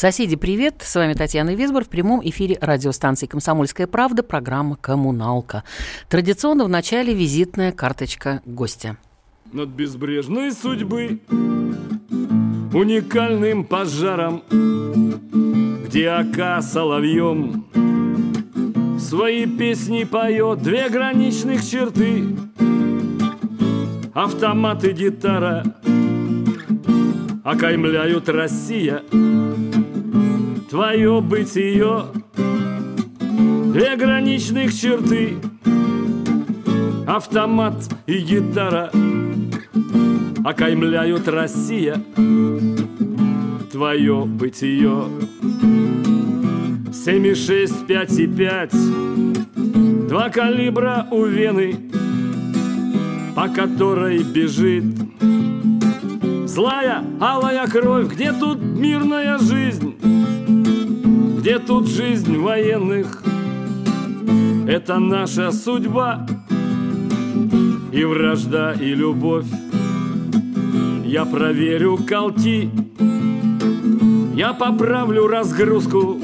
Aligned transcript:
Соседи, 0.00 0.34
привет! 0.34 0.76
С 0.80 0.94
вами 0.94 1.12
Татьяна 1.12 1.54
Висбор 1.54 1.84
в 1.84 1.90
прямом 1.90 2.22
эфире 2.24 2.56
радиостанции 2.58 3.26
«Комсомольская 3.26 3.86
правда» 3.86 4.22
программа 4.22 4.76
«Коммуналка». 4.76 5.62
Традиционно 6.08 6.64
в 6.64 6.70
начале 6.70 7.12
визитная 7.12 7.70
карточка 7.70 8.40
гостя. 8.46 8.96
Над 9.52 9.68
безбрежной 9.68 10.52
судьбы 10.52 11.20
Уникальным 12.72 13.64
пожаром 13.64 14.42
Где 15.84 16.08
ока 16.08 16.62
соловьем 16.62 17.66
Свои 18.98 19.44
песни 19.44 20.04
поет 20.04 20.62
Две 20.62 20.88
граничных 20.88 21.62
черты 21.62 22.24
Автомат 24.14 24.82
и 24.82 24.92
гитара 24.92 25.62
Окаймляют 27.44 28.30
Россия 28.30 29.02
Твое 30.70 31.20
бытие 31.20 32.04
Две 32.36 33.96
граничных 33.96 34.72
черты 34.72 35.34
Автомат 37.08 37.74
и 38.06 38.18
гитара 38.18 38.92
Окаймляют 40.44 41.26
Россия 41.26 42.00
Твое 43.72 44.24
бытие 44.26 45.06
Семь 46.92 47.26
и 47.26 47.34
шесть, 47.34 47.88
пять 47.88 48.16
и 48.16 48.28
пять 48.28 48.70
Два 50.08 50.28
калибра 50.28 51.08
у 51.10 51.24
вены 51.24 51.90
По 53.34 53.48
которой 53.48 54.22
бежит 54.22 54.84
Злая, 56.46 57.02
алая 57.20 57.66
кровь 57.66 58.12
Где 58.12 58.32
тут 58.32 58.62
мирная 58.62 59.36
жизнь? 59.38 60.19
Где 61.40 61.58
тут 61.58 61.88
жизнь 61.88 62.36
военных? 62.36 63.22
Это 64.68 64.98
наша 64.98 65.50
судьба. 65.52 66.26
И 67.92 68.04
вражда, 68.04 68.74
и 68.74 68.94
любовь. 68.94 69.46
Я 71.02 71.24
проверю 71.24 71.96
колки 71.96 72.70
Я 74.34 74.52
поправлю 74.52 75.28
разгрузку. 75.28 76.20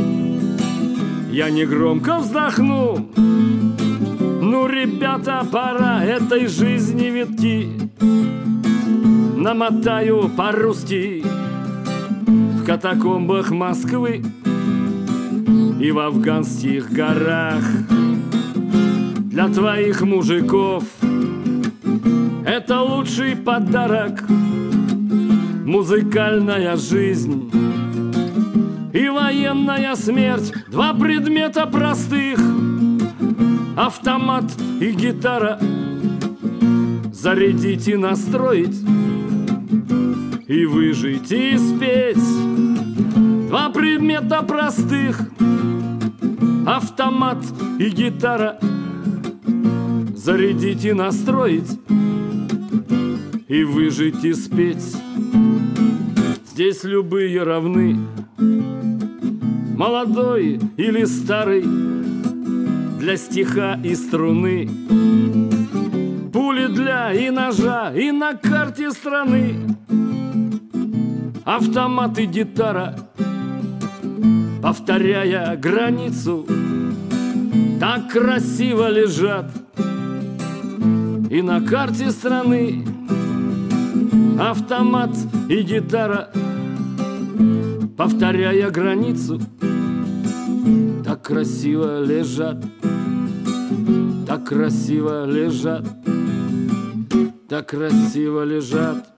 Я 1.30 1.48
негромко 1.48 2.18
вздохну. 2.18 3.08
Ну, 3.16 4.66
ребята, 4.66 5.46
пора 5.50 6.04
этой 6.04 6.46
жизни 6.46 7.06
ветки. 7.06 7.68
Намотаю 9.34 10.28
по-русски. 10.36 11.24
В 12.60 12.66
катакомбах 12.66 13.50
Москвы 13.50 14.22
И 15.78 15.90
в 15.90 15.98
афганских 15.98 16.90
горах. 16.90 17.62
Для 19.30 19.48
твоих 19.48 20.00
мужиков 20.02 20.84
Это 22.46 22.80
лучший 22.80 23.36
подарок. 23.36 24.24
Музыкальная 25.64 26.76
жизнь 26.76 27.50
и 28.96 29.08
военная 29.08 29.94
смерть. 29.94 30.52
Два 30.68 30.94
предмета 30.94 31.66
простых. 31.66 32.38
Автомат 33.76 34.44
и 34.80 34.92
гитара. 34.92 35.58
Зарядить 37.12 37.88
и 37.88 37.96
настроить. 37.96 38.76
И 40.46 40.64
выжить 40.64 41.30
и 41.32 41.58
спеть 41.58 42.55
Два 43.56 43.70
предмета 43.70 44.42
простых. 44.42 45.18
Автомат 46.66 47.38
и 47.78 47.88
гитара. 47.88 48.58
Зарядить 50.14 50.84
и 50.84 50.92
настроить. 50.92 51.80
И 53.48 53.64
выжить 53.64 54.22
и 54.24 54.34
спеть. 54.34 54.96
Здесь 56.44 56.84
любые 56.84 57.42
равны. 57.44 57.98
Молодой 59.74 60.60
или 60.76 61.04
старый. 61.04 61.64
Для 62.98 63.16
стиха 63.16 63.80
и 63.82 63.94
струны. 63.94 64.68
Пули 66.30 66.66
для 66.66 67.14
и 67.14 67.30
ножа 67.30 67.90
И 67.94 68.10
на 68.10 68.34
карте 68.34 68.90
страны. 68.90 69.54
Автомат 71.46 72.18
и 72.18 72.26
гитара 72.26 73.05
Повторяя 74.66 75.56
границу 75.56 76.44
Так 77.78 78.10
красиво 78.10 78.88
лежат 78.88 79.48
И 81.30 81.40
на 81.40 81.64
карте 81.64 82.10
страны 82.10 82.84
Автомат 84.40 85.10
и 85.48 85.62
гитара 85.62 86.30
Повторяя 87.96 88.72
границу 88.72 89.38
Так 91.04 91.22
красиво 91.22 92.00
лежат 92.00 92.64
Так 94.26 94.48
красиво 94.48 95.26
лежат 95.26 95.86
Так 97.48 97.66
красиво 97.68 98.42
лежат 98.44 99.15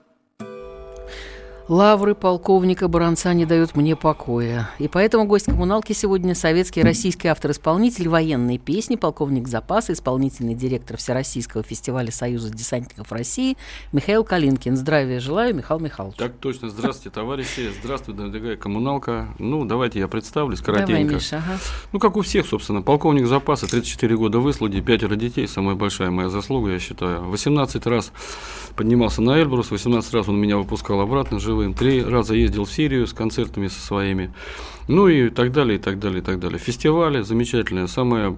Лавры 1.69 2.15
полковника 2.15 2.87
Баранца 2.87 3.31
не 3.31 3.45
дают 3.45 3.75
мне 3.75 3.95
покоя. 3.95 4.71
И 4.79 4.87
поэтому 4.87 5.25
гость 5.25 5.45
коммуналки 5.45 5.93
сегодня 5.93 6.33
советский 6.33 6.81
российский 6.81 7.27
автор-исполнитель 7.27 8.09
военной 8.09 8.57
песни, 8.57 8.95
полковник 8.95 9.47
запаса, 9.47 9.93
исполнительный 9.93 10.55
директор 10.55 10.97
Всероссийского 10.97 11.61
фестиваля 11.61 12.11
Союза 12.11 12.49
десантников 12.49 13.11
России 13.11 13.55
Михаил 13.91 14.23
Калинкин. 14.23 14.75
Здравия 14.75 15.19
желаю, 15.19 15.53
Михаил 15.53 15.79
Михайлович. 15.79 16.17
Так 16.17 16.37
точно. 16.39 16.71
Здравствуйте, 16.71 17.13
товарищи. 17.13 17.69
Здравствуйте, 17.83 18.19
дорогая 18.19 18.57
коммуналка. 18.57 19.27
Ну, 19.37 19.63
давайте 19.63 19.99
я 19.99 20.07
представлюсь 20.07 20.61
коротенько. 20.61 20.93
Давай, 20.93 21.03
Миша, 21.03 21.37
ага. 21.37 21.59
Ну, 21.93 21.99
как 21.99 22.17
у 22.17 22.21
всех, 22.21 22.47
собственно. 22.47 22.81
Полковник 22.81 23.27
запаса, 23.27 23.69
34 23.69 24.17
года 24.17 24.39
выслуги, 24.39 24.79
пятеро 24.79 25.15
детей, 25.15 25.47
самая 25.47 25.75
большая 25.75 26.09
моя 26.09 26.29
заслуга, 26.29 26.71
я 26.71 26.79
считаю. 26.79 27.25
18 27.25 27.85
раз 27.85 28.11
поднимался 28.75 29.21
на 29.21 29.39
Эльбрус, 29.39 29.69
18 29.69 30.11
раз 30.15 30.27
он 30.27 30.41
меня 30.41 30.57
выпускал 30.57 30.99
обратно 31.01 31.39
живым, 31.59 31.73
три 31.73 32.03
раза 32.03 32.33
ездил 32.33 32.65
в 32.65 32.71
Сирию 32.71 33.07
с 33.07 33.13
концертами 33.13 33.67
со 33.67 33.79
своими, 33.79 34.33
ну 34.87 35.07
и 35.07 35.29
так 35.29 35.51
далее, 35.51 35.77
и 35.77 35.81
так 35.81 35.99
далее, 35.99 36.21
и 36.21 36.23
так 36.23 36.39
далее. 36.39 36.59
Фестивали 36.59 37.21
замечательные, 37.21 37.87
самое... 37.87 38.35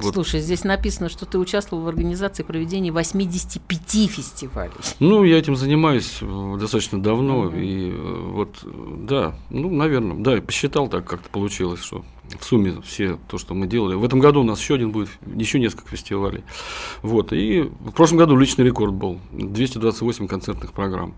Вот... 0.00 0.14
Слушай, 0.14 0.40
здесь 0.40 0.64
написано, 0.64 1.08
что 1.08 1.26
ты 1.26 1.38
участвовал 1.38 1.82
в 1.82 1.88
организации 1.88 2.42
проведения 2.42 2.92
85 2.92 4.10
фестивалей. 4.10 4.72
Ну, 5.00 5.24
я 5.24 5.38
этим 5.38 5.56
занимаюсь 5.56 6.18
достаточно 6.58 7.02
давно, 7.02 7.46
uh-huh. 7.46 7.62
и 7.62 7.94
вот, 8.32 8.56
да, 8.62 9.34
ну, 9.50 9.70
наверное, 9.70 10.16
да, 10.16 10.40
посчитал 10.42 10.88
так, 10.88 11.06
как-то 11.06 11.28
получилось, 11.30 11.80
что 11.82 12.04
в 12.38 12.44
сумме 12.44 12.80
все 12.84 13.18
то, 13.28 13.38
что 13.38 13.54
мы 13.54 13.66
делали. 13.66 13.94
В 13.94 14.04
этом 14.04 14.18
году 14.18 14.40
у 14.40 14.44
нас 14.44 14.60
еще 14.60 14.74
один 14.74 14.90
будет, 14.90 15.08
еще 15.24 15.58
несколько 15.58 15.88
фестивалей. 15.88 16.42
Вот. 17.02 17.32
И 17.32 17.62
в 17.62 17.92
прошлом 17.92 18.18
году 18.18 18.36
личный 18.36 18.64
рекорд 18.64 18.92
был 18.92 19.20
228 19.30 20.26
концертных 20.26 20.72
программ. 20.72 21.14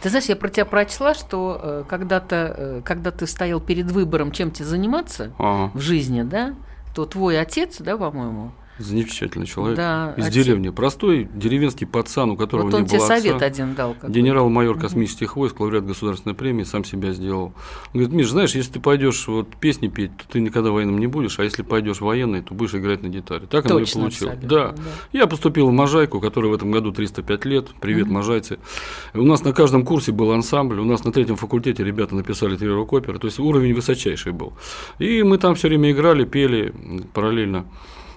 Ты 0.00 0.08
знаешь, 0.08 0.26
я 0.26 0.36
про 0.36 0.48
тебя 0.48 0.64
прочла, 0.64 1.14
что 1.14 1.60
э, 1.62 1.84
когда-то, 1.88 2.54
э, 2.56 2.82
когда 2.84 3.10
ты 3.10 3.26
стоял 3.26 3.60
перед 3.60 3.90
выбором, 3.90 4.32
чем 4.32 4.50
тебе 4.50 4.64
заниматься 4.66 5.32
ага. 5.38 5.70
в 5.74 5.80
жизни, 5.80 6.22
да, 6.22 6.54
то 6.94 7.04
твой 7.04 7.38
отец, 7.38 7.76
да, 7.80 7.96
по-моему, 7.96 8.52
Замечательный 8.80 9.46
человек. 9.46 9.76
Да, 9.76 10.14
из 10.16 10.24
отец- 10.24 10.34
деревни. 10.34 10.70
Простой 10.70 11.28
деревенский 11.34 11.86
пацан, 11.86 12.30
у 12.30 12.36
которого 12.36 12.66
Вот 12.66 12.74
он 12.74 12.82
не 12.82 12.88
тебе 12.88 12.98
было 12.98 13.06
совет 13.06 13.34
отца. 13.36 13.46
один 13.46 13.74
дал. 13.74 13.94
Генерал-майор 14.08 14.78
космических 14.78 15.36
войск, 15.36 15.60
лауреат 15.60 15.86
государственной 15.86 16.34
премии, 16.34 16.64
сам 16.64 16.84
себя 16.84 17.12
сделал. 17.12 17.52
Он 17.92 18.00
говорит, 18.00 18.12
Миш, 18.12 18.30
знаешь, 18.30 18.54
если 18.54 18.72
ты 18.72 18.80
пойдешь 18.80 19.28
вот 19.28 19.54
песни 19.56 19.88
петь, 19.88 20.16
то 20.16 20.24
ты 20.28 20.40
никогда 20.40 20.70
военным 20.70 20.98
не 20.98 21.06
будешь, 21.06 21.38
а 21.38 21.44
если 21.44 21.62
пойдешь 21.62 22.00
военный, 22.00 22.40
то 22.40 22.54
будешь 22.54 22.74
играть 22.74 23.02
на 23.02 23.08
гитаре. 23.08 23.46
Так 23.46 23.66
оно 23.66 23.76
и 23.76 23.80
Точно, 23.80 24.00
получилось. 24.00 24.38
Да. 24.42 24.72
да. 24.72 24.74
Я 25.12 25.26
поступил 25.26 25.68
в 25.68 25.72
Можайку, 25.72 26.18
которая 26.20 26.50
в 26.50 26.54
этом 26.54 26.70
году 26.70 26.90
305 26.90 27.44
лет. 27.44 27.68
Привет, 27.80 28.08
можайцы. 28.08 28.58
У 29.14 29.22
нас 29.22 29.44
на 29.44 29.52
каждом 29.52 29.84
курсе 29.84 30.12
был 30.12 30.32
ансамбль, 30.32 30.78
у 30.80 30.84
нас 30.84 31.04
на 31.04 31.12
третьем 31.12 31.36
факультете 31.36 31.84
ребята 31.84 32.14
написали 32.14 32.56
три 32.56 32.68
рок-оперы, 32.68 33.18
то 33.18 33.26
есть 33.26 33.38
уровень 33.38 33.74
высочайший 33.74 34.32
был. 34.32 34.54
И 34.98 35.22
мы 35.22 35.36
там 35.38 35.54
все 35.54 35.68
время 35.68 35.90
играли, 35.92 36.24
пели 36.24 36.72
параллельно. 37.12 37.66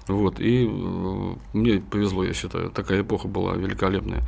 Вот, 0.08 0.40
и 0.40 0.66
э, 0.66 1.36
мне 1.54 1.80
повезло, 1.80 2.24
я 2.24 2.34
считаю, 2.34 2.70
такая 2.70 3.02
эпоха 3.02 3.28
была 3.28 3.54
великолепная. 3.56 4.24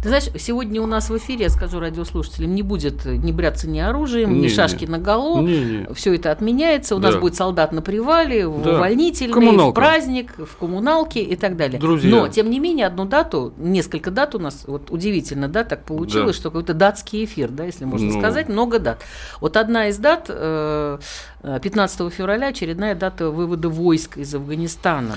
Ты 0.00 0.10
знаешь, 0.10 0.26
сегодня 0.38 0.80
у 0.80 0.86
нас 0.86 1.10
в 1.10 1.16
эфире, 1.18 1.44
я 1.46 1.48
скажу 1.50 1.80
радиослушателям, 1.80 2.54
не 2.54 2.62
будет 2.62 3.04
ни 3.04 3.32
бряться 3.32 3.68
ни 3.68 3.80
оружием, 3.80 4.30
ни 4.32 4.34
Не-не. 4.36 4.48
шашки 4.48 4.84
на 4.84 4.98
голову. 5.00 5.42
Не-не. 5.44 5.92
Все 5.92 6.14
это 6.14 6.30
отменяется. 6.30 6.94
У 6.94 7.00
нас 7.00 7.14
Да. 7.14 7.20
будет 7.20 7.34
солдат 7.34 7.72
на 7.72 7.82
привале, 7.82 8.46
в 8.46 8.62
Да. 8.62 8.76
увольнительный, 8.76 9.32
в 9.32 9.34
Коммуналка. 9.34 9.74
праздник, 9.74 10.34
в 10.38 10.56
коммуналке 10.56 11.20
и 11.22 11.34
так 11.34 11.56
далее. 11.56 11.80
Друзья. 11.80 12.10
Но, 12.10 12.28
тем 12.28 12.48
не 12.48 12.60
менее, 12.60 12.86
одну 12.86 13.06
дату, 13.06 13.52
несколько 13.56 14.12
дат 14.12 14.36
у 14.36 14.38
нас, 14.38 14.62
вот 14.68 14.92
удивительно, 14.92 15.48
да, 15.48 15.64
так 15.64 15.82
получилось, 15.84 16.36
Да. 16.36 16.40
что 16.42 16.50
какой-то 16.50 16.74
датский 16.74 17.24
эфир, 17.24 17.48
да, 17.50 17.64
если 17.64 17.84
можно 17.84 18.12
Ну. 18.12 18.20
сказать, 18.20 18.48
много 18.48 18.78
дат. 18.78 19.02
Вот 19.40 19.56
одна 19.56 19.88
из 19.88 19.98
дат, 19.98 20.26
э, 20.28 20.98
э, 21.42 21.58
15 21.60 22.08
февраля, 22.10 22.48
очередная 22.48 22.94
дата 22.94 23.30
вывода 23.30 23.68
войск 23.68 24.16
из 24.18 24.32
Афганистана. 24.32 25.16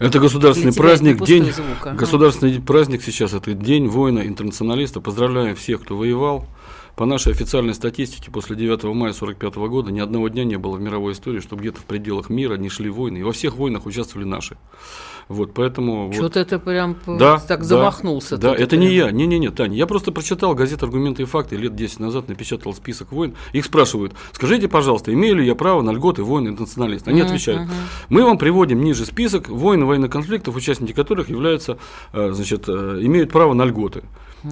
Это 0.00 0.18
государственный 0.18 0.72
праздник, 0.72 1.22
день, 1.22 1.52
звук, 1.52 1.66
ага. 1.82 1.92
государственный 1.92 2.58
праздник 2.58 3.02
сейчас, 3.02 3.34
это 3.34 3.52
день 3.52 3.86
воина-интернационалиста. 3.86 5.02
Поздравляем 5.02 5.54
всех, 5.54 5.82
кто 5.82 5.94
воевал. 5.94 6.46
По 7.00 7.06
нашей 7.06 7.32
официальной 7.32 7.72
статистике, 7.72 8.30
после 8.30 8.56
9 8.56 8.82
мая 8.84 9.14
1945 9.14 9.54
года 9.70 9.90
ни 9.90 10.00
одного 10.00 10.28
дня 10.28 10.44
не 10.44 10.56
было 10.58 10.76
в 10.76 10.82
мировой 10.82 11.14
истории, 11.14 11.40
чтобы 11.40 11.62
где-то 11.62 11.80
в 11.80 11.86
пределах 11.86 12.28
мира 12.28 12.58
не 12.58 12.68
шли 12.68 12.90
войны. 12.90 13.16
И 13.16 13.22
во 13.22 13.32
всех 13.32 13.56
войнах 13.56 13.86
участвовали 13.86 14.26
наши. 14.26 14.58
Вот, 15.26 15.54
поэтому... 15.54 16.08
вот- 16.08 16.14
Что-то 16.14 16.40
это 16.40 16.58
прям 16.58 16.94
п- 16.94 17.16
Да, 17.16 17.38
так 17.38 17.60
да, 17.60 17.64
замахнулся. 17.64 18.36
Да, 18.36 18.54
это 18.54 18.76
прям. 18.76 18.82
не 18.82 18.92
я. 18.92 19.10
Не-не-не, 19.12 19.48
Таня. 19.48 19.78
Я 19.78 19.86
просто 19.86 20.12
прочитал 20.12 20.54
газету 20.54 20.84
«Аргументы 20.84 21.22
и 21.22 21.24
факты» 21.24 21.56
лет 21.56 21.74
10 21.74 22.00
назад, 22.00 22.28
напечатал 22.28 22.74
список 22.74 23.12
войн. 23.12 23.34
Их 23.54 23.64
спрашивают, 23.64 24.12
скажите, 24.32 24.68
пожалуйста, 24.68 25.10
имею 25.14 25.36
ли 25.36 25.46
я 25.46 25.54
право 25.54 25.80
на 25.80 25.92
льготы 25.92 26.22
войн 26.22 26.48
интернационалист? 26.48 27.08
Они 27.08 27.22
отвечают, 27.22 27.70
мы 28.10 28.24
вам 28.24 28.36
приводим 28.36 28.84
ниже 28.84 29.06
список 29.06 29.48
войн 29.48 29.80
и 29.80 29.84
военных 29.86 30.10
конфликтов, 30.10 30.54
участники 30.54 30.92
которых 30.92 31.30
являются, 31.30 31.78
э, 32.12 32.32
значит, 32.32 32.64
э, 32.68 32.98
имеют 33.00 33.32
право 33.32 33.54
на 33.54 33.64
льготы. 33.64 34.02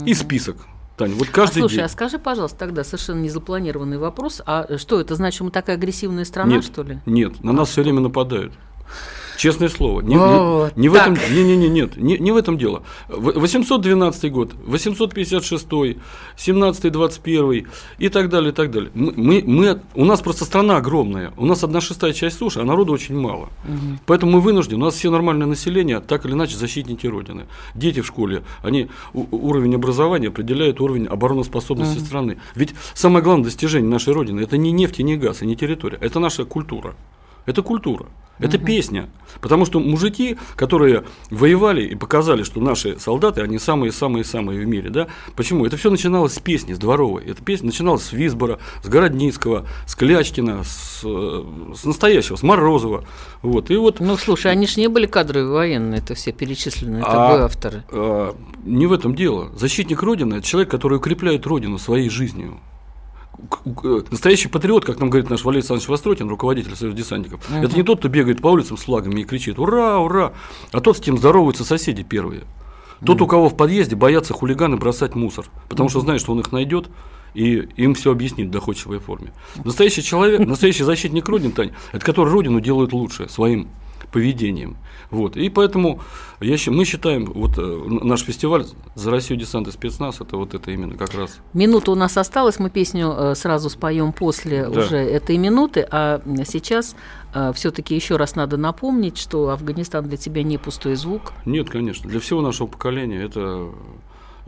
И 0.06 0.14
список. 0.14 0.56
Таня, 0.98 1.14
вот 1.14 1.28
А 1.28 1.32
каждый 1.32 1.60
слушай, 1.60 1.76
день. 1.76 1.84
а 1.84 1.88
скажи, 1.88 2.18
пожалуйста, 2.18 2.58
тогда 2.58 2.82
совершенно 2.82 3.20
незапланированный 3.20 3.98
вопрос. 3.98 4.42
А 4.44 4.76
что 4.78 5.00
это 5.00 5.14
значит, 5.14 5.40
мы 5.42 5.50
такая 5.52 5.76
агрессивная 5.76 6.24
страна, 6.24 6.56
нет, 6.56 6.64
что 6.64 6.82
ли? 6.82 6.98
Нет, 7.06 7.42
на 7.44 7.52
нас 7.52 7.68
все 7.70 7.82
время 7.82 8.00
нападают. 8.00 8.52
Честное 9.38 9.68
слово. 9.68 10.00
Не, 10.00 10.16
Вот 10.18 10.76
не- 10.76 10.82
не 10.82 10.88
в 10.88 10.94
этом, 10.96 11.14
не, 11.32 11.44
не, 11.44 11.56
не, 11.56 11.68
нет, 11.68 11.96
не, 11.96 12.18
не 12.18 12.32
в 12.32 12.36
этом 12.36 12.58
дело. 12.58 12.82
В- 13.08 13.38
812 13.38 14.32
год, 14.32 14.50
856, 14.66 15.96
17 16.36 16.90
21 16.92 17.66
и 18.00 18.08
так 18.08 18.28
далее, 18.28 18.50
и 18.50 18.54
так 18.54 18.70
далее. 18.70 18.90
Мы, 18.94 19.12
мы, 19.16 19.42
мы- 19.46 19.80
у 19.94 20.04
нас 20.04 20.20
просто 20.20 20.44
страна 20.44 20.76
огромная, 20.78 21.32
у 21.36 21.46
нас 21.46 21.62
одна 21.64 21.80
шестая 21.80 22.12
часть 22.12 22.36
суши, 22.38 22.60
а 22.60 22.64
народу 22.64 22.92
очень 22.92 23.16
мало. 23.16 23.48
Поэтому 24.06 24.32
мы 24.32 24.40
вынуждены, 24.40 24.82
у 24.82 24.84
нас 24.86 24.94
все 24.94 25.08
нормальное 25.10 25.46
население, 25.46 26.00
так 26.00 26.24
или 26.26 26.32
иначе 26.32 26.56
защитники 26.56 27.06
Родины. 27.06 27.46
Дети 27.76 28.00
в 28.00 28.06
школе, 28.06 28.42
они 28.62 28.88
уровень 29.14 29.74
образования 29.76 30.28
определяют 30.28 30.80
уровень 30.80 31.06
обороноспособности 31.06 31.98
страны. 32.00 32.38
Ведь 32.56 32.74
самое 32.94 33.22
главное 33.24 33.44
достижение 33.44 33.88
нашей 33.90 34.12
Родины– 34.14 34.40
это 34.42 34.56
не 34.56 34.72
нефть 34.72 34.98
и 34.98 35.04
не 35.04 35.16
газ, 35.16 35.42
и 35.42 35.46
не 35.46 35.54
территория, 35.54 35.98
это 36.00 36.18
наша 36.18 36.44
культура. 36.44 36.96
Это 37.48 37.62
культура. 37.62 38.06
Это 38.40 38.56
песня. 38.56 39.08
Потому 39.40 39.64
что 39.66 39.80
мужики, 39.80 40.36
которые 40.54 41.04
воевали 41.28 41.82
и 41.82 41.96
показали, 41.96 42.44
что 42.44 42.60
наши 42.60 42.96
солдаты, 43.00 43.40
они 43.40 43.58
самые-самые-самые 43.58 44.60
в 44.60 44.66
мире, 44.66 44.90
да? 44.90 45.08
Почему? 45.34 45.66
Это 45.66 45.76
все 45.76 45.90
начиналось 45.90 46.34
с 46.34 46.38
песни, 46.38 46.72
с 46.72 46.78
дворовой. 46.78 47.24
Эта 47.24 47.42
песня 47.42 47.66
начиналась 47.66 48.04
с 48.04 48.12
Висбора, 48.12 48.60
с 48.84 48.88
Городницкого, 48.88 49.66
с 49.86 49.96
Клячкина, 49.96 50.62
с, 50.62 51.00
э, 51.04 51.44
с 51.74 51.84
настоящего, 51.84 52.36
с 52.36 52.42
Морозова. 52.44 53.04
Вот. 53.42 53.70
И 53.70 53.76
вот 53.76 53.98
Ну, 53.98 54.16
слушай, 54.16 54.52
они 54.52 54.68
ж 54.68 54.76
не 54.76 54.86
были 54.88 55.06
кадровые 55.06 55.50
военные, 55.50 55.98
это 56.00 56.14
все 56.14 56.30
перечисленные 56.30 57.02
А, 57.04 57.10
тобой 57.10 57.44
авторы. 57.44 57.82
э, 57.90 58.32
не 58.64 58.86
в 58.86 58.92
этом 58.92 59.16
дело. 59.16 59.50
Защитник 59.56 60.00
Родины– 60.02 60.34
это 60.36 60.46
человек, 60.46 60.70
который 60.70 60.98
укрепляет 60.98 61.44
Родину 61.46 61.78
своей 61.78 62.08
жизнью. 62.08 62.58
Настоящий 64.10 64.48
патриот, 64.48 64.84
как 64.84 64.98
нам 64.98 65.10
говорит 65.10 65.30
наш 65.30 65.44
Валерий 65.44 65.60
Александрович 65.60 65.88
Востротин, 65.88 66.28
руководитель 66.28 66.74
Союза 66.74 66.96
десантников, 66.96 67.40
это 67.50 67.76
не 67.76 67.82
тот, 67.82 68.00
кто 68.00 68.08
бегает 68.08 68.40
по 68.40 68.48
улицам 68.48 68.76
с 68.76 68.82
флагами 68.82 69.20
и 69.20 69.24
кричит 69.24 69.58
«Ура, 69.58 69.98
ура!», 69.98 70.32
а 70.72 70.80
тот, 70.80 70.96
с 70.96 71.00
кем 71.00 71.18
здороваются 71.18 71.64
соседи 71.64 72.02
первые. 72.02 72.44
Тот, 73.04 73.20
у 73.20 73.26
кого 73.26 73.48
в 73.48 73.56
подъезде 73.56 73.94
боятся 73.94 74.34
хулиганы 74.34 74.76
бросать 74.76 75.14
мусор, 75.14 75.46
потому 75.68 75.88
что 75.88 76.00
знают, 76.00 76.20
что 76.20 76.32
он 76.32 76.40
их 76.40 76.50
найдет, 76.50 76.88
и 77.34 77.68
им 77.76 77.94
все 77.94 78.10
объяснит 78.10 78.48
в 78.48 78.50
доходчивой 78.50 78.98
форме. 78.98 79.32
Настоящий 79.64 80.02
человек, 80.02 80.40
настоящий 80.46 80.82
защитник 80.82 81.28
Родины, 81.28 81.52
Тань, 81.52 81.72
это 81.92 82.04
который 82.04 82.32
Родину 82.32 82.60
делает 82.60 82.92
лучше 82.92 83.28
своим 83.28 83.68
поведением. 84.12 84.76
Вот. 85.10 85.36
И 85.36 85.48
поэтому 85.48 86.00
я, 86.40 86.56
мы 86.68 86.84
считаем, 86.84 87.26
вот 87.26 87.58
э, 87.58 87.62
наш 87.62 88.22
фестиваль 88.22 88.64
«За 88.94 89.10
Россию 89.10 89.38
десант 89.38 89.68
и 89.68 89.70
спецназ» 89.70 90.20
это 90.20 90.36
вот 90.36 90.54
это 90.54 90.70
именно 90.70 90.96
как 90.96 91.14
раз. 91.14 91.38
Минута 91.52 91.92
у 91.92 91.94
нас 91.94 92.16
осталась, 92.16 92.58
мы 92.58 92.70
песню 92.70 93.14
э, 93.16 93.34
сразу 93.34 93.70
споем 93.70 94.12
после 94.12 94.68
Да. 94.68 94.80
уже 94.80 94.96
этой 94.96 95.36
минуты, 95.38 95.86
а 95.90 96.20
сейчас 96.46 96.96
все-таки 97.54 97.94
еще 97.94 98.16
раз 98.16 98.36
надо 98.36 98.56
напомнить, 98.56 99.18
что 99.18 99.50
Афганистан 99.50 100.08
для 100.08 100.16
тебя 100.16 100.42
не 100.42 100.56
пустой 100.56 100.94
звук. 100.94 101.32
Нет, 101.44 101.68
конечно, 101.68 102.08
для 102.08 102.20
всего 102.20 102.40
нашего 102.40 102.66
поколения 102.68 103.22
это, 103.22 103.68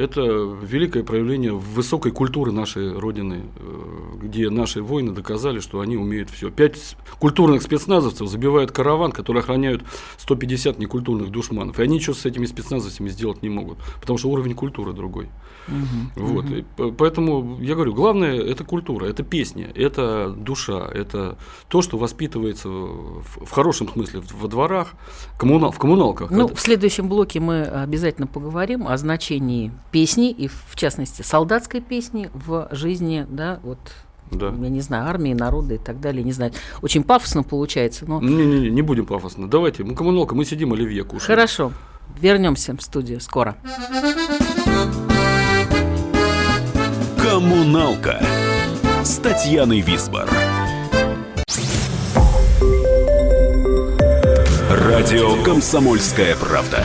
это 0.00 0.20
великое 0.22 1.02
проявление 1.04 1.52
высокой 1.52 2.12
культуры 2.12 2.52
нашей 2.52 2.92
Родины, 2.98 3.42
э, 3.56 4.16
где 4.22 4.50
наши 4.50 4.82
воины 4.82 5.12
доказали, 5.12 5.60
что 5.60 5.80
они 5.80 5.96
умеют 5.96 6.30
все. 6.30 6.50
Пять 6.50 6.96
культурных 7.18 7.62
спецназовцев 7.62 8.28
забивают 8.28 8.72
караван, 8.72 9.12
который 9.12 9.42
охраняют 9.42 9.82
150 10.18 10.78
некультурных 10.78 11.30
душманов. 11.30 11.78
И 11.78 11.82
они 11.82 11.96
ничего 11.96 12.14
с 12.14 12.24
этими 12.24 12.46
спецназовцами 12.46 13.08
сделать 13.08 13.42
не 13.42 13.48
могут, 13.50 13.78
потому 14.00 14.18
что 14.18 14.28
уровень 14.30 14.54
культуры 14.54 14.92
другой. 14.92 15.28
Вот. 16.16 16.46
И 16.50 16.62
по- 16.76 16.90
поэтому 16.90 17.58
я 17.60 17.74
говорю, 17.74 17.94
главное 17.94 18.40
это 18.40 18.64
культура, 18.64 19.06
это 19.06 19.22
песня, 19.22 19.70
это 19.74 20.30
душа, 20.36 20.88
это 20.92 21.36
то, 21.68 21.82
что 21.82 21.96
воспитывается 21.98 22.68
в, 22.68 23.44
в 23.44 23.50
хорошем 23.50 23.88
смысле 23.88 24.22
во 24.32 24.48
дворах, 24.48 24.94
коммунал, 25.38 25.70
в 25.70 25.78
коммуналках. 25.78 26.30
Ну, 26.30 26.46
Это- 26.46 26.56
в 26.56 26.60
следующем 26.60 27.08
блоке 27.08 27.38
мы 27.40 27.62
обязательно 27.62 28.26
поговорим 28.26 28.88
о 28.88 28.96
значении 28.96 29.70
песни, 29.90 30.30
и 30.30 30.48
в 30.48 30.74
частности 30.76 31.22
солдатской 31.22 31.80
песни 31.80 32.30
в 32.32 32.68
жизни, 32.72 33.26
да, 33.28 33.60
вот, 33.62 33.78
Да. 34.30 34.46
я 34.48 34.68
не 34.68 34.80
знаю, 34.80 35.08
армии, 35.08 35.32
народа 35.34 35.74
и 35.74 35.78
так 35.78 36.00
далее, 36.00 36.22
не 36.22 36.32
знаю. 36.32 36.52
Очень 36.82 37.02
пафосно 37.02 37.42
получается, 37.42 38.04
но 38.06 38.20
Не-не-не, 38.20 38.70
не 38.70 38.82
будем 38.82 39.06
пафосно. 39.06 39.48
Давайте, 39.48 39.84
мы 39.84 39.94
коммуналка, 39.94 40.34
мы 40.34 40.44
сидим, 40.44 40.72
оливье 40.72 41.04
кушаем. 41.04 41.26
хорошо. 41.26 41.72
Вернемся 42.20 42.76
в 42.76 42.82
студию 42.82 43.20
скоро. 43.20 43.56
Коммуналка 47.22 48.20
с 49.04 49.16
Татьяной 49.18 49.80
Висбор. 49.80 50.28
Радио 54.70 55.42
«Комсомольская 55.42 56.36
правда». 56.36 56.84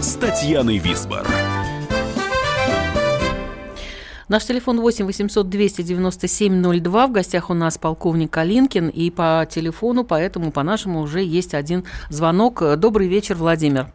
с 0.00 0.14
Татьяной 0.16 0.78
Висбор. 0.78 1.22
Наш 4.28 4.44
телефон 4.44 4.80
8 4.80 5.06
800 5.06 5.48
297 5.48 6.80
02. 6.82 7.06
В 7.06 7.12
гостях 7.12 7.50
у 7.50 7.54
нас 7.54 7.78
полковник 7.78 8.30
Калинкин. 8.30 8.88
И 8.88 9.10
по 9.10 9.46
телефону, 9.48 10.04
поэтому 10.04 10.50
по 10.52 10.62
нашему 10.62 11.00
уже 11.00 11.20
есть 11.20 11.54
один 11.54 11.84
звонок. 12.10 12.62
Добрый 12.76 13.08
вечер, 13.08 13.34
Владимир. 13.36 13.86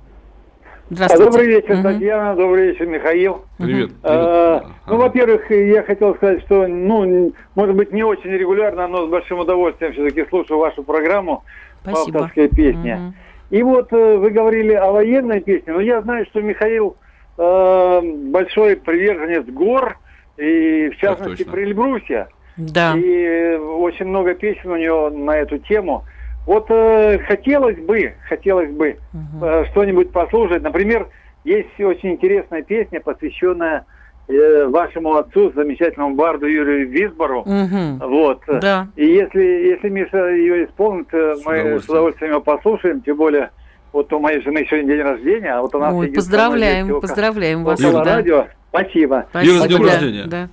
Здравствуйте. 0.89 1.25
Добрый 1.31 1.47
вечер, 1.47 1.75
Мгм. 1.75 1.83
Татьяна, 1.83 2.35
добрый 2.35 2.67
вечер, 2.71 2.85
Михаил. 2.87 3.45
Привет. 3.57 3.91
Привет. 4.01 4.63
Ну, 4.87 4.97
во-первых, 4.97 5.49
я 5.49 5.83
хотел 5.83 6.15
сказать, 6.15 6.41
что, 6.41 6.67
ну, 6.67 7.33
может 7.55 7.75
быть, 7.75 7.93
не 7.93 8.03
очень 8.03 8.31
регулярно, 8.31 8.87
но 8.87 9.07
с 9.07 9.09
большим 9.09 9.39
удовольствием 9.39 9.93
все-таки 9.93 10.25
слушаю 10.29 10.59
вашу 10.59 10.83
программу 10.83 11.43
Спасибо. 11.81 12.19
«Авторская 12.19 12.49
песня». 12.49 12.97
Мгм. 12.97 13.15
И 13.53 13.61
вот 13.61 13.93
э, 13.93 14.17
вы 14.17 14.31
говорили 14.31 14.73
о 14.73 14.91
военной 14.91 15.39
песне, 15.39 15.73
но 15.73 15.79
я 15.79 16.01
знаю, 16.01 16.25
что 16.25 16.41
Михаил 16.41 16.97
э, 17.37 18.01
большой 18.31 18.77
приверженец 18.77 19.45
гор, 19.45 19.99
и 20.37 20.89
в 20.89 20.97
частности 20.97 21.43
точно. 21.43 21.51
про 21.51 21.61
Эльбрусья. 21.61 22.27
Да. 22.57 22.95
И 22.97 23.55
очень 23.55 24.07
много 24.07 24.33
песен 24.33 24.71
у 24.71 24.75
него 24.75 25.11
на 25.11 25.37
эту 25.37 25.59
тему. 25.59 26.03
Вот 26.47 26.65
э, 26.69 27.19
хотелось 27.27 27.77
бы, 27.77 28.15
хотелось 28.27 28.71
бы 28.71 28.97
Мгм. 29.13 29.43
э, 29.43 29.65
что-нибудь 29.69 30.11
послушать. 30.11 30.63
Например, 30.63 31.07
есть 31.43 31.79
очень 31.79 32.13
интересная 32.13 32.63
песня, 32.63 33.01
посвященная 33.01 33.85
вашему 34.27 35.15
отцу, 35.15 35.51
замечательному 35.53 36.15
барду 36.15 36.45
Юрию 36.47 36.89
Висбору. 36.89 37.43
Мгм. 37.45 37.99
Вот. 37.99 38.41
Да. 38.47 38.87
И 38.95 39.05
если, 39.05 39.41
если 39.41 39.89
Миша 39.89 40.29
ее 40.31 40.65
исполнит, 40.65 41.07
э, 41.13 41.35
С 41.35 41.45
мы 41.45 41.79
с 41.79 41.89
удовольствием. 41.89 42.33
ее 42.33 42.41
послушаем, 42.41 43.01
тем 43.01 43.17
более 43.17 43.51
вот 43.91 44.11
у 44.13 44.19
моей 44.19 44.41
жены 44.41 44.65
сегодня 44.69 44.93
день 44.95 45.03
рождения, 45.03 45.53
а 45.53 45.61
вот 45.61 45.75
у 45.75 45.79
нас 45.79 45.93
Ой, 45.93 46.07
поздравляем, 46.11 46.85
здесь 46.85 46.95
около- 46.95 47.01
поздравляем 47.01 47.63
вас. 47.63 47.79
около 47.83 48.03
да. 48.05 48.15
радио. 48.15 48.47
Спасибо. 48.69 49.25
Спасибо. 49.29 49.53
Юра, 49.53 49.63
с 49.63 49.67
днем 49.67 49.83
Да, 49.83 49.91
рождения. 49.91 50.23
Да. 50.25 50.49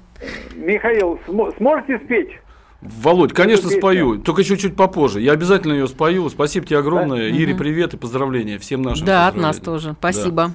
Михаил, 0.56 1.18
смо- 1.26 1.56
сможете 1.56 1.98
спеть? 2.04 2.28
Володь, 2.82 3.32
конечно, 3.32 3.64
песню. 3.68 3.78
спою, 3.78 4.18
только 4.18 4.42
чуть-чуть 4.42 4.74
попозже. 4.74 5.20
Я 5.20 5.32
обязательно 5.32 5.74
ее 5.74 5.86
спою. 5.86 6.28
Спасибо 6.28 6.66
тебе 6.66 6.78
огромное. 6.78 7.30
Да. 7.30 7.36
Ире, 7.36 7.54
привет 7.54 7.94
и 7.94 7.96
поздравления 7.96 8.58
всем 8.58 8.82
нашим. 8.82 9.06
Да, 9.06 9.28
от 9.28 9.36
нас 9.36 9.58
тоже. 9.58 9.94
Спасибо. 9.98 10.50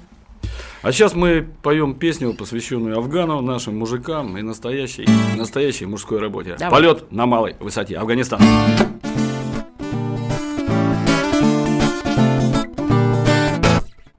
А 0.81 0.91
сейчас 0.91 1.15
мы 1.15 1.47
поем 1.63 1.95
песню, 1.95 2.33
посвященную 2.35 2.97
Афгану, 2.97 3.41
нашим 3.41 3.77
мужикам 3.79 4.37
и 4.37 4.41
настоящей, 4.43 5.07
настоящей 5.35 5.87
мужской 5.87 6.19
работе. 6.19 6.55
Давай. 6.59 6.79
Полет 6.79 7.11
на 7.11 7.25
малой 7.25 7.55
высоте. 7.59 7.97
Афганистан. 7.97 8.39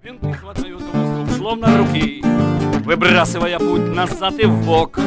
Винты 0.02 0.32
хватают 0.32 0.82
воздух, 0.82 1.36
словно 1.36 1.78
руки, 1.78 2.22
Выбрасывая 2.84 3.58
путь 3.58 3.94
назад 3.94 4.38
и 4.38 4.46
в 4.46 4.64
бок, 4.64 4.98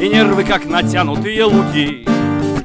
И 0.00 0.08
нервы, 0.08 0.44
как 0.44 0.64
натянутые 0.64 1.44
луки. 1.44 2.06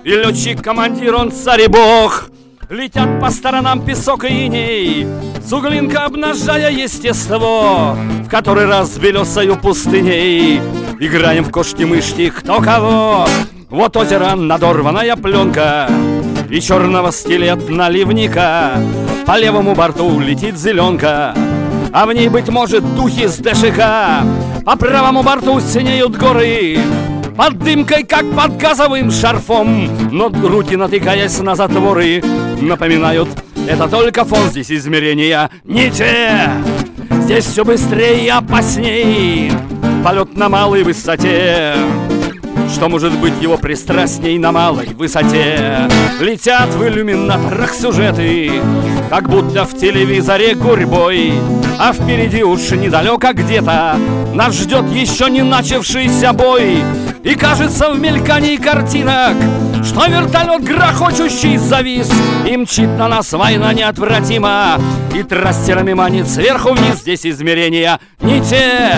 И 0.04 0.10
летчик-командир, 0.10 1.16
он 1.16 1.32
царь 1.32 1.62
и 1.62 1.68
бог, 1.68 2.31
Летят 2.72 3.20
по 3.20 3.30
сторонам 3.30 3.86
песок 3.86 4.24
и 4.24 4.46
иней, 4.46 5.06
Суглинка 5.46 6.06
обнажая 6.06 6.72
естество, 6.72 7.98
В 8.24 8.30
который 8.30 8.66
раз 8.66 8.98
белесою 8.98 9.58
пустыней 9.58 10.62
Играем 10.98 11.44
в 11.44 11.52
кошки-мышки, 11.52 12.30
кто 12.30 12.62
кого. 12.62 13.28
Вот 13.70 13.98
озеро, 13.98 14.36
надорванная 14.38 15.18
пленка, 15.18 15.90
И 16.50 16.62
черного 16.62 17.12
скелет 17.12 17.68
наливника. 17.68 18.82
По 19.26 19.38
левому 19.38 19.76
борту 19.76 20.22
летит 20.22 20.58
зеленка, 20.58 21.36
А 21.92 22.06
в 22.06 22.14
ней, 22.14 22.30
быть 22.30 22.48
может, 22.48 22.96
духи 22.96 23.28
с 23.28 23.36
ДШК. 23.36 24.24
По 24.64 24.78
правому 24.78 25.24
борту 25.24 25.60
синеют 25.60 26.16
горы, 26.16 26.80
под 27.36 27.60
дымкой, 27.60 28.04
как 28.04 28.24
под 28.32 28.56
газовым 28.56 29.12
шарфом 29.12 29.90
Но 30.12 30.30
руки, 30.30 30.78
натыкаясь 30.78 31.40
на 31.40 31.56
затворы 31.56 32.22
Напоминают, 32.62 33.30
это 33.68 33.88
только 33.88 34.24
фон 34.24 34.50
Здесь 34.50 34.72
измерения. 34.72 35.50
Не 35.64 35.90
те 35.90 36.50
Здесь 37.24 37.46
все 37.46 37.66
быстрее 37.66 38.26
и 38.26 38.30
опасней 38.30 39.52
Полет 40.04 40.36
на 40.38 40.50
малой 40.50 40.84
высоте 40.84 41.76
что 42.72 42.90
может 42.90 43.14
быть 43.20 43.34
его 43.42 43.58
пристрастней 43.58 44.38
на 44.38 44.52
малой 44.52 44.88
высоте? 44.94 45.90
Летят 46.20 46.74
в 46.74 46.88
иллюминаторах 46.88 47.74
сюжеты, 47.74 48.52
как 49.10 49.30
будто 49.30 49.66
в 49.66 49.78
телевизоре 49.78 50.56
гурьбой. 50.56 51.34
А 51.80 51.94
впереди 51.94 52.44
уж 52.44 52.72
недалеко 52.72 53.34
где-то 53.34 53.98
нас 54.34 54.56
ждет 54.56 54.90
еще 54.90 55.30
не 55.30 55.42
начавшийся 55.42 56.34
бой. 56.34 56.78
И 57.24 57.36
кажется 57.36 57.92
в 57.92 58.00
мелькании 58.00 58.56
картинок, 58.56 59.36
что 59.84 60.08
вертолет 60.08 60.64
грохочущий 60.64 61.58
завис 61.58 62.10
И 62.48 62.58
мчит 62.58 62.90
на 62.98 63.08
нас 63.08 63.32
война 63.34 63.74
неотвратима 63.74 64.80
И 65.14 65.22
трастерами 65.22 65.94
манит 65.94 66.28
сверху 66.28 66.74
вниз 66.74 67.02
Здесь 67.02 67.26
измерения 67.26 68.00
не 68.22 68.42
те 68.42 68.96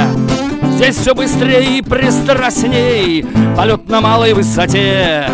Здесь 0.75 0.97
все 0.97 1.13
быстрее 1.13 1.77
и 1.77 1.81
пристрастней. 1.81 3.25
Полет 3.55 3.87
на 3.87 4.01
малой 4.01 4.33
высоте. 4.33 5.29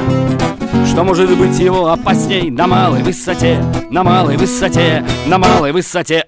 Что 0.86 1.04
может 1.04 1.36
быть 1.38 1.58
его 1.60 1.88
опасней? 1.88 2.52
На 2.52 2.68
малой 2.68 3.02
высоте, 3.04 3.64
на 3.90 4.04
малой 4.04 4.36
высоте, 4.36 5.06
на 5.28 5.38
малой 5.38 5.72
высоте. 5.72 6.28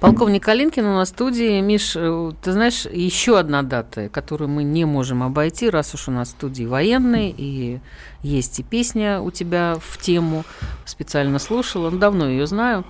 Полковник 0.00 0.44
Калинкин 0.44 0.84
у 0.84 0.94
нас 0.96 1.08
в 1.08 1.12
студии. 1.12 1.60
Миш, 1.60 1.94
э, 1.96 2.32
ты 2.42 2.52
знаешь, 2.52 2.86
еще 2.86 3.38
одна 3.38 3.62
дата, 3.62 4.08
которую 4.08 4.48
мы 4.48 4.62
не 4.62 4.84
можем 4.84 5.22
обойти, 5.22 5.70
раз 5.70 5.94
уж 5.94 6.08
у 6.08 6.12
нас 6.12 6.28
в 6.28 6.30
студии 6.32 6.64
военный, 6.64 7.34
и 7.36 7.80
есть 8.22 8.60
и 8.60 8.62
песня 8.62 9.20
у 9.20 9.30
тебя 9.30 9.76
в 9.80 9.98
тему, 9.98 10.44
специально 10.84 11.38
слушала, 11.38 11.90
давно 11.90 12.28
ее 12.28 12.46
знаю. 12.46 12.84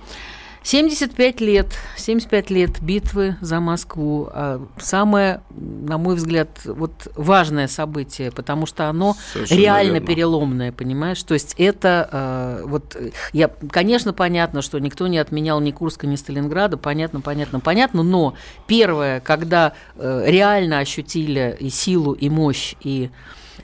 75 0.69 1.41
лет, 1.41 1.65
75 1.97 2.51
лет 2.51 2.79
битвы 2.79 3.37
за 3.41 3.59
Москву. 3.59 4.29
А 4.31 4.63
Самое, 4.77 5.41
на 5.49 5.97
мой 5.97 6.13
взгляд, 6.13 6.49
вот 6.63 7.07
важное 7.15 7.67
событие, 7.67 8.29
потому 8.31 8.67
что 8.67 8.87
оно 8.87 9.15
Совершенно 9.33 9.57
реально 9.59 9.93
верно. 9.93 10.07
переломное, 10.07 10.71
понимаешь? 10.71 11.23
То 11.23 11.33
есть 11.33 11.55
это 11.57 12.07
э, 12.11 12.63
вот 12.67 12.95
э, 12.95 13.09
я, 13.33 13.47
конечно, 13.47 14.13
понятно, 14.13 14.61
что 14.61 14.77
никто 14.77 15.07
не 15.07 15.17
отменял 15.17 15.59
ни 15.59 15.71
Курска, 15.71 16.05
ни 16.05 16.15
Сталинграда, 16.15 16.77
понятно, 16.77 17.19
понятно, 17.19 17.59
понятно, 17.59 18.03
но 18.03 18.35
первое, 18.67 19.21
когда 19.21 19.73
э, 19.95 20.23
реально 20.27 20.77
ощутили 20.77 21.57
и 21.59 21.71
силу, 21.71 22.13
и 22.13 22.29
мощь, 22.29 22.75
и 22.81 23.09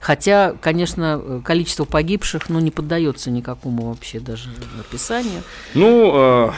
Хотя, 0.02 0.54
конечно, 0.62 1.20
э, 1.24 1.42
количество 1.44 1.86
погибших, 1.86 2.50
ну, 2.50 2.60
не 2.60 2.70
поддается 2.70 3.32
никакому 3.32 3.90
вообще 3.90 4.20
даже 4.20 4.50
описанию. 4.80 5.42
Ну, 5.74 6.12
а, 6.14 6.54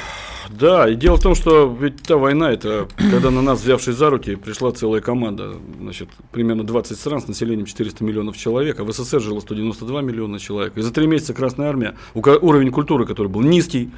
да, 0.49 0.87
и 0.89 0.95
дело 0.95 1.17
в 1.17 1.21
том, 1.21 1.35
что 1.35 1.75
ведь 1.79 2.03
та 2.03 2.17
война, 2.17 2.51
это 2.51 2.87
когда 2.97 3.31
на 3.31 3.41
нас, 3.41 3.61
взявшись 3.61 3.95
за 3.95 4.09
руки, 4.09 4.35
пришла 4.35 4.71
целая 4.71 5.01
команда, 5.01 5.55
значит, 5.79 6.09
примерно 6.31 6.63
20 6.63 6.97
стран 6.97 7.21
с 7.21 7.27
населением 7.27 7.65
400 7.65 8.03
миллионов 8.03 8.37
человек, 8.37 8.79
а 8.79 8.83
в 8.83 8.91
СССР 8.91 9.21
жило 9.21 9.39
192 9.39 10.01
миллиона 10.01 10.39
человек. 10.39 10.77
И 10.77 10.81
за 10.81 10.91
три 10.91 11.07
месяца 11.07 11.33
Красная 11.33 11.69
Армия, 11.69 11.95
уровень 12.13 12.71
культуры, 12.71 13.05
который 13.05 13.27
был 13.27 13.41
низкий, 13.41 13.91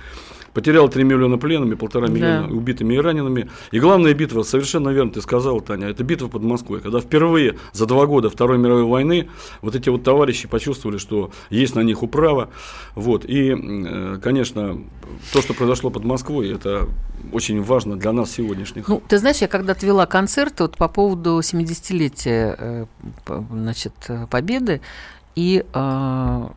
потеряла 0.60 0.90
3 0.90 1.06
миллиона 1.06 1.38
пленными, 1.38 1.76
полтора 1.76 2.08
Да. 2.08 2.14
миллиона 2.14 2.54
убитыми 2.54 2.94
и 2.96 2.98
ранеными. 2.98 3.50
И 3.72 3.80
главная 3.80 4.14
битва, 4.14 4.44
совершенно 4.44 4.90
верно 4.90 5.12
ты 5.14 5.22
сказал, 5.22 5.62
Таня, 5.62 5.88
это 5.88 6.04
битва 6.04 6.28
под 6.28 6.44
Москвой, 6.44 6.82
когда 6.82 7.00
впервые 7.00 7.56
за 7.72 7.86
два 7.86 8.06
года 8.06 8.30
Второй 8.30 8.58
мировой 8.58 8.84
войны 8.84 9.30
вот 9.62 9.76
эти 9.76 9.88
вот 9.88 10.04
товарищи 10.04 10.50
почувствовали, 10.50 10.98
что 10.98 11.32
есть 11.50 11.76
на 11.76 11.80
них 11.80 12.04
управа. 12.04 12.50
Вот. 12.96 13.24
И, 13.24 13.56
э, 13.58 14.18
конечно, 14.22 14.82
то, 15.32 15.42
что 15.42 15.54
произошло 15.54 15.92
под 15.92 16.04
Москвой, 16.04 16.52
это 16.52 16.90
очень 17.32 17.64
важно 17.64 17.96
для 17.96 18.12
нас 18.12 18.32
сегодняшних. 18.32 18.90
Ну, 18.90 19.02
ты 19.08 19.18
знаешь, 19.18 19.38
я 19.38 19.48
когда-то 19.48 19.86
вела 19.86 20.06
концерт 20.08 20.60
вот 20.60 20.76
по 20.76 20.90
поводу 20.90 21.40
70-летия 21.40 22.56
э, 22.58 22.86
значит, 23.50 23.94
э, 24.10 24.28
Победы, 24.30 24.82
и 25.36 25.64
э, 25.74 26.48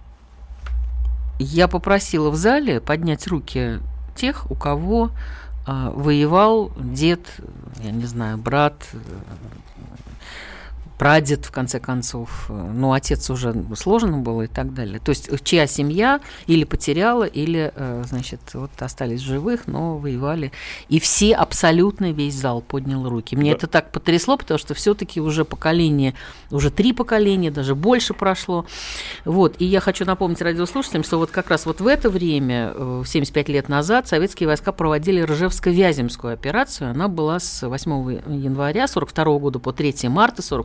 я 1.39 1.69
попросила 1.69 2.31
в 2.31 2.37
зале 2.37 2.81
поднять 2.81 3.27
руки 3.29 3.79
тех, 4.15 4.51
у 4.51 4.55
кого 4.55 5.11
э, 5.67 5.91
воевал 5.95 6.73
дед, 6.77 7.27
я 7.83 7.91
не 7.91 8.07
знаю, 8.07 8.39
брат, 8.39 8.75
прадед, 10.99 11.45
в 11.47 11.51
конце 11.51 11.81
концов, 11.81 12.47
э, 12.49 12.71
ну, 12.75 12.93
отец 12.93 13.29
уже 13.31 13.55
сложно 13.77 14.19
было 14.19 14.43
и 14.43 14.47
так 14.47 14.75
далее. 14.75 15.01
То 15.01 15.11
есть, 15.11 15.29
э, 15.29 15.37
чья 15.43 15.67
семья 15.67 16.21
или 16.47 16.65
потеряла, 16.65 17.25
или, 17.25 17.73
э, 17.75 18.05
значит, 18.07 18.41
вот 18.55 18.71
остались 18.81 19.21
живых, 19.21 19.67
но 19.67 19.99
воевали. 19.99 20.53
И 20.89 21.01
все, 21.01 21.35
абсолютно 21.35 22.13
весь 22.13 22.35
зал 22.35 22.61
поднял 22.61 23.09
руки. 23.09 23.37
Мне 23.37 23.51
Да. 23.51 23.57
это 23.57 23.67
так 23.67 23.93
потрясло, 23.93 24.37
потому 24.37 24.59
что 24.59 24.75
все-таки 24.75 25.21
уже 25.21 25.45
поколение, 25.45 26.15
уже 26.51 26.71
три 26.71 26.93
поколения, 26.93 27.51
даже 27.51 27.75
больше 27.75 28.15
прошло. 28.15 28.65
Вот. 29.25 29.57
И 29.59 29.65
я 29.65 29.81
хочу 29.81 30.05
напомнить 30.05 30.41
радиослушателям, 30.43 31.05
что 31.05 31.19
вот 31.19 31.31
как 31.31 31.51
раз 31.51 31.67
вот 31.67 31.81
в 31.81 31.87
это 31.87 32.11
время, 32.11 32.73
э, 32.75 33.03
75 33.07 33.49
лет 33.49 33.69
назад, 33.69 34.09
советские 34.09 34.47
войска 34.47 34.73
проводили 34.73 35.23
Ржевско-Вяземскую 35.23 36.33
операцию. 36.33 36.91
Она 36.91 37.09
была 37.09 37.39
с 37.41 37.67
8 37.67 38.13
января 38.29 38.87
42 38.87 39.39
года 39.39 39.59
по 39.59 39.73
3 39.73 40.09
марта 40.09 40.43
42 40.43 40.65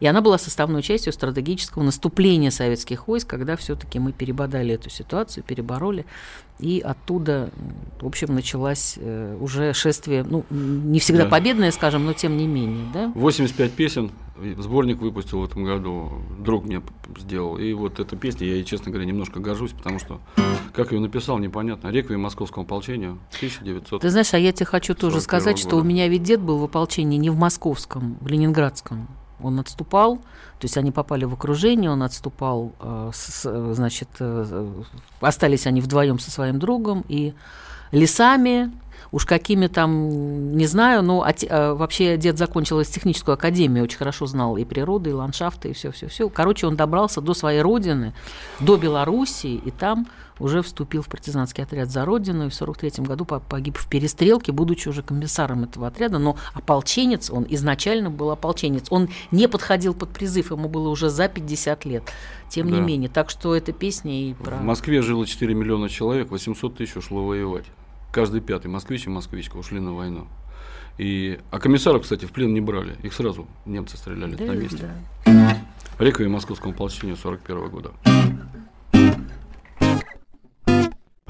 и 0.00 0.06
она 0.06 0.20
была 0.20 0.38
составной 0.38 0.82
частью 0.82 1.12
стратегического 1.12 1.82
наступления 1.82 2.50
советских 2.50 3.08
войск, 3.08 3.28
когда 3.28 3.56
все-таки 3.56 3.98
мы 3.98 4.12
перебодали 4.12 4.74
эту 4.74 4.90
ситуацию, 4.90 5.44
перебороли 5.44 6.04
и 6.60 6.80
оттуда, 6.80 7.50
в 8.00 8.06
общем, 8.06 8.34
началась 8.34 8.96
э, 9.00 9.36
уже 9.40 9.72
шествие, 9.72 10.24
ну, 10.28 10.44
не 10.50 10.98
всегда 11.00 11.24
Да. 11.24 11.30
победное, 11.30 11.70
скажем, 11.70 12.04
но 12.04 12.12
тем 12.12 12.36
не 12.36 12.46
менее, 12.46 12.86
да? 12.92 13.12
85 13.14 13.72
песен, 13.72 14.10
сборник 14.58 14.98
выпустил 15.00 15.40
в 15.40 15.44
этом 15.44 15.64
году, 15.64 16.10
друг 16.38 16.64
мне 16.64 16.82
сделал. 17.18 17.58
И 17.58 17.72
вот 17.72 17.98
эта 18.00 18.16
песня, 18.16 18.46
я 18.46 18.54
ей, 18.54 18.64
честно 18.64 18.90
говоря, 18.90 19.06
немножко 19.06 19.40
горжусь, 19.40 19.72
потому 19.72 19.98
что, 19.98 20.20
как 20.72 20.92
ее 20.92 21.00
написал, 21.00 21.38
непонятно. 21.38 21.88
Реквием 21.88 22.20
московскому 22.22 22.64
ополчению 22.64 23.18
1900. 23.36 24.00
Ты 24.02 24.10
знаешь, 24.10 24.32
а 24.34 24.38
я 24.38 24.52
тебе 24.52 24.66
хочу 24.66 24.94
тоже 24.94 25.20
41 25.20 25.22
сказать, 25.22 25.58
что 25.58 25.70
года. 25.70 25.82
у 25.82 25.84
меня 25.84 26.08
ведь 26.08 26.22
дед 26.22 26.40
был 26.40 26.58
в 26.58 26.64
ополчении 26.64 27.18
не 27.18 27.30
в 27.30 27.36
московском, 27.36 28.16
в 28.20 28.26
ленинградском. 28.28 29.08
Он 29.42 29.58
отступал, 29.58 30.20
то 30.60 30.66
есть 30.66 30.76
они 30.76 30.92
попали 30.92 31.24
в 31.24 31.32
окружение, 31.32 31.90
он 31.90 32.02
отступал, 32.02 32.72
э, 32.80 33.10
значит, 33.14 34.08
э, 34.20 34.72
остались 35.20 35.66
они 35.66 35.80
вдвоем 35.80 36.18
со 36.18 36.30
своим 36.30 36.58
другом 36.58 37.02
и 37.08 37.32
лесами, 37.92 38.70
уж 39.10 39.24
какими 39.24 39.68
там, 39.68 40.54
не 40.54 40.66
знаю, 40.66 41.02
но 41.02 41.24
оте- 41.26 41.48
э, 41.48 41.72
вообще 41.72 42.18
дед 42.18 42.36
закончил 42.36 42.84
техническую 42.84 43.32
академию, 43.34 43.84
очень 43.84 43.96
хорошо 43.96 44.26
знал 44.26 44.58
и 44.58 44.64
природы, 44.64 45.10
и 45.10 45.12
ландшафты, 45.14 45.70
и 45.70 45.72
все-все-все. 45.72 46.28
Короче, 46.28 46.66
он 46.66 46.76
добрался 46.76 47.22
до 47.22 47.32
своей 47.32 47.62
родины, 47.62 48.12
до 48.60 48.76
Белоруссии, 48.76 49.54
и 49.54 49.70
там 49.70 50.08
уже 50.40 50.62
вступил 50.62 51.02
в 51.02 51.08
партизанский 51.08 51.62
отряд 51.62 51.90
за 51.90 52.04
родину, 52.04 52.46
и 52.46 52.48
в 52.48 52.54
43 52.54 53.04
году 53.04 53.24
по- 53.24 53.38
погиб 53.40 53.76
в 53.78 53.86
перестрелке, 53.88 54.52
будучи 54.52 54.88
уже 54.88 55.02
комиссаром 55.02 55.64
этого 55.64 55.86
отряда, 55.86 56.18
но 56.18 56.36
ополченец, 56.54 57.30
он 57.30 57.46
изначально 57.50 58.10
был 58.10 58.30
ополченец, 58.30 58.86
он 58.90 59.08
не 59.30 59.48
подходил 59.48 59.94
под 59.94 60.08
призыв, 60.10 60.50
ему 60.50 60.68
было 60.68 60.88
уже 60.88 61.10
за 61.10 61.28
50 61.28 61.84
лет, 61.84 62.02
тем 62.48 62.66
не 62.66 62.78
Да. 62.78 62.80
менее. 62.80 63.08
Так 63.08 63.30
что 63.30 63.54
эта 63.54 63.72
песня 63.72 64.30
и 64.30 64.34
про... 64.34 64.56
В 64.56 64.62
Москве 64.64 65.02
жило 65.02 65.26
4 65.26 65.54
миллиона 65.54 65.88
человек, 65.88 66.30
800 66.30 66.76
тысяч 66.76 66.96
ушло 66.96 67.24
воевать. 67.26 67.66
Каждый 68.12 68.40
пятый 68.40 68.66
москвич 68.68 69.06
и 69.06 69.10
москвичка 69.10 69.56
ушли 69.56 69.78
на 69.78 69.92
войну. 69.94 70.26
И, 70.98 71.38
а 71.50 71.58
комиссаров, 71.58 72.02
кстати, 72.02 72.24
в 72.24 72.32
плен 72.32 72.52
не 72.52 72.60
брали. 72.60 72.96
Их 73.02 73.12
сразу 73.14 73.46
немцы 73.64 73.96
стреляли 73.96 74.34
Да, 74.34 74.44
на 74.44 74.52
месте. 74.52 74.90
да. 75.24 75.56
Реквием 75.98 76.32
московскому 76.32 76.72
ополчению 76.74 77.16
41 77.16 77.68
года. 77.68 77.92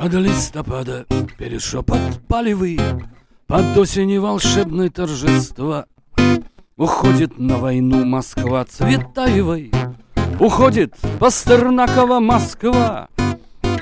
Под 0.00 0.14
листопада 0.14 1.04
перешепот 1.36 2.00
палевый, 2.26 2.80
Под 3.46 3.76
осени 3.76 4.16
волшебное 4.16 4.88
торжество. 4.88 5.84
Уходит 6.78 7.38
на 7.38 7.58
войну 7.58 8.06
Москва 8.06 8.64
Цветаевой, 8.64 9.70
Уходит 10.38 10.94
Пастернакова 11.18 12.18
Москва, 12.18 13.08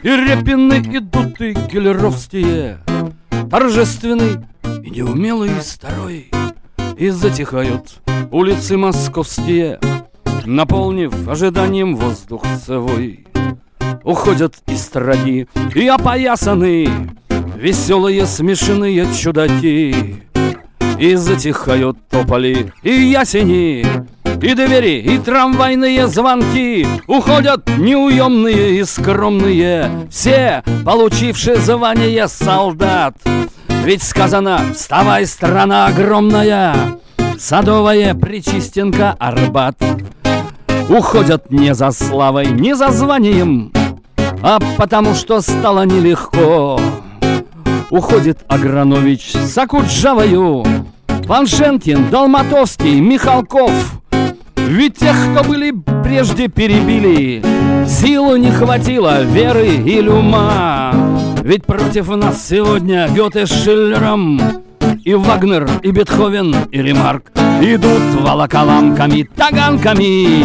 И 0.02 0.08
Репины 0.08 0.82
идут, 0.92 1.40
и 1.40 1.52
Гелеровские, 1.52 2.80
Торжественный 3.48 4.44
и 4.82 4.90
неумелый 4.90 5.52
старой, 5.62 6.32
И 6.96 7.10
затихают 7.10 8.00
улицы 8.32 8.76
московские, 8.76 9.78
Наполнив 10.44 11.28
ожиданием 11.28 11.94
воздух 11.94 12.44
совой. 12.66 13.27
Уходят 14.04 14.54
из 14.66 14.82
строги 14.82 15.48
и 15.74 15.86
опоясаны 15.86 16.88
Веселые 17.56 18.24
смешанные 18.26 19.06
чудаки. 19.14 20.22
И 20.98 21.14
затихают 21.14 21.96
тополи 22.08 22.72
и 22.82 22.90
ясени 22.90 23.84
И 24.40 24.54
двери, 24.54 25.00
и 25.00 25.18
трамвайные 25.18 26.06
звонки. 26.06 26.86
Уходят 27.06 27.68
неуемные 27.78 28.80
и 28.80 28.84
скромные 28.84 30.08
Все, 30.10 30.62
получившие 30.84 31.56
звание 31.56 32.28
солдат. 32.28 33.16
Ведь 33.84 34.02
сказано 34.02 34.60
«Вставай, 34.74 35.26
страна 35.26 35.86
огромная!» 35.86 36.98
Садовая 37.38 38.14
Причистенка, 38.14 39.16
Арбат 39.18 39.76
Уходят 40.88 41.50
не 41.50 41.74
за 41.74 41.90
славой, 41.90 42.46
не 42.46 42.74
за 42.74 42.90
званием 42.90 43.72
А 44.42 44.58
потому 44.76 45.14
что 45.14 45.40
стало 45.40 45.84
нелегко. 45.84 46.80
Уходит 47.90 48.38
Агранович 48.48 49.32
с 49.32 49.58
Акуджавою 49.58 50.64
Паншенкин, 51.26 52.10
Долматовский, 52.10 53.00
Михалков. 53.00 53.72
Ведь 54.56 54.98
тех, 54.98 55.16
кто 55.32 55.44
были 55.44 55.74
прежде 56.04 56.48
перебили. 56.48 57.42
Силу 57.86 58.36
не 58.36 58.50
хватило, 58.50 59.22
веры 59.22 59.66
или 59.66 60.08
ума. 60.08 60.92
Ведь 61.42 61.64
против 61.64 62.08
нас 62.08 62.46
сегодня 62.46 63.08
Гёте 63.08 63.46
с 63.46 63.50
Шиллером 63.50 64.40
и 65.04 65.14
Вагнер, 65.14 65.68
и 65.82 65.90
Бетховен, 65.90 66.54
и 66.70 66.82
Ремарк. 66.82 67.32
Идут 67.60 68.20
волоколамками, 68.20 69.28
таганками. 69.34 70.44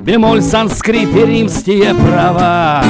Бемоль, 0.00 0.42
санскрит 0.42 1.14
и 1.16 1.26
римские 1.26 1.94
права 1.94 2.84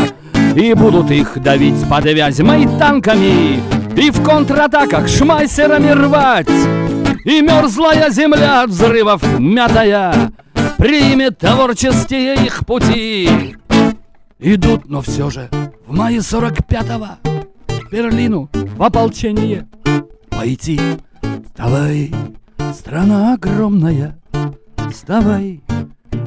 И 0.56 0.74
будут 0.74 1.10
их 1.10 1.40
давить 1.42 1.88
под 1.88 2.04
Вязьмой 2.04 2.66
танками 2.78 3.60
И 3.96 4.10
в 4.10 4.22
контратаках 4.22 5.06
шмайсерами 5.06 5.90
рвать 5.90 6.48
И 7.24 7.42
мерзлая 7.42 8.10
земля 8.10 8.62
от 8.62 8.70
взрывов 8.70 9.22
мятая 9.38 10.32
Примет 10.78 11.38
творческие 11.38 12.34
их 12.34 12.64
пути 12.66 13.56
Идут, 14.38 14.88
но 14.88 15.02
все 15.02 15.30
же 15.30 15.48
в 15.86 15.94
мае 15.94 16.18
45-го 16.18 17.30
Берлину 17.90 18.50
в 18.52 18.82
ополчение 18.82 19.66
пойти. 20.28 20.80
Вставай, 21.46 22.12
страна 22.74 23.34
огромная, 23.34 24.18
вставай 24.90 25.62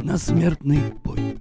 на 0.03 0.17
смертный 0.17 0.79
бой. 1.03 1.37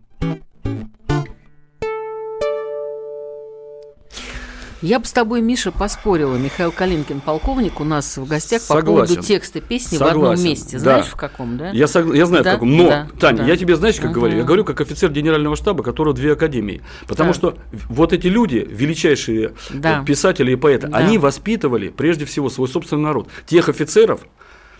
Я 4.81 5.01
бы 5.01 5.07
с 5.07 5.13
тобой, 5.13 5.41
Миша, 5.43 5.73
поспорила. 5.73 6.37
Михаил 6.37 6.71
Калинкин, 6.71 7.21
полковник, 7.21 7.81
у 7.81 7.85
нас 7.85 8.17
в 8.17 8.27
гостях 8.29 8.61
по 8.61 8.75
Согласен. 8.75 8.87
поводу 9.17 9.27
текста 9.27 9.61
песни 9.61 9.97
в 9.99 10.03
одном 10.03 10.23
Согласен, 10.23 10.45
месте. 10.45 10.73
да. 10.77 10.79
Знаешь, 10.79 11.07
в 11.07 11.17
каком, 11.17 11.57
да? 11.59 11.71
Я, 11.71 11.87
сог- 11.87 12.15
я 12.17 12.27
знаю, 12.27 12.45
Да, 12.45 12.51
в 12.51 12.55
каком. 12.55 12.77
Но, 12.77 12.89
да, 12.89 13.09
Таня, 13.19 13.39
да. 13.39 13.45
я 13.47 13.57
тебе, 13.57 13.75
знаешь, 13.75 13.97
как 13.97 14.05
Мгм. 14.07 14.13
говорю? 14.13 14.37
Я 14.37 14.45
говорю 14.45 14.65
как 14.65 14.81
офицер 14.81 15.11
генерального 15.11 15.57
штаба, 15.57 15.83
которого 15.83 16.15
две 16.15 16.33
академии. 16.35 16.81
Потому 17.09 17.31
Так. 17.33 17.37
что 17.37 17.59
вот 17.89 18.13
эти 18.13 18.29
люди, 18.29 18.65
величайшие 18.71 19.55
Да. 19.71 20.03
э, 20.03 20.05
писатели 20.05 20.53
и 20.53 20.57
поэты, 20.57 20.87
Да. 20.87 20.97
они 20.99 21.19
воспитывали 21.19 21.89
прежде 21.89 22.25
всего 22.25 22.49
свой 22.49 22.69
собственный 22.69 23.03
народ. 23.03 23.29
Тех 23.47 23.69
офицеров, 23.69 24.21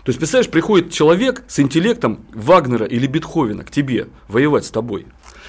то 0.03 0.09
есть, 0.09 0.19
представляешь, 0.19 0.49
приходит 0.49 0.91
человек 0.91 1.43
с 1.47 1.59
интеллектом 1.59 2.25
Вагнера 2.33 2.85
или 2.85 3.05
Бетховена 3.05 3.63
к 3.63 3.71
тебе 3.71 4.07
воевать 4.27 4.65
с 4.65 4.71
тобой. 4.71 5.05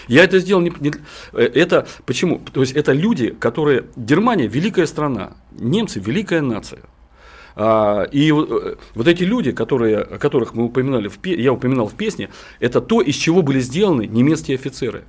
Я 0.08 0.24
это 0.24 0.38
сделал 0.40 0.60
не, 0.60 0.72
не- 0.80 0.92
э, 1.32 1.42
это 1.54 1.86
почему? 2.04 2.40
То 2.52 2.60
есть 2.60 2.72
это 2.72 2.92
люди, 2.92 3.30
которые 3.30 3.84
Германия 3.96 4.48
великая 4.48 4.86
страна, 4.86 5.34
немцы 5.52 6.00
великая 6.00 6.40
нация. 6.40 6.80
А, 7.54 8.04
и 8.04 8.32
вот, 8.32 8.50
э, 8.50 8.76
вот 8.94 9.06
эти 9.06 9.22
люди, 9.22 9.52
которые, 9.52 9.98
о 9.98 10.18
которых 10.18 10.54
мы 10.54 10.64
упоминали, 10.64 11.08
в, 11.08 11.24
я 11.24 11.52
упоминал 11.52 11.86
в 11.86 11.94
песне, 11.94 12.30
это 12.58 12.80
то, 12.80 13.00
из 13.00 13.14
чего 13.14 13.42
были 13.42 13.60
сделаны 13.60 14.06
немецкие 14.06 14.56
офицеры 14.56 15.04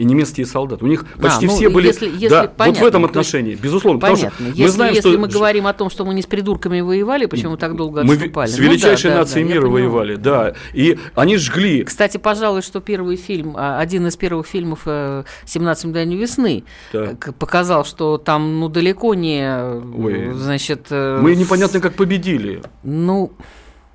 и 0.00 0.04
немецкие 0.04 0.46
солдаты. 0.46 0.82
У 0.82 0.88
них 0.88 1.04
почти 1.20 1.44
ну, 1.46 1.52
все 1.54 1.68
были. 1.68 1.88
если- 1.88 2.08
если 2.08 2.28
да, 2.28 2.42
вот 2.42 2.56
понятно, 2.56 2.84
в 2.84 2.86
этом 2.86 3.02
то 3.02 3.06
есть- 3.06 3.10
отношении, 3.28 3.54
безусловно. 3.54 4.00
потому 4.00 4.16
что 4.16 4.26
Понятно. 4.28 4.46
мы 4.46 4.52
Если, 4.56 4.66
знаем, 4.76 4.94
если 4.94 5.10
что 5.10 5.18
мы 5.18 5.28
говорим 5.28 5.66
о 5.66 5.72
том, 5.74 5.90
что 5.90 6.04
мы 6.06 6.14
не 6.14 6.22
с 6.22 6.26
придурками 6.26 6.80
воевали, 6.80 7.26
почему 7.26 7.58
так 7.58 7.76
долго 7.76 8.02
мы 8.02 8.14
отступали? 8.14 8.48
с 8.48 8.56
Ну 8.56 8.64
да, 8.64 8.70
величайшей 8.70 9.10
нацией 9.10 9.46
да, 9.46 9.52
мира 9.54 9.68
воевали, 9.68 10.14
да. 10.16 10.54
И 10.72 10.98
они 11.14 11.36
жгли. 11.36 11.84
Кстати, 11.84 12.16
пожалуй, 12.16 12.62
что 12.62 12.80
первый 12.80 13.16
фильм, 13.16 13.54
а, 13.58 13.78
один 13.78 14.06
из 14.06 14.16
первых 14.16 14.46
фильмов 14.46 14.80
э, 14.86 15.24
«17 15.44 15.88
мгновений 15.88 16.16
весны» 16.16 16.64
Да. 16.94 17.12
э, 17.12 17.32
показал, 17.38 17.84
что 17.84 18.16
там, 18.16 18.58
ну, 18.58 18.68
далеко 18.70 19.12
не, 19.14 19.42
э, 19.42 19.82
Ой. 19.98 20.32
значит... 20.32 20.86
э, 20.90 21.18
Мы 21.20 21.36
непонятно 21.36 21.78
как 21.80 21.92
победили. 21.94 22.62
Ну, 22.84 23.32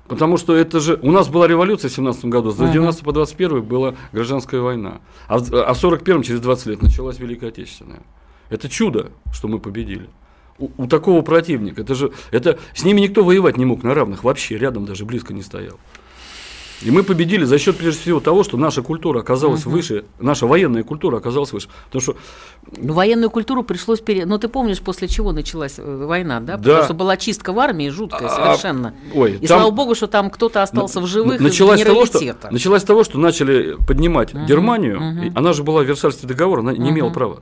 Потому 0.08 0.36
что 0.36 0.54
это 0.54 0.80
же... 0.80 0.98
У 1.02 1.10
нас 1.10 1.28
была 1.28 1.46
революция 1.48 1.88
в 1.88 1.92
17 1.92 2.26
году, 2.26 2.50
с 2.52 2.60
Ага. 2.60 2.72
90 2.72 3.04
по 3.04 3.12
21 3.12 3.62
была 3.62 3.94
гражданская 4.12 4.60
война. 4.60 5.00
А 5.28 5.36
а 5.36 5.74
в 5.74 5.78
41 5.78 6.22
через 6.22 6.40
20 6.40 6.66
лет 6.66 6.82
началась 6.82 7.18
Великая 7.18 7.48
Отечественная. 7.48 8.02
Это 8.48 8.68
чудо, 8.68 9.10
что 9.32 9.48
мы 9.48 9.58
победили. 9.58 10.08
У, 10.58 10.70
у 10.76 10.86
такого 10.86 11.22
противника. 11.22 11.82
Это 11.82 11.94
же... 11.94 12.12
Это, 12.30 12.58
с 12.74 12.84
ними 12.84 13.00
никто 13.00 13.24
воевать 13.24 13.56
не 13.56 13.64
мог 13.64 13.82
на 13.82 13.94
равных. 13.94 14.24
Вообще 14.24 14.56
рядом 14.56 14.86
даже 14.86 15.04
близко 15.04 15.34
не 15.34 15.42
стоял. 15.42 15.78
И 16.82 16.90
мы 16.90 17.02
победили 17.02 17.44
за 17.44 17.58
счет, 17.58 17.76
прежде 17.78 18.00
всего, 18.00 18.20
того, 18.20 18.44
что 18.44 18.56
наша 18.56 18.82
культура 18.82 19.20
оказалась 19.20 19.64
выше, 19.64 20.04
наша 20.18 20.46
военная 20.46 20.82
культура 20.82 21.16
оказалась 21.18 21.52
выше. 21.52 21.68
Потому 21.86 22.02
что 22.02 22.16
Ну, 22.76 22.92
Военную 22.94 23.30
культуру 23.30 23.62
пришлось 23.62 24.00
пере... 24.00 24.26
Ну, 24.26 24.38
ты 24.38 24.48
помнишь, 24.48 24.80
после 24.80 25.08
чего 25.08 25.32
началась 25.32 25.78
э, 25.78 26.04
война, 26.06 26.40
да? 26.40 26.56
Да. 26.56 26.62
Потому 26.62 26.84
что 26.84 26.94
была 26.94 27.16
чистка 27.16 27.52
в 27.52 27.58
армии 27.60 27.88
жуткая 27.88 28.28
А, 28.28 28.34
совершенно. 28.56 28.92
ой, 29.14 29.38
И 29.40 29.46
там- 29.46 29.60
слава 29.60 29.70
богу, 29.70 29.94
что 29.94 30.06
там 30.06 30.30
кто-то 30.30 30.62
остался 30.62 31.00
в 31.00 31.06
живых 31.06 31.40
началась 31.40 31.80
из 31.80 31.86
того, 31.86 32.04
что, 32.06 32.20
началась 32.50 32.82
с 32.82 32.84
того, 32.84 33.04
что 33.04 33.18
начали 33.18 33.76
поднимать 33.86 34.34
Германию. 34.34 35.26
и 35.26 35.32
Она 35.34 35.52
же 35.52 35.62
была 35.62 35.82
в 35.82 35.86
Версальский 35.86 36.28
договор, 36.28 36.58
она 36.60 36.72
не 36.72 36.90
имела 36.90 37.10
права. 37.10 37.38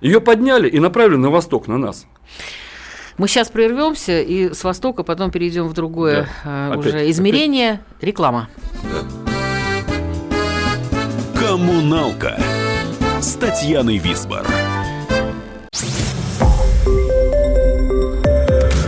Ее 0.00 0.20
подняли 0.20 0.68
и 0.68 0.78
направили 0.78 1.16
на 1.16 1.30
восток, 1.30 1.66
на 1.66 1.78
нас. 1.78 2.06
Мы 3.18 3.28
сейчас 3.28 3.48
прервемся 3.50 4.20
и 4.20 4.52
с 4.54 4.64
востока 4.64 5.02
потом 5.02 5.30
перейдем 5.30 5.68
в 5.68 5.74
другое 5.74 6.28
Да. 6.44 6.68
э, 6.70 6.72
Опять- 6.72 6.86
уже 6.86 7.10
измерение. 7.10 7.80
Реклама. 8.00 8.48
Коммуналка 11.38 12.40
с 13.20 13.34
Татьяной 13.34 13.98
Висбор. 13.98 14.46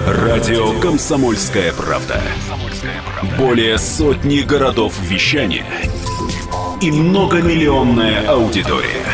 Радио 0.07 0.79
«Комсомольская 0.81 1.73
правда». 1.73 2.21
Более 3.39 3.79
сотни 3.79 4.41
городов 4.41 4.95
вещания 5.03 5.67
и 6.81 6.91
многомиллионная 6.91 8.27
аудитория. 8.29 9.05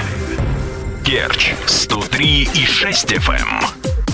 Керчь 1.04 1.54
103 1.66 2.48
и 2.54 2.64
6 2.66 3.12
FM. 3.12 3.79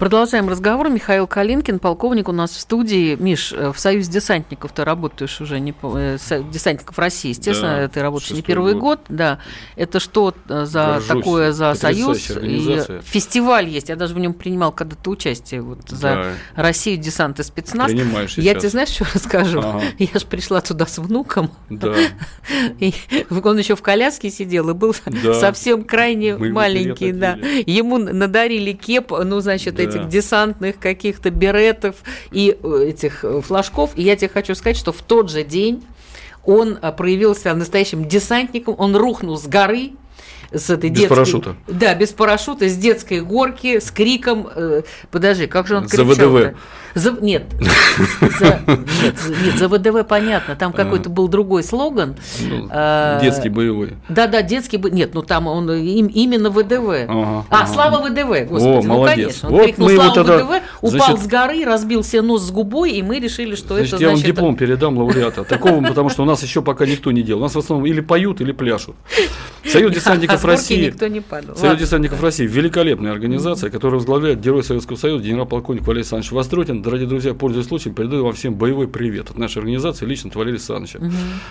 Продолжаем 0.00 0.48
разговор. 0.48 0.88
Михаил 0.88 1.26
Калинкин, 1.26 1.78
полковник 1.78 2.30
у 2.30 2.32
нас 2.32 2.52
в 2.52 2.58
студии. 2.58 3.16
Миш, 3.16 3.52
э, 3.52 3.70
в 3.70 3.78
Союз 3.78 4.08
десантников 4.08 4.72
ты 4.72 4.82
работаешь 4.82 5.42
уже, 5.42 5.60
не, 5.60 5.74
э, 5.82 6.16
десантников 6.50 6.98
России, 6.98 7.28
естественно, 7.28 7.82
Да, 7.82 7.88
ты 7.88 8.00
работаешь 8.00 8.30
не 8.30 8.40
первый 8.40 8.72
год. 8.72 8.80
год. 8.80 9.00
Да. 9.10 9.40
Это 9.76 10.00
что 10.00 10.34
э, 10.48 10.64
за 10.64 10.86
Горжусь. 10.86 11.06
такое 11.06 11.52
за 11.52 11.74
Союз? 11.74 12.30
И 12.30 12.80
фестиваль 13.02 13.68
есть, 13.68 13.90
я 13.90 13.96
даже 13.96 14.14
в 14.14 14.18
нем 14.18 14.32
принимал 14.32 14.72
когда-то 14.72 15.10
участие 15.10 15.60
вот, 15.60 15.80
за 15.90 16.32
Россию, 16.54 16.96
десант 16.96 17.38
и 17.38 17.42
спецназ. 17.42 17.90
Принимаешь 17.90 18.38
Я 18.38 18.52
сейчас. 18.54 18.62
тебе 18.62 18.70
знаешь, 18.70 18.88
что 18.88 19.04
расскажу? 19.12 19.58
Ага. 19.58 19.82
Я 19.98 20.18
же 20.18 20.24
пришла 20.24 20.62
туда 20.62 20.86
с 20.86 20.96
внуком. 20.96 21.50
Да. 21.68 21.94
И 22.78 22.94
он 23.44 23.58
еще 23.58 23.76
в 23.76 23.82
коляске 23.82 24.30
сидел 24.30 24.70
и 24.70 24.72
был 24.72 24.94
Да. 25.22 25.34
совсем 25.34 25.84
крайне 25.84 26.38
Мы 26.38 26.48
маленький, 26.52 27.12
да. 27.12 27.34
Ему 27.66 27.98
надарили 27.98 28.72
кеп, 28.72 29.10
ну, 29.10 29.40
значит, 29.40 29.74
Да. 29.74 29.89
Этих 29.90 30.08
десантных 30.08 30.78
каких-то 30.78 31.30
беретов 31.30 31.96
и 32.30 32.58
э, 32.62 32.84
этих 32.88 33.24
э, 33.24 33.40
флажков. 33.40 33.90
И 33.96 34.02
я 34.02 34.16
тебе 34.16 34.28
хочу 34.28 34.54
сказать, 34.54 34.76
что 34.76 34.92
в 34.92 35.02
тот 35.02 35.30
же 35.30 35.44
день 35.44 35.84
он 36.44 36.78
а, 36.80 36.92
проявился 36.92 37.54
настоящим 37.54 38.06
десантником, 38.06 38.74
он 38.78 38.96
рухнул 38.96 39.36
с 39.36 39.46
горы, 39.46 39.92
с 40.52 40.70
этой 40.70 40.90
Без 40.90 41.00
детской... 41.00 41.14
парашюта. 41.14 41.56
Да, 41.68 41.94
без 41.94 42.10
парашюта, 42.10 42.68
с 42.68 42.76
детской 42.76 43.20
горки, 43.20 43.78
с 43.78 43.90
криком... 43.90 44.48
э, 44.52 44.82
подожди, 45.10 45.46
как 45.46 45.66
же 45.66 45.76
он 45.76 45.88
За 45.88 45.96
кричал 45.96 46.30
ВДВ. 46.30 46.56
За, 46.94 47.12
нет, 47.12 47.44
за, 48.38 48.60
нет, 48.66 49.14
нет, 49.44 49.58
за 49.58 49.68
ВДВ 49.68 50.06
понятно, 50.06 50.56
там 50.56 50.72
какой-то 50.72 51.08
был 51.10 51.28
другой 51.28 51.62
слоган. 51.62 52.16
Ну, 52.40 52.68
А, 52.70 53.20
детский 53.20 53.48
боевой. 53.48 53.94
Да-да, 54.08 54.42
детский... 54.42 54.76
бы- 54.76 54.90
Нет, 54.90 55.14
ну 55.14 55.22
там 55.22 55.46
он 55.46 55.70
им- 55.70 56.06
именно 56.08 56.50
ВДВ. 56.50 57.06
Ага, 57.08 57.44
а, 57.50 57.62
ага. 57.62 57.66
Слава 57.66 58.08
ВДВ, 58.08 58.48
господи, 58.48 58.68
О, 58.78 58.82
ну 58.82 58.88
молодец. 58.88 59.16
конечно. 59.16 59.48
Он 59.48 59.54
Вот 59.54 59.64
крикнул 59.64 59.88
Слава 59.90 60.14
тогда, 60.14 60.38
ВДВ, 60.38 60.62
упал 60.80 60.90
значит- 60.90 61.20
с 61.20 61.26
горы, 61.26 61.64
разбил 61.64 62.02
себе 62.04 62.22
нос 62.22 62.42
с 62.42 62.50
губой, 62.50 62.92
и 62.92 63.02
мы 63.02 63.18
решили, 63.20 63.54
что 63.54 63.74
Значит, 63.76 63.94
это 63.94 64.02
я 64.02 64.08
вам 64.08 64.16
значит... 64.18 64.34
диплом 64.34 64.56
передам 64.56 64.98
лауреата. 64.98 65.44
Такого, 65.44 65.82
потому 65.82 66.08
что 66.10 66.22
у 66.22 66.26
нас 66.26 66.42
еще 66.42 66.62
пока 66.62 66.86
никто 66.86 67.12
не 67.12 67.22
делал. 67.22 67.40
У 67.40 67.44
нас 67.44 67.54
в 67.54 67.58
основном 67.58 67.86
или 67.86 68.00
поют, 68.00 68.40
или 68.40 68.52
пляшут. 68.52 68.96
Союз 69.64 69.92
а 69.92 69.94
десантников 69.94 70.42
горки 70.42 70.46
России. 70.56 70.86
никто 70.86 71.06
не 71.06 71.20
падал. 71.20 71.56
Союз 71.56 71.78
десантников 71.78 72.22
России 72.22 72.46
великолепная 72.46 73.12
организация, 73.12 73.70
которая 73.70 73.96
возглавляет 73.98 74.40
Герой 74.40 74.62
Советского 74.64 74.96
Союза 74.96 75.24
генерал-полковник 75.24 75.82
Валерий 75.82 76.00
Александрович 76.02 76.32
Востротин. 76.32 76.79
Дорогие 76.82 77.06
друзья, 77.06 77.34
пользуясь 77.34 77.66
случаем, 77.66 77.94
передаю 77.94 78.24
вам 78.24 78.32
всем 78.32 78.54
боевой 78.54 78.88
привет 78.88 79.30
от 79.30 79.36
нашей 79.36 79.58
организации, 79.58 80.06
лично 80.06 80.30
от 80.30 80.36
Валерия 80.36 80.56
Александровича. 80.56 81.00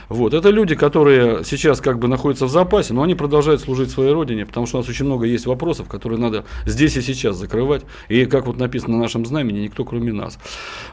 Вот. 0.07 0.33
Это 0.33 0.49
люди, 0.49 0.75
которые 0.75 1.43
сейчас 1.43 1.81
как 1.81 1.99
бы 1.99 2.07
находятся 2.07 2.45
в 2.45 2.49
запасе, 2.49 2.93
но 2.93 3.03
они 3.03 3.13
продолжают 3.13 3.61
служить 3.61 3.91
своей 3.91 4.11
родине, 4.11 4.45
потому 4.45 4.65
что 4.65 4.77
у 4.77 4.81
нас 4.81 4.89
очень 4.89 5.05
много 5.05 5.25
есть 5.25 5.45
вопросов, 5.45 5.87
которые 5.87 6.19
надо 6.19 6.45
здесь 6.65 6.97
и 6.97 7.01
сейчас 7.01 7.37
закрывать. 7.37 7.83
И 8.07 8.25
как 8.25 8.47
вот 8.47 8.57
написано 8.57 8.95
на 8.95 9.03
нашем 9.03 9.25
знамени, 9.25 9.59
никто 9.59 9.85
кроме 9.85 10.13
нас. 10.13 10.39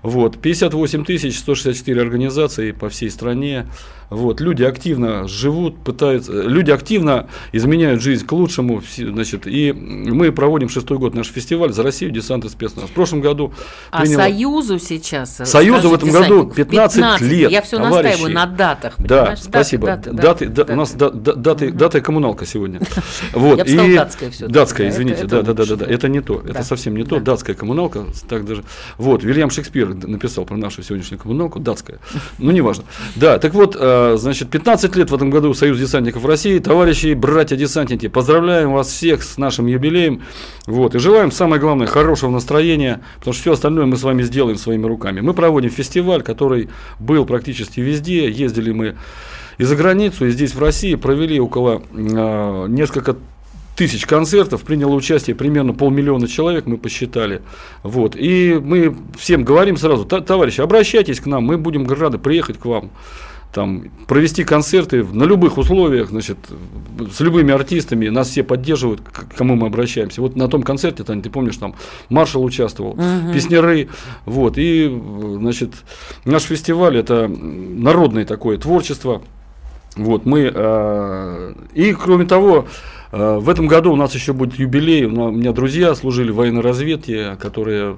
Вот. 0.02 0.38
58 0.38 1.04
тысяч 1.04 1.38
164 1.38 2.00
организации 2.00 2.72
по 2.72 2.88
всей 2.88 3.10
стране. 3.10 3.66
Вот. 4.10 4.40
Люди 4.40 4.62
активно 4.62 5.26
живут, 5.26 5.78
пытаются, 5.78 6.32
э, 6.32 6.42
люди 6.46 6.70
активно 6.70 7.28
изменяют 7.52 8.02
жизнь 8.02 8.26
к 8.26 8.32
лучшему. 8.32 8.82
Значит, 8.96 9.46
и 9.46 9.72
мы 9.72 10.30
проводим 10.32 10.68
шестой 10.68 10.98
год 10.98 11.14
наш 11.14 11.28
фестиваль 11.28 11.72
за 11.72 11.82
Россию, 11.82 12.10
десант 12.10 12.44
и 12.44 12.48
спецназ. 12.48 12.88
В 12.90 12.92
прошлом 12.92 13.20
году 13.20 13.52
А 13.90 14.06
Союзу 14.30 14.78
сейчас... 14.78 15.40
э, 15.40 15.44
Союзу 15.46 15.90
в 15.90 15.94
этом 15.94 16.10
году 16.10 16.44
десантников, 16.50 16.56
15 16.56 17.20
лет, 17.22 17.50
Я 17.50 17.62
все 17.62 17.76
товарищи. 17.76 18.02
настаиваю 18.04 18.34
на 18.34 18.46
датах. 18.46 18.94
Да? 18.98 19.26
Даты, 19.26 19.42
спасибо. 19.42 19.86
даты, 19.86 20.10
Даты, 20.12 20.46
даты, 20.46 20.64
да, 20.66 20.72
у 20.72 20.76
нас 20.76 20.92
даты. 20.92 21.16
да- 21.16 21.32
да- 21.34 21.70
даты, 21.70 22.00
коммуналка 22.00 22.46
сегодня. 22.46 22.80
Вот. 23.32 23.58
Я 23.58 23.64
бы 23.64 23.70
сказала 23.70 23.88
и- 23.88 23.94
датская 23.96 24.30
всё-таки, 24.30 24.52
Датская, 24.52 24.86
да, 24.86 24.88
это- 24.88 24.96
извините, 24.96 25.20
это 25.24 25.28
да, 25.28 25.42
да, 25.42 25.52
да, 25.52 25.64
да, 25.66 25.76
да, 25.76 25.86
это 25.86 26.08
не 26.08 26.20
то, 26.20 26.40
Да. 26.40 26.50
это 26.50 26.62
совсем 26.64 26.96
не 26.96 27.04
то, 27.04 27.16
Да. 27.18 27.32
датская 27.32 27.54
коммуналка, 27.56 28.04
так 28.28 28.44
даже. 28.44 28.62
Вот, 28.98 29.22
Вильям 29.24 29.50
Шекспир 29.50 29.88
написал 29.94 30.44
про 30.44 30.56
нашу 30.56 30.82
сегодняшнюю 30.82 31.20
коммуналку, 31.20 31.58
датская, 31.58 31.98
ну 32.38 32.50
неважно. 32.50 32.84
Да, 33.14 33.38
так 33.38 33.54
вот, 33.54 33.76
э, 33.78 34.16
значит, 34.18 34.50
15 34.50 34.96
лет 34.96 35.10
в 35.10 35.14
этом 35.14 35.30
году 35.30 35.52
Союз 35.54 35.78
десантников 35.78 36.24
России, 36.24 36.58
товарищи, 36.58 37.14
братья-десантники, 37.14 38.08
поздравляем 38.08 38.72
вас 38.72 38.88
всех 38.88 39.22
с 39.22 39.38
нашим 39.38 39.66
юбилеем, 39.66 40.22
вот, 40.66 40.94
и 40.94 40.98
желаем, 40.98 41.30
самое 41.30 41.60
главное, 41.60 41.86
хорошего 41.86 42.30
настроения, 42.30 43.00
потому 43.18 43.34
что 43.34 43.42
все 43.42 43.52
остальное 43.52 43.86
мы 43.86 43.96
с 43.96 44.02
вами 44.02 44.15
сделаем 44.22 44.56
своими 44.56 44.86
руками. 44.86 45.20
Мы 45.20 45.34
проводим 45.34 45.70
фестиваль, 45.70 46.22
который 46.22 46.68
был 46.98 47.24
практически 47.26 47.80
везде, 47.80 48.30
ездили 48.30 48.72
мы 48.72 48.96
и 49.58 49.64
за 49.64 49.76
границу, 49.76 50.26
и 50.26 50.30
здесь 50.30 50.54
в 50.54 50.60
России 50.60 50.94
провели 50.96 51.40
около 51.40 51.82
э, 51.92 52.66
несколько 52.68 53.16
тысяч 53.76 54.06
концертов, 54.06 54.62
приняло 54.62 54.94
участие 54.94 55.36
примерно 55.36 55.74
полмиллиона 55.74 56.26
человек, 56.28 56.66
мы 56.66 56.78
посчитали. 56.78 57.42
Вот. 57.82 58.16
И 58.16 58.58
мы 58.62 58.96
всем 59.18 59.44
говорим 59.44 59.76
сразу, 59.76 60.04
«Та- 60.04 60.22
товарищи, 60.22 60.60
обращайтесь 60.60 61.20
к 61.20 61.26
нам, 61.26 61.44
мы 61.44 61.58
будем 61.58 61.86
рады 61.86 62.18
приехать 62.18 62.58
к 62.58 62.64
вам. 62.64 62.90
Там, 63.52 63.84
провести 64.06 64.44
концерты 64.44 65.02
на 65.02 65.24
любых 65.24 65.56
условиях, 65.56 66.10
значит, 66.10 66.36
с 67.10 67.20
любыми 67.20 67.54
артистами, 67.54 68.08
нас 68.08 68.28
все 68.28 68.42
поддерживают, 68.42 69.00
к 69.00 69.34
кому 69.34 69.54
мы 69.54 69.68
обращаемся. 69.68 70.20
Вот 70.20 70.36
на 70.36 70.48
том 70.48 70.62
концерте, 70.62 71.04
Таня, 71.04 71.22
ты 71.22 71.30
помнишь, 71.30 71.56
там 71.56 71.74
маршал 72.10 72.44
участвовал, 72.44 72.98
песняры, 73.32 73.88
вот, 74.26 74.58
и, 74.58 74.88
значит, 75.38 75.72
наш 76.26 76.42
фестиваль 76.42 76.98
это 76.98 77.28
народное 77.28 78.26
такое 78.26 78.58
творчество, 78.58 79.22
вот, 79.96 80.26
мы, 80.26 80.52
э, 80.54 81.54
и 81.72 81.94
кроме 81.94 82.26
того, 82.26 82.66
э, 83.12 83.38
в 83.38 83.48
этом 83.48 83.66
году 83.66 83.92
у 83.92 83.96
нас 83.96 84.14
еще 84.14 84.34
будет 84.34 84.58
юбилей. 84.58 85.06
У 85.06 85.30
меня 85.30 85.52
друзья 85.52 85.94
служили 85.94 86.30
в 86.30 86.36
военной 86.36 86.60
разведке, 86.60 87.36
которые 87.40 87.96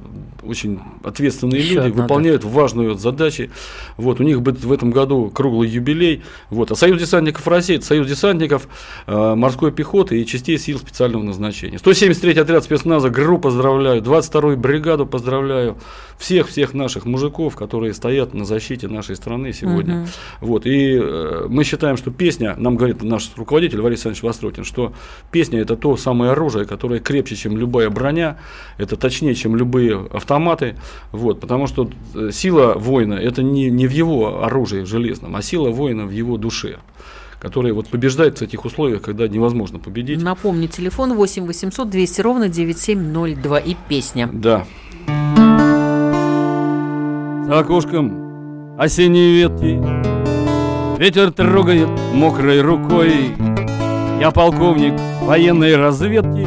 очень 0.49 0.81
ответственные 1.05 1.61
Еще 1.61 1.75
люди, 1.75 1.91
выполняют 1.91 2.45
важную 2.45 2.95
задачи. 2.95 3.51
Вот, 3.97 4.21
у 4.21 4.25
них 4.25 4.43
будет 4.43 4.65
в 4.65 4.73
этом 4.73 4.91
году 4.91 5.31
круглый 5.31 5.69
юбилей. 5.69 6.23
Вот, 6.51 6.71
а 6.71 6.77
Союз 6.77 7.01
десантников 7.01 7.47
России, 7.47 7.77
это 7.77 7.85
Союз 7.85 8.09
десантников 8.09 8.69
э, 9.07 9.35
морской 9.35 9.73
пехоты 9.73 10.21
и 10.21 10.27
частей 10.27 10.59
сил 10.59 10.79
специального 10.79 11.23
назначения. 11.23 11.79
173 11.79 12.33
отряд 12.41 12.65
спецназа 12.65 13.11
ГРУ 13.11 13.39
поздравляю, 13.39 14.03
22-ю 14.03 14.57
бригаду 14.57 15.07
поздравляю, 15.07 15.77
всех-всех 16.19 16.75
наших 16.75 17.05
мужиков, 17.05 17.55
которые 17.55 17.95
стоят 17.95 18.35
на 18.35 18.45
защите 18.45 18.89
нашей 18.89 19.15
страны 19.15 19.53
сегодня. 19.53 20.09
Вот, 20.41 20.67
и 20.67 20.99
э, 21.01 21.47
мы 21.49 21.63
считаем, 21.65 21.97
что 21.97 22.11
песня, 22.11 22.57
нам 22.59 22.77
говорит 22.77 23.03
наш 23.03 23.31
руководитель 23.37 23.79
Валерий 23.79 23.95
Александрович 23.95 24.23
Востротин, 24.23 24.65
что 24.65 24.93
Песня– 25.31 25.61
это 25.63 25.77
то 25.77 25.97
самое 25.97 26.33
оружие, 26.33 26.65
которое 26.65 27.01
крепче, 27.01 27.37
чем 27.37 27.57
любая 27.57 27.91
броня, 27.91 28.39
это 28.79 28.97
точнее, 28.97 29.35
чем 29.35 29.57
любые 29.57 30.07
автоматы, 30.11 30.38
вот, 31.13 31.41
потому 31.41 31.67
что 31.67 31.91
э, 32.15 32.31
сила 32.33 32.75
воина– 32.75 33.15
это 33.15 33.43
не, 33.43 33.71
не 33.71 33.87
в 33.87 33.93
его 33.93 34.43
оружии 34.45 34.85
железном, 34.85 35.37
а 35.37 35.43
сила 35.43 35.71
воина 35.71 36.07
в 36.07 36.11
его 36.11 36.37
душе 36.37 36.79
который 37.41 37.71
вот 37.71 37.87
побеждает 37.87 38.39
в 38.39 38.43
этих 38.43 38.65
условиях, 38.65 39.03
когда 39.03 39.29
невозможно 39.29 39.79
победить. 39.79 40.21
Напомню, 40.21 40.67
телефон 40.67 41.15
8 41.15 41.47
800 41.47 41.89
200 41.89 42.21
ровно 42.21 42.49
9702 42.49 43.59
и 43.61 43.77
песня. 43.89 44.29
Да. 44.33 44.67
За 47.47 47.61
окошком 47.61 48.77
осенние 48.79 49.35
ветки 49.35 49.81
Ветер 50.99 51.33
трогает 51.33 51.89
мокрой 52.13 52.61
рукой 52.61 53.35
Я 54.21 54.33
полковник 54.33 54.93
военной 55.23 55.77
разведки 55.77 56.47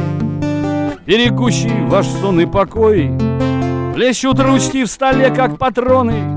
Берегущий 1.06 1.86
ваш 1.88 2.06
сон 2.06 2.40
и 2.40 2.46
покой 2.46 3.10
Плещут 3.94 4.40
ручки 4.40 4.84
в 4.84 4.86
столе, 4.88 5.30
как 5.30 5.58
патроны. 5.58 6.34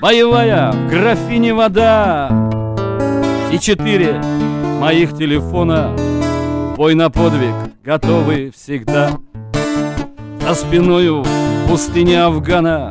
Боевая 0.00 0.72
в 0.72 0.88
графине 0.88 1.52
вода. 1.52 2.30
И 3.52 3.58
четыре 3.58 4.20
моих 4.80 5.14
телефона. 5.14 5.94
Бой 6.76 6.94
на 6.94 7.10
подвиг 7.10 7.54
готовы 7.84 8.50
всегда. 8.56 9.10
За 10.40 10.54
спиною 10.54 11.24
пустыня 11.68 12.26
Афгана. 12.26 12.90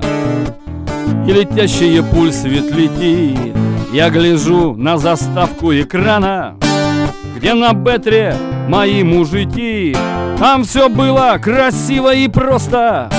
И 1.28 1.32
летящие 1.32 2.04
пуль 2.04 2.32
светляки 2.32 3.54
Я 3.92 4.10
гляжу 4.10 4.76
на 4.76 4.98
заставку 4.98 5.74
экрана 5.74 6.56
Где 7.36 7.54
на 7.54 7.74
бетре 7.74 8.36
мои 8.68 9.04
мужики. 9.04 9.96
Там 10.40 10.64
все 10.64 10.88
было 10.88 11.38
красиво 11.42 12.14
и 12.14 12.28
просто 12.28 13.10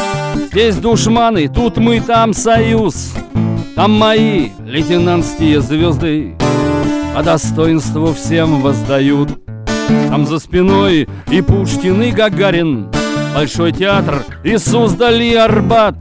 Здесь 0.52 0.76
душманы, 0.76 1.48
тут 1.48 1.78
мы, 1.78 1.98
там 1.98 2.34
союз. 2.34 3.14
Там 3.74 3.92
мои 3.92 4.50
лейтенантские 4.66 5.62
звезды. 5.62 6.36
По 7.16 7.22
достоинству 7.22 8.12
всем 8.12 8.60
воздают. 8.60 9.30
Там 10.10 10.26
за 10.26 10.38
спиной 10.38 11.08
и 11.30 11.40
Пушкин, 11.40 12.02
и 12.02 12.10
Гагарин. 12.10 12.88
Большой 13.34 13.72
театр 13.72 14.26
и 14.44 14.58
Суздаль, 14.58 15.22
и 15.22 15.34
Арбат. 15.34 15.94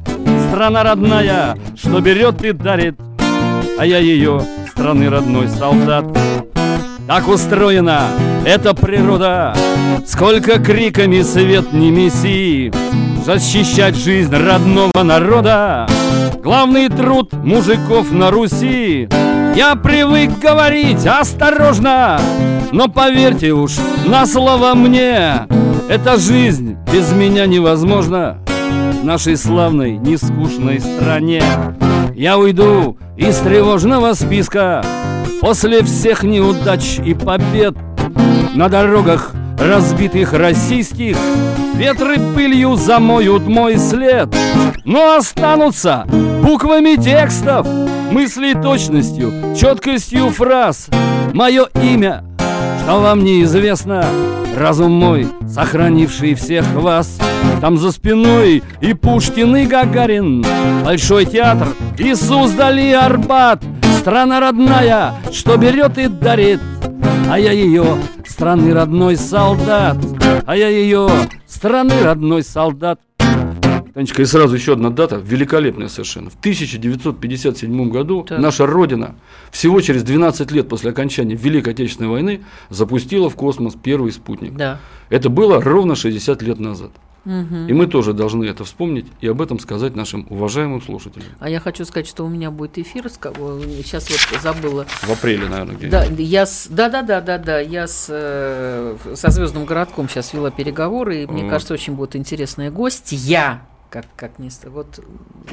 Страна 0.50 0.84
родная, 0.84 1.58
что 1.78 2.02
берет 2.02 2.44
и 2.44 2.52
дарит. 2.52 3.00
А 3.80 3.86
я 3.86 4.00
ее, 4.00 4.42
страны 4.70 5.10
родной 5.10 5.48
солдат. 5.48 6.06
Так 7.08 7.30
устроена 7.30 8.02
эта 8.46 8.74
природа. 8.74 9.54
Сколько 10.06 10.60
криками 10.60 11.22
свет 11.22 11.74
не 11.74 11.92
меси 11.92 12.74
Защищать 13.26 13.96
жизнь 13.96 14.36
родного 14.36 15.04
народа. 15.04 15.88
Главный 16.42 16.90
труд 16.90 17.34
мужиков 17.34 18.12
на 18.12 18.32
Руси. 18.32 19.08
Я 19.56 19.76
привык 19.76 20.40
говорить 20.40 21.06
осторожно 21.06 22.22
Но 22.72 22.88
поверьте 22.88 23.52
уж 23.52 23.74
на 24.06 24.26
слово 24.26 24.76
мне 24.76 25.46
Эта 25.90 26.16
жизнь 26.18 26.78
без 26.92 27.12
меня 27.12 27.46
невозможна. 27.48 28.38
В 29.02 29.04
нашей 29.04 29.36
славной, 29.36 29.98
нескучной 29.98 30.80
стране 30.80 31.44
Я 32.16 32.38
уйду 32.38 32.98
из 33.18 33.38
тревожного 33.38 34.14
списка. 34.14 34.84
После 35.42 35.84
всех 35.84 36.24
неудач 36.24 37.00
и 37.04 37.14
побед 37.14 37.76
На 38.56 38.70
дорогах 38.70 39.32
разбитых 39.58 40.34
российских 40.34 41.18
Ветры 41.76 42.18
пылью 42.36 42.76
замоют 42.76 43.48
мой 43.48 43.78
след. 43.78 44.30
Но 44.86 45.16
останутся 45.16 46.06
буквами 46.44 46.96
текстов 46.96 47.66
Мыслей 48.12 48.54
точностью, 48.54 49.56
четкостью 49.58 50.30
фраз. 50.30 50.90
Мое 51.34 51.68
имя, 51.82 52.24
что 52.84 53.00
вам 53.00 53.24
неизвестно 53.24 54.06
Разум 54.56 54.92
мой, 54.92 55.28
сохранивший 55.48 56.34
всех 56.34 56.66
вас. 56.74 57.20
Там 57.62 57.78
за 57.78 57.92
спиной 57.92 58.64
и 58.82 58.94
Пушкин, 58.94 59.56
и 59.56 59.66
Гагарин 59.66 60.46
Большой 60.84 61.26
театр, 61.26 61.70
и 61.98 62.14
Суздаль, 62.16 62.80
и 62.82 62.92
Арбат. 62.92 63.64
Страна 64.00 64.40
родная, 64.40 65.14
что 65.32 65.58
берет 65.58 65.98
и 65.98 66.08
дарит 66.08 66.60
А 67.32 67.40
я 67.40 67.54
ее 67.54 67.98
страны 68.26 68.74
родной 68.74 69.16
солдат 69.16 69.96
А 70.46 70.58
я 70.58 70.68
ее 70.68 71.10
страны 71.48 72.04
родной 72.04 72.44
солдат 72.44 73.00
Танечка, 73.94 74.22
и 74.22 74.26
сразу 74.26 74.54
еще 74.56 74.74
одна 74.74 74.90
дата, 74.90 75.16
великолепная 75.16 75.88
совершенно. 75.88 76.30
В 76.30 76.36
1957 76.36 77.90
году 77.90 78.26
Так. 78.28 78.40
наша 78.40 78.66
Родина 78.66 79.16
всего 79.50 79.80
через 79.80 80.04
12 80.04 80.52
лет 80.52 80.68
после 80.68 80.92
окончания 80.92 81.36
Великой 81.36 81.72
Отечественной 81.72 82.10
войны 82.10 82.42
запустила 82.70 83.30
в 83.30 83.36
космос 83.36 83.76
первый 83.82 84.12
спутник. 84.12 84.56
Да. 84.56 84.80
Это 85.10 85.30
было 85.30 85.62
ровно 85.62 85.96
60 85.96 86.42
лет 86.42 86.60
назад. 86.60 86.92
И 87.26 87.74
мы 87.74 87.86
тоже 87.88 88.14
должны 88.14 88.46
это 88.46 88.64
вспомнить 88.64 89.06
и 89.22 89.28
об 89.28 89.42
этом 89.42 89.60
сказать 89.60 89.96
нашим 89.96 90.26
уважаемым 90.30 90.82
слушателям. 90.82 91.28
А 91.40 91.50
я 91.50 91.60
хочу 91.60 91.86
сказать, 91.86 92.08
что 92.08 92.26
у 92.26 92.30
меня 92.30 92.50
будет 92.50 92.78
эфир, 92.80 93.10
с 93.10 93.18
кого- 93.18 93.62
сейчас 93.84 94.10
вот 94.10 94.42
забыла. 94.42 94.86
В 95.04 95.10
апреле, 95.12 95.48
наверное, 95.48 95.76
где 95.76 95.88
Да, 95.88 96.04
я 96.06 96.46
с, 96.46 96.68
да, 96.68 96.90
да, 96.90 97.02
да, 97.04 97.22
да, 97.22 97.38
да, 97.38 97.60
я 97.60 97.88
с, 97.88 98.08
э, 98.10 98.96
со 99.16 99.30
Звездным 99.30 99.66
городком 99.66 100.10
сейчас 100.10 100.34
вела 100.34 100.50
переговоры, 100.52 101.24
и 101.24 101.28
мне 101.28 101.44
Вот. 101.44 101.50
кажется, 101.52 101.74
очень 101.74 101.94
будут 101.94 102.16
интересные 102.16 102.72
гости. 102.72 103.16
Я, 103.16 103.62
как, 103.92 104.06
как 104.16 104.40
не, 104.40 104.50
вот, 104.66 105.02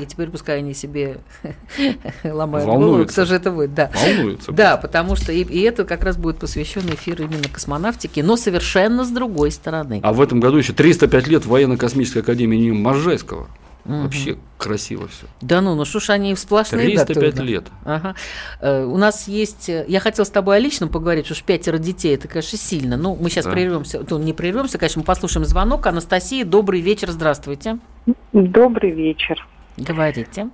и 0.01 0.07
теперь 0.07 0.31
пускай 0.31 0.59
они 0.59 0.73
себе 0.73 1.19
ломают 2.25 2.67
голову, 2.67 3.05
кто 3.05 3.25
же 3.25 3.35
это 3.35 3.51
будет, 3.51 3.75
да. 3.75 3.91
волнуются. 3.93 4.53
Да, 4.53 4.77
потому 4.77 5.17
что 5.17 5.33
и, 5.33 5.43
и 5.43 5.61
это 5.63 5.85
как 5.85 6.05
раз 6.05 6.17
будет 6.17 6.39
посвящен 6.39 6.83
эфир 6.95 7.21
именно 7.21 7.49
космонавтике, 7.53 8.23
но 8.23 8.37
совершенно 8.37 9.05
с 9.05 9.11
другой 9.11 9.51
стороны. 9.51 10.01
А 10.05 10.13
в 10.13 10.21
этом 10.23 10.39
году 10.39 10.57
еще 10.57 10.73
305 10.73 11.27
лет 11.27 11.47
военно-космической 11.47 12.19
академии 12.21 12.59
имени 12.59 12.71
Можайского. 12.71 13.49
Вообще 13.89 14.37
красиво 14.59 15.09
все. 15.09 15.27
Да 15.41 15.61
ну, 15.63 15.75
ну 15.75 15.85
что 15.87 15.99
ж 15.99 16.11
они 16.11 16.37
сплошные 16.37 16.95
даты 16.95 17.15
305 17.15 17.35
у 17.35 17.37
нас? 17.39 17.47
лет. 17.49 17.65
Ага. 17.87 18.15
Э, 18.61 18.85
У 18.85 18.97
нас 18.99 19.27
есть. 19.29 19.69
э, 19.71 19.85
Я 19.89 20.01
хотела 20.01 20.25
с 20.27 20.31
тобой 20.31 20.57
о 20.57 20.59
личном 20.59 20.91
поговорить, 20.91 21.25
потому 21.25 21.37
что 21.37 21.47
пятеро 21.47 21.79
детей 21.79 22.15
это, 22.15 22.29
конечно, 22.29 22.59
сильно. 22.59 22.97
Ну, 22.99 23.17
мы 23.19 23.31
сейчас 23.31 23.47
Да. 23.47 23.53
прервемся. 23.53 24.05
Ну, 24.11 24.19
не 24.19 24.33
прервемся, 24.35 24.77
конечно, 24.79 25.01
мы 25.01 25.07
послушаем 25.07 25.47
звонок. 25.47 25.87
Анастасия, 25.87 26.45
добрый 26.45 26.81
вечер, 26.83 27.11
здравствуйте. 27.11 27.79
Добрый 28.33 28.91
вечер. 28.91 29.47
Говорите. 29.79 30.51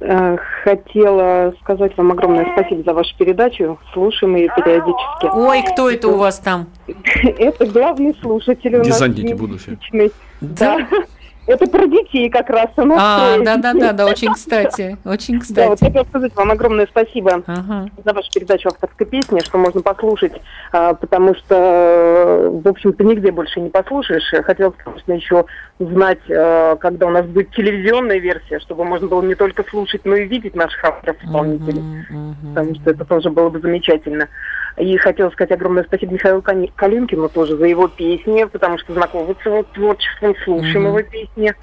Э, 0.00 0.36
Хотела 0.64 1.52
сказать 1.62 1.96
вам 1.96 2.12
огромное 2.12 2.46
спасибо 2.54 2.82
за 2.84 2.94
вашу 2.94 3.16
передачу. 3.18 3.78
Слушаем 3.92 4.36
ее 4.36 4.48
периодически. 4.56 5.26
Ой, 5.32 5.62
кто 5.72 5.90
это 5.90 6.08
у 6.08 6.16
вас 6.16 6.38
там? 6.38 6.68
Это 6.86 7.66
главный 7.66 8.14
слушатель 8.22 8.74
у 8.76 8.78
нас. 8.78 8.86
Десантники 8.86 9.36
личный. 9.70 10.12
Да. 10.40 10.86
Это 11.50 11.66
про 11.66 11.86
детей 11.86 12.30
как 12.30 12.48
раз. 12.48 12.68
нас 12.76 12.98
А, 13.00 13.32
трое 13.34 13.44
да, 13.44 13.56
да, 13.56 13.72
детей. 13.72 13.80
да, 13.88 13.92
да, 13.92 14.06
очень 14.06 14.32
кстати. 14.32 14.96
Очень 15.04 15.40
Да, 15.50 15.66
вот 15.68 15.78
кстати. 15.78 15.84
хотела 15.84 16.04
сказать 16.04 16.34
вам 16.36 16.50
огромное 16.52 16.86
спасибо 16.86 17.42
Ага. 17.46 17.88
за 18.04 18.12
вашу 18.12 18.30
передачу 18.32 18.68
авторской 18.68 19.06
песни, 19.06 19.40
что 19.40 19.58
можно 19.58 19.80
послушать, 19.82 20.40
а, 20.72 20.94
потому 20.94 21.34
что, 21.34 22.50
в 22.62 22.68
общем-то, 22.68 23.02
нигде 23.02 23.32
больше 23.32 23.60
не 23.60 23.68
послушаешь. 23.68 24.22
Хотелось, 24.44 24.76
конечно, 24.84 25.12
еще 25.12 25.44
узнать, 25.80 26.20
э, 26.28 26.76
когда 26.78 27.06
у 27.06 27.10
нас 27.10 27.26
будет 27.26 27.50
телевизионная 27.52 28.18
версия, 28.18 28.60
чтобы 28.60 28.84
можно 28.84 29.08
было 29.08 29.22
не 29.22 29.34
только 29.34 29.64
слушать, 29.68 30.02
но 30.04 30.14
и 30.14 30.26
видеть 30.28 30.54
наших 30.54 30.84
авторов-исполнителей. 30.84 31.80
Мгм, 31.80 32.04
мгм. 32.10 32.54
потому 32.54 32.74
что 32.76 32.90
это 32.90 33.04
тоже 33.04 33.30
было 33.30 33.48
бы 33.48 33.58
замечательно. 33.60 34.28
И 34.76 34.96
хотела 34.96 35.30
сказать 35.30 35.50
огромное 35.52 35.84
спасибо 35.84 36.12
Михаилу 36.14 36.42
Калинкину 36.42 37.28
тоже 37.28 37.56
за 37.56 37.66
его 37.66 37.88
песни, 37.88 38.44
потому 38.44 38.78
что 38.78 38.92
знакомы 38.94 39.34
с 39.42 39.44
его 39.46 39.62
творчеством, 39.74 40.34
слушаем 40.44 40.82
Мгм. 40.84 40.98
его 40.98 41.02
песни, 41.02 41.54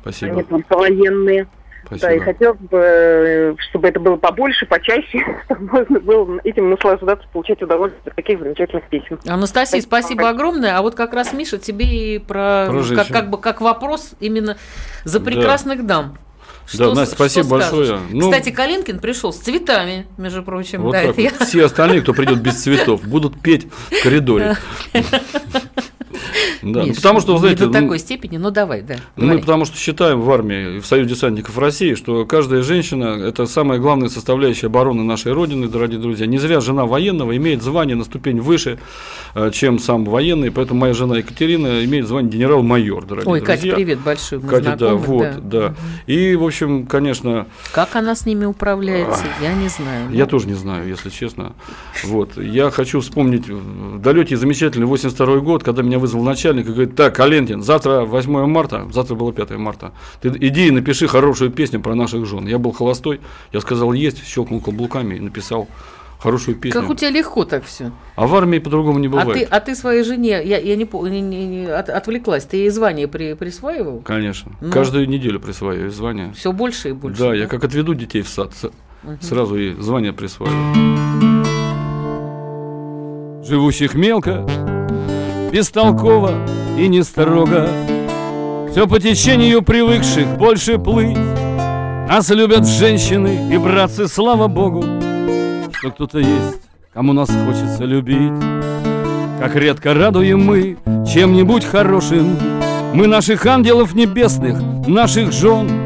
Спасибо. 0.00 0.32
они 0.32 0.42
только 0.44 0.76
военные. 0.76 1.46
Да, 1.90 1.96
и 1.96 1.98
Спасибо. 1.98 2.24
хотелось 2.24 2.58
бы, 2.60 2.78
э, 2.82 3.54
чтобы 3.68 3.88
это 3.88 4.00
было 4.00 4.16
побольше, 4.16 4.64
почаще, 4.64 5.18
чтобы 5.44 5.70
можно 5.70 6.00
было 6.00 6.40
этим 6.42 6.70
наслаждаться, 6.70 7.26
получать 7.30 7.60
удовольствие 7.62 8.02
от 8.06 8.16
таких 8.16 8.38
замечательных 8.38 8.84
песен. 8.88 9.18
Анастасия, 9.26 9.80
Спасибо 9.82 10.02
спасибо 10.06 10.28
огромное. 10.30 10.78
А 10.78 10.80
вот 10.82 10.94
как 10.94 11.12
раз, 11.12 11.34
Миша, 11.34 11.58
тебе 11.58 11.84
и 11.84 12.18
про, 12.18 12.68
Про 12.70 12.96
как, 12.96 13.08
как 13.08 13.30
бы 13.30 13.38
как 13.38 13.60
вопрос 13.60 14.14
именно 14.20 14.56
за 15.04 15.18
Да. 15.18 15.26
прекрасных 15.26 15.84
дам. 16.72 16.94
Да, 16.94 17.00
Настя, 17.00 17.14
спасибо 17.14 17.46
скажешь? 17.46 17.70
большое. 17.70 18.00
Ну, 18.10 18.30
Кстати, 18.30 18.50
Калинкин 18.50 18.98
пришел 18.98 19.32
с 19.32 19.38
цветами, 19.38 20.06
между 20.16 20.42
прочим. 20.42 20.82
Вот 20.82 20.92
да, 20.92 21.02
так 21.02 21.18
я-. 21.18 21.30
Все 21.44 21.64
остальные, 21.64 22.02
кто 22.02 22.14
придет 22.14 22.40
без 22.40 22.62
цветов, 22.62 23.02
будут 23.02 23.40
петь 23.40 23.66
в 23.90 24.02
коридоре. 24.02 24.56
Да, 26.62 26.80
ну, 26.80 26.86
Миш, 26.86 26.96
потому 26.96 27.20
что, 27.20 27.32
вы 27.34 27.38
знаете, 27.40 27.64
не 27.64 27.70
до 27.70 27.78
ну, 27.78 27.84
такой 27.84 27.98
степени, 27.98 28.36
ну 28.36 28.50
давай, 28.50 28.82
да. 28.82 28.96
Мы 29.16 29.24
говори. 29.24 29.40
потому 29.40 29.64
что 29.64 29.76
считаем 29.76 30.20
в 30.20 30.30
армии, 30.30 30.78
в 30.78 30.86
Союзе 30.86 31.14
десантников 31.14 31.58
России, 31.58 31.94
что 31.94 32.24
каждая 32.24 32.62
женщина– 32.62 33.04
это 33.22 33.46
самая 33.46 33.78
главная 33.78 34.08
составляющая 34.08 34.68
обороны 34.68 35.02
нашей 35.02 35.32
Родины, 35.32 35.68
дорогие 35.68 35.98
друзья. 36.00 36.26
Не 36.26 36.38
зря 36.38 36.60
жена 36.60 36.86
военного 36.86 37.36
имеет 37.36 37.62
звание 37.62 37.96
на 37.96 38.04
ступень 38.04 38.40
выше, 38.40 38.78
э, 39.34 39.50
чем 39.52 39.78
сам 39.78 40.04
военный, 40.04 40.50
поэтому 40.50 40.80
моя 40.80 40.94
жена 40.94 41.18
Екатерина 41.18 41.84
имеет 41.84 42.06
звание 42.06 42.30
генерал-майор, 42.30 43.04
дорогие 43.04 43.30
Ой, 43.30 43.40
друзья. 43.40 43.56
Катя, 43.56 43.74
привет 43.74 44.00
большой, 44.00 44.38
мы 44.38 44.48
Катя, 44.48 44.76
да, 44.76 44.96
знакомы, 44.96 45.32
вот, 45.34 45.48
да. 45.48 45.74
И, 46.06 46.34
в 46.34 46.44
общем, 46.44 46.86
конечно, 46.86 47.46
Как 47.72 47.96
она 47.96 48.14
с 48.14 48.26
ними 48.26 48.44
управляется, 48.44 49.24
я 49.42 49.54
не 49.54 49.68
знаю. 49.68 50.10
я 50.12 50.26
тоже 50.26 50.46
не 50.46 50.54
знаю, 50.54 50.88
если 50.88 51.10
честно. 51.10 51.52
Вот. 52.04 52.36
Я 52.36 52.70
хочу 52.70 53.00
вспомнить 53.00 53.48
в 53.48 53.98
далекий 54.00 54.36
замечательный 54.36 54.86
82 54.86 55.38
год, 55.38 55.62
когда 55.62 55.82
меня 55.82 55.98
вызвал 56.04 56.22
начальник 56.22 56.66
и 56.66 56.72
говорит, 56.72 56.94
так, 56.96 57.18
Алентин, 57.18 57.62
завтра 57.62 58.00
8 58.04 58.46
марта, 58.46 58.86
завтра 58.92 59.14
было 59.14 59.32
5 59.32 59.50
марта, 59.52 59.92
ты 60.20 60.28
иди 60.28 60.66
и 60.66 60.70
напиши 60.70 61.08
хорошую 61.08 61.50
песню 61.50 61.80
про 61.80 61.94
наших 61.94 62.26
жен. 62.26 62.46
Я 62.46 62.58
был 62.58 62.72
холостой, 62.72 63.20
я 63.54 63.60
сказал, 63.60 63.94
есть, 63.94 64.22
щелкнул 64.26 64.60
каблуками 64.60 65.14
и 65.14 65.20
написал 65.20 65.66
хорошую 66.18 66.56
песню. 66.56 66.78
Как 66.82 66.90
у 66.90 66.94
тебя 66.94 67.08
легко 67.10 67.44
так 67.46 67.64
все. 67.64 67.90
А 68.16 68.26
в 68.26 68.34
армии 68.34 68.58
по-другому 68.58 68.98
не 68.98 69.06
А 69.06 69.10
бывает. 69.10 69.32
ты, 69.32 69.44
а 69.56 69.60
ты 69.60 69.74
своей 69.74 70.02
жене, 70.04 70.42
я, 70.44 70.58
я 70.58 70.76
не, 70.76 70.84
не- 71.10 71.20
не- 71.22 71.46
не- 71.46 71.66
от- 71.66 71.88
отвлеклась, 71.88 72.44
ты 72.44 72.58
ей 72.58 72.68
звание 72.70 73.08
при, 73.08 73.32
присваивал? 73.32 74.00
Конечно. 74.00 74.52
Ну. 74.60 74.70
Каждую 74.70 75.08
неделю 75.08 75.40
присваиваю 75.40 75.90
звание. 75.90 76.32
Все 76.34 76.52
больше 76.52 76.90
и 76.90 76.92
больше. 76.92 77.18
Да, 77.18 77.34
я 77.34 77.46
как 77.46 77.64
отведу 77.64 77.94
детей 77.94 78.20
в 78.20 78.28
сад, 78.28 78.52
с- 78.54 78.70
сразу 79.26 79.56
и 79.56 79.72
звание 79.80 80.12
присваиваю. 80.12 80.74
живущих 83.46 83.94
мелко, 83.94 84.46
бестолково 85.54 86.32
и 86.76 86.88
не 86.88 87.04
строго. 87.04 87.68
Все 88.72 88.88
по 88.88 88.98
течению 88.98 89.62
привыкших 89.62 90.36
больше 90.36 90.80
плыть. 90.80 91.16
Нас 92.08 92.28
любят 92.30 92.66
женщины 92.66 93.54
и 93.54 93.56
братцы, 93.56 94.08
слава 94.08 94.48
Богу, 94.48 94.82
что 95.78 95.90
кто-то 95.92 96.18
есть, 96.18 96.60
кому 96.92 97.12
нас 97.12 97.30
хочется 97.46 97.84
любить. 97.84 98.32
Как 99.38 99.54
редко 99.54 99.94
радуем 99.94 100.44
мы 100.44 100.76
чем-нибудь 101.06 101.64
хорошим 101.64 102.36
Мы 102.92 103.06
наших 103.06 103.46
ангелов 103.46 103.94
небесных, 103.94 104.60
наших 104.88 105.30
жен 105.30 105.83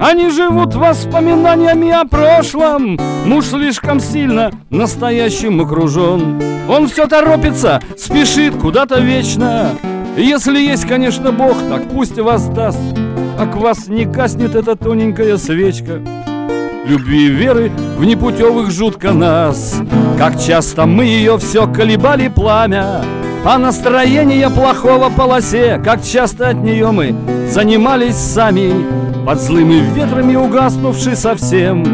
Они 0.00 0.30
живут 0.30 0.74
воспоминаниями 0.74 1.90
о 1.90 2.06
прошлом. 2.06 2.98
Муж 3.26 3.44
слишком 3.44 4.00
сильно 4.00 4.50
настоящим 4.70 5.60
окружен 5.60 6.42
Он 6.70 6.88
все 6.88 7.06
торопится, 7.06 7.82
спешит 7.98 8.54
куда-то 8.56 8.98
вечно. 8.98 9.72
Если 10.16 10.58
есть, 10.58 10.86
конечно, 10.86 11.32
Бог, 11.32 11.54
так 11.68 11.82
пусть 11.90 12.18
вас 12.18 12.48
даст 12.48 12.80
Как 13.36 13.54
вас 13.56 13.88
не 13.88 14.06
каснет 14.06 14.54
эта 14.54 14.74
тоненькая 14.74 15.36
свечка. 15.36 16.00
Любви 16.86 17.26
и 17.26 17.30
веры 17.30 17.70
в 17.98 18.04
непутевых 18.04 18.70
жутко 18.70 19.12
нас. 19.12 19.82
Как 20.16 20.40
часто 20.40 20.86
мы 20.86 21.04
ее 21.04 21.36
все 21.36 21.70
колебали 21.70 22.28
пламя. 22.28 23.04
А 23.44 23.58
настроение 23.58 24.48
плохого 24.48 25.10
полосе. 25.10 25.78
Как 25.84 26.02
часто 26.02 26.48
от 26.48 26.56
нее 26.56 26.90
мы 26.90 27.14
занимались 27.50 28.16
сами 28.16 28.99
Под 29.24 29.40
злыми 29.40 29.74
ветрами 29.94 30.34
угаснувши 30.34 31.14
совсем. 31.14 31.84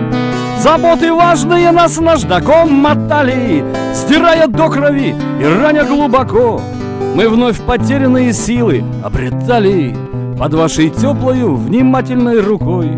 Заботы 0.62 1.12
важные 1.12 1.70
нас 1.70 1.98
наждаком 1.98 2.72
мотали 2.72 3.62
Стирая 3.94 4.46
до 4.46 4.68
крови 4.68 5.14
и 5.40 5.44
раня 5.44 5.84
глубоко. 5.84 6.60
Мы 7.14 7.28
вновь 7.28 7.60
потерянные 7.60 8.32
силы 8.32 8.84
обретали 9.04 9.94
Под 10.38 10.54
вашей 10.54 10.90
теплою 10.90 11.56
внимательной 11.56 12.40
рукой. 12.40 12.90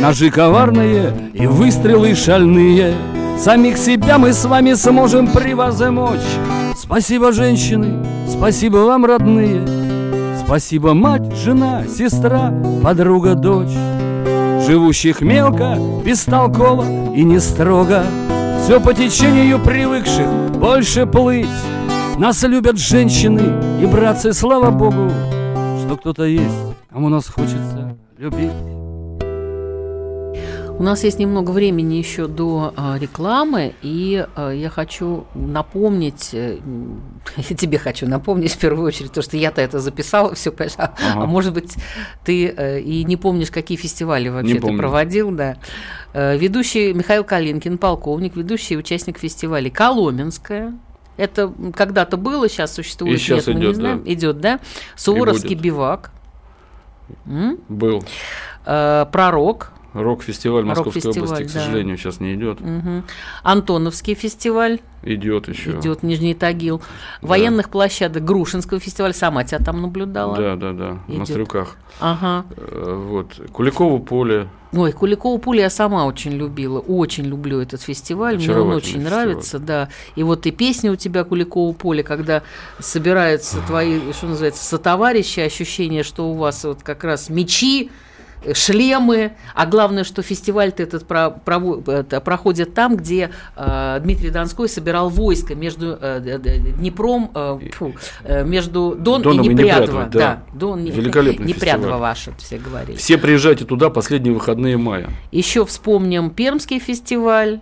Ножи 0.00 0.30
коварные 0.30 1.12
и 1.34 1.46
выстрелы 1.46 2.14
шальные. 2.14 2.94
Самих 3.38 3.76
себя 3.78 4.18
мы 4.18 4.32
с 4.32 4.44
вами 4.44 4.74
сможем 4.74 5.28
превозмочь. 5.28 6.20
Спасибо, 6.76 7.32
женщины, 7.32 8.04
спасибо 8.28 8.78
вам, 8.78 9.04
родные 9.04 9.79
Спасибо, 10.50 10.94
мать, 10.94 11.32
жена, 11.32 11.86
сестра, 11.86 12.52
подруга, 12.82 13.36
дочь. 13.36 13.70
Живущих 14.66 15.20
мелко, 15.20 15.78
бестолково 16.04 17.14
и 17.14 17.22
не 17.22 17.38
строго. 17.38 18.02
Все 18.60 18.80
по 18.80 18.92
течению 18.92 19.60
привыкших 19.60 20.50
больше 20.58 21.06
плыть. 21.06 21.46
Нас 22.18 22.42
любят 22.42 22.80
женщины 22.80 23.80
и 23.80 23.86
братцы, 23.86 24.32
слава 24.32 24.72
Богу 24.72 25.08
Что 25.84 25.96
кто-то 25.96 26.24
есть, 26.24 26.74
кому 26.90 27.08
нас 27.08 27.28
хочется 27.28 27.96
любить 28.18 28.50
У 30.80 30.82
нас 30.82 31.04
есть 31.04 31.18
немного 31.18 31.50
времени 31.50 31.96
еще 31.96 32.26
до 32.26 32.72
а, 32.74 32.96
рекламы, 32.98 33.74
и 33.82 34.26
а, 34.34 34.48
я 34.50 34.70
хочу 34.70 35.26
напомнить, 35.34 36.30
э, 36.32 36.56
м, 36.56 37.02
тебе 37.36 37.76
хочу 37.78 38.08
напомнить 38.08 38.52
в 38.54 38.58
первую 38.58 38.86
очередь, 38.86 39.12
то, 39.12 39.20
что 39.20 39.36
я-то 39.36 39.60
это 39.60 39.78
записала, 39.78 40.34
все, 40.34 40.50
а, 40.78 40.84
Ага. 40.84 40.94
а 41.22 41.26
может 41.26 41.52
быть, 41.52 41.76
ты 42.24 42.46
э, 42.48 42.80
и 42.80 43.04
не 43.04 43.18
помнишь, 43.18 43.50
какие 43.50 43.76
фестивали 43.76 44.30
вообще 44.30 44.54
ты 44.54 44.60
помню. 44.62 44.78
проводил, 44.78 45.30
да. 45.32 45.58
Э, 46.14 46.38
Ведущий 46.38 46.94
Михаил 46.94 47.24
Калинкин, 47.24 47.76
полковник, 47.76 48.34
ведущий 48.34 48.72
и 48.72 48.76
участник 48.78 49.18
фестиваля 49.18 49.68
Коломенская. 49.68 50.72
Это 51.18 51.52
когда-то 51.76 52.16
было, 52.16 52.48
сейчас 52.48 52.72
существует, 52.74 53.16
И 53.18 53.22
щас 53.22 53.46
нет, 53.48 53.56
мы 53.58 53.66
не 53.66 53.74
знаем. 53.74 54.02
да. 54.02 54.10
Идет, 54.14 54.40
да? 54.40 54.60
Суворовский 54.96 55.56
бивак. 55.56 56.10
М? 57.26 57.58
Был 57.68 58.02
Э, 58.64 59.04
Пророк. 59.12 59.72
Рок-фестиваль 59.92 60.64
Московской 60.64 61.02
Рок-фестиваль, 61.02 61.28
области, 61.28 61.50
к 61.50 61.54
да. 61.54 61.60
сожалению, 61.64 61.96
сейчас 61.96 62.20
не 62.20 62.34
идет. 62.34 62.60
Мгм. 62.60 63.04
Антоновский 63.42 64.14
фестиваль 64.14 64.80
Идет 65.02 65.48
еще. 65.48 65.70
идет 65.78 66.02
Нижний 66.02 66.34
Тагил. 66.34 66.82
Военных 67.22 67.70
площадок 67.70 68.22
Грушинского 68.24 68.80
фестиваля. 68.80 69.14
Сама 69.14 69.44
тебя 69.44 69.58
там 69.58 69.80
наблюдала. 69.80 70.36
Да, 70.36 70.56
да, 70.56 70.72
да, 70.72 70.98
на 71.08 71.14
Идёт. 71.14 71.28
Стрюках. 71.28 71.76
Ага. 72.00 72.44
Э, 72.56 73.06
Вот. 73.08 73.40
Куликово 73.52 73.98
поле. 73.98 74.48
Ой, 74.72 74.92
Куликову 74.92 75.38
пули 75.38 75.60
я 75.62 75.70
сама 75.70 76.06
очень 76.06 76.32
любила. 76.32 76.78
Очень 76.78 77.24
люблю 77.24 77.58
этот 77.60 77.82
фестиваль. 77.82 78.36
Мне 78.36 78.50
он 78.56 78.68
очень 78.72 79.00
фестиваль. 79.00 79.04
нравится, 79.10 79.58
да. 79.58 79.88
И 80.14 80.22
вот 80.22 80.46
и 80.46 80.52
песня 80.52 80.92
у 80.92 80.96
тебя 80.96 81.24
Куликову 81.24 81.72
поле, 81.72 82.04
когда 82.04 82.42
собираются 82.78 83.56
твои, 83.66 84.12
что 84.12 84.26
называется, 84.28 84.64
сотоварищи, 84.64 85.40
ощущение, 85.40 86.02
что 86.04 86.28
у 86.30 86.34
вас 86.34 86.62
вот 86.64 86.82
как 86.82 87.02
раз 87.04 87.30
мечи, 87.30 87.90
шлемы, 88.54 89.32
а 89.54 89.66
главное, 89.66 90.04
что 90.04 90.22
фестиваль-то 90.22 90.82
этот 90.82 91.06
про- 91.06 91.40
это 91.86 92.20
проходит 92.20 92.74
там, 92.74 92.96
где 92.96 93.30
э, 93.56 94.00
Дмитрий 94.02 94.30
Донской 94.30 94.68
собирал 94.68 95.08
войско 95.10 95.54
между 95.54 95.98
э, 96.00 96.38
Днепром, 96.78 97.30
э, 97.34 97.58
фу, 97.72 97.94
э, 98.24 98.44
между 98.44 98.94
Дон 98.98 99.22
Доном 99.22 99.44
и 99.44 99.46
и 99.46 99.54
Непрядово. 99.54 99.80
Непрядово, 100.04 100.08
да. 100.12 100.42
Дон, 100.54 100.84
Великолепный 100.84 101.46
Непрядово 101.46 101.98
ваше, 101.98 102.32
все 102.38 102.58
говорили. 102.58 102.96
Все 102.96 103.18
приезжайте 103.18 103.64
туда 103.64 103.90
последние 103.90 104.34
выходные 104.34 104.76
мая. 104.76 105.10
Еще 105.30 105.64
вспомним 105.64 106.30
Пермский 106.30 106.78
фестиваль. 106.78 107.60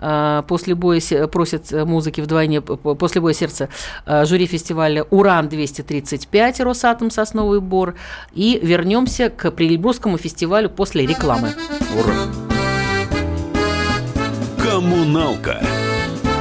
А, 0.00 0.42
После 0.42 0.74
боя 0.74 1.00
просят 1.30 1.72
э, 1.72 1.84
музыки 1.84 2.20
вдвойне, 2.20 2.60
после 2.60 3.20
боя 3.20 3.34
сердца 3.34 3.68
а, 4.06 4.24
жюри 4.24 4.46
фестиваля 4.46 5.04
«Уран-235», 5.04 6.62
«Росатом», 6.62 7.10
«Сосновый 7.10 7.60
бор». 7.60 7.94
И 8.32 8.58
вернемся 8.62 9.28
к 9.28 9.50
Прилебургскому 9.50 10.16
фестивалю 10.16 10.70
после 10.70 11.06
рекламы. 11.06 11.50
Ура! 11.98 12.14
Коммуналка 14.62 15.62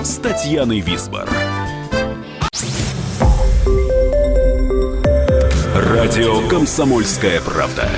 с 0.04 0.16
Татьяной 0.18 0.80
Висбор. 0.80 1.28
Радио 5.76 6.48
Комсомольская 6.48 7.42
правда". 7.42 7.90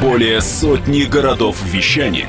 Более 0.00 0.40
сотни 0.40 1.02
городов 1.02 1.56
вещания 1.64 2.28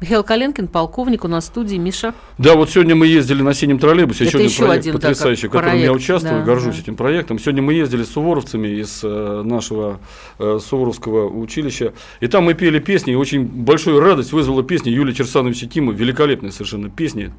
Михаил 0.00 0.22
Коленкин, 0.22 0.68
полковник, 0.68 1.24
у 1.24 1.28
нас 1.28 1.44
в 1.44 1.46
студии. 1.46 1.76
Миша. 1.76 2.14
Да, 2.38 2.54
вот 2.54 2.70
сегодня 2.70 2.94
мы 2.94 3.06
ездили 3.06 3.42
на 3.42 3.54
синем 3.54 3.78
троллейбусе. 3.78 4.24
Это 4.24 4.38
еще, 4.38 4.46
еще 4.46 4.64
один 4.64 4.66
проект 4.66 4.80
один, 4.82 4.92
да, 4.92 4.98
потрясающий, 4.98 5.48
в 5.48 5.50
как 5.50 5.62
котором 5.62 5.80
я 5.80 5.92
участвую, 5.92 6.40
да, 6.40 6.44
горжусь 6.44 6.76
да. 6.76 6.82
этим 6.82 6.96
проектом. 6.96 7.38
Сегодня 7.38 7.62
мы 7.62 7.74
ездили 7.74 8.02
с 8.02 8.10
суворовцами 8.10 8.68
из 8.68 9.00
э, 9.02 9.42
нашего 9.44 10.00
э, 10.38 10.58
Суворовского 10.62 11.28
училища. 11.28 11.94
И 12.20 12.26
там 12.26 12.44
мы 12.44 12.54
пели 12.54 12.78
песни, 12.78 13.12
и 13.12 13.16
очень 13.16 13.44
большую 13.44 14.00
радость 14.00 14.32
вызвала 14.32 14.62
песня 14.62 14.92
Юлии 14.92 15.12
Черсановича 15.12 15.66
Тима. 15.66 15.92
Великолепная 15.92 16.50
совершенно 16.50 16.90
песня. 16.90 17.32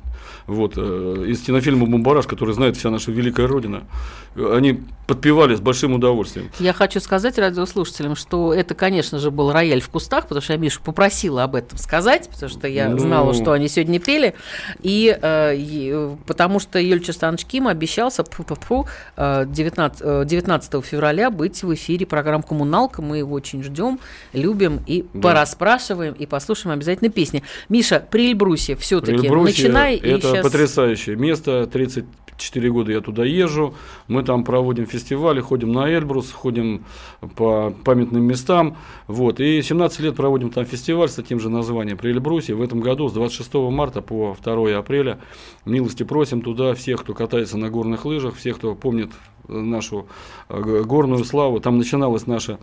Вот, 0.48 0.74
э, 0.78 1.26
из 1.28 1.42
кинофильма 1.42 1.86
«Бомбараж», 1.86 2.26
который 2.26 2.54
знает 2.54 2.76
вся 2.76 2.90
наша 2.90 3.12
великая 3.12 3.48
Родина. 3.48 3.84
Они 4.36 4.80
подпевали 5.08 5.56
с 5.56 5.62
большим 5.62 5.94
удовольствием. 5.94 6.52
Я 6.60 6.74
хочу 6.74 7.00
сказать 7.00 7.38
радиослушателям, 7.38 8.16
что 8.18 8.54
это, 8.54 8.76
конечно 8.76 9.20
же, 9.20 9.32
был 9.32 9.52
рояль 9.52 9.80
в 9.82 9.90
кустах, 9.90 10.24
потому 10.24 10.42
что 10.42 10.54
я 10.54 10.60
Мишу 10.60 10.82
попросила 10.84 11.44
об 11.44 11.56
этом 11.56 11.78
сказать, 11.78 12.30
потому 12.30 12.50
что 12.50 12.68
я 12.68 12.90
Ну. 12.90 13.00
знала, 13.00 13.34
что 13.34 13.54
они 13.54 13.70
сегодня 13.70 14.00
пели. 14.00 14.36
И, 14.82 15.18
э, 15.20 15.56
и, 15.56 15.92
э, 15.94 16.16
потому 16.28 16.60
что 16.60 16.78
Юль 16.80 17.00
Черстанович 17.02 17.46
Ким 17.46 17.68
обещался 17.70 18.24
пу-пу-пу, 18.24 18.86
э, 19.16 19.46
19, 19.48 20.02
э, 20.04 20.26
19 20.26 20.82
февраля 20.82 21.32
быть 21.32 21.64
в 21.64 21.74
эфире 21.74 22.06
программы 22.06 22.44
«Коммуналка». 22.44 23.02
Мы 23.02 23.20
его 23.20 23.34
очень 23.34 23.64
ждем, 23.64 24.00
любим 24.34 24.82
и 24.86 25.06
Да. 25.14 25.22
пораспрашиваем, 25.22 26.14
и 26.14 26.26
послушаем 26.26 26.74
обязательно 26.76 27.10
песни. 27.10 27.44
Миша, 27.70 28.06
при 28.12 28.28
Эльбрусе 28.32 28.76
все-таки 28.76 29.30
начинай. 29.30 29.96
это 29.96 30.34
щас- 30.36 30.44
потрясающее 30.44 31.16
место. 31.16 31.66
34 32.38 32.72
года 32.72 32.92
я 32.92 33.02
туда 33.02 33.26
езжу. 33.26 33.74
Мы 34.08 34.24
там 34.24 34.44
проводим 34.44 34.86
фестивали, 34.86 35.42
ходим 35.42 35.72
на 35.72 35.90
Эльбрус, 35.90 36.32
ходим 36.32 36.86
по 37.36 37.74
памятным 37.84 38.24
местам. 38.24 38.78
Вот. 39.08 39.40
И 39.40 39.62
17 39.62 40.00
лет 40.02 40.16
проводим 40.16 40.52
там 40.52 40.66
фестиваль 40.66 41.10
с 41.10 41.16
таким 41.16 41.40
же 41.40 41.50
названием 41.50 41.98
при 41.98 42.12
Эльбрусе. 42.12 42.54
В 42.54 42.62
этом 42.62 42.80
году 42.80 43.10
с 43.10 43.14
26 43.14 43.54
марта 43.72 44.02
по 44.02 44.36
2 44.42 44.78
апреля 44.78 45.20
милости 45.66 46.04
просим 46.04 46.42
туда 46.42 46.74
всех, 46.76 47.02
кто 47.02 47.14
катается 47.14 47.58
на 47.58 47.70
горных 47.70 48.06
лыжах, 48.06 48.36
всех, 48.36 48.58
кто 48.58 48.76
помнит 48.76 49.12
нашу 49.48 50.08
э, 50.50 50.84
горную 50.84 51.24
славу. 51.24 51.60
Там 51.60 51.78
начиналась 51.78 52.28
наша 52.28 52.60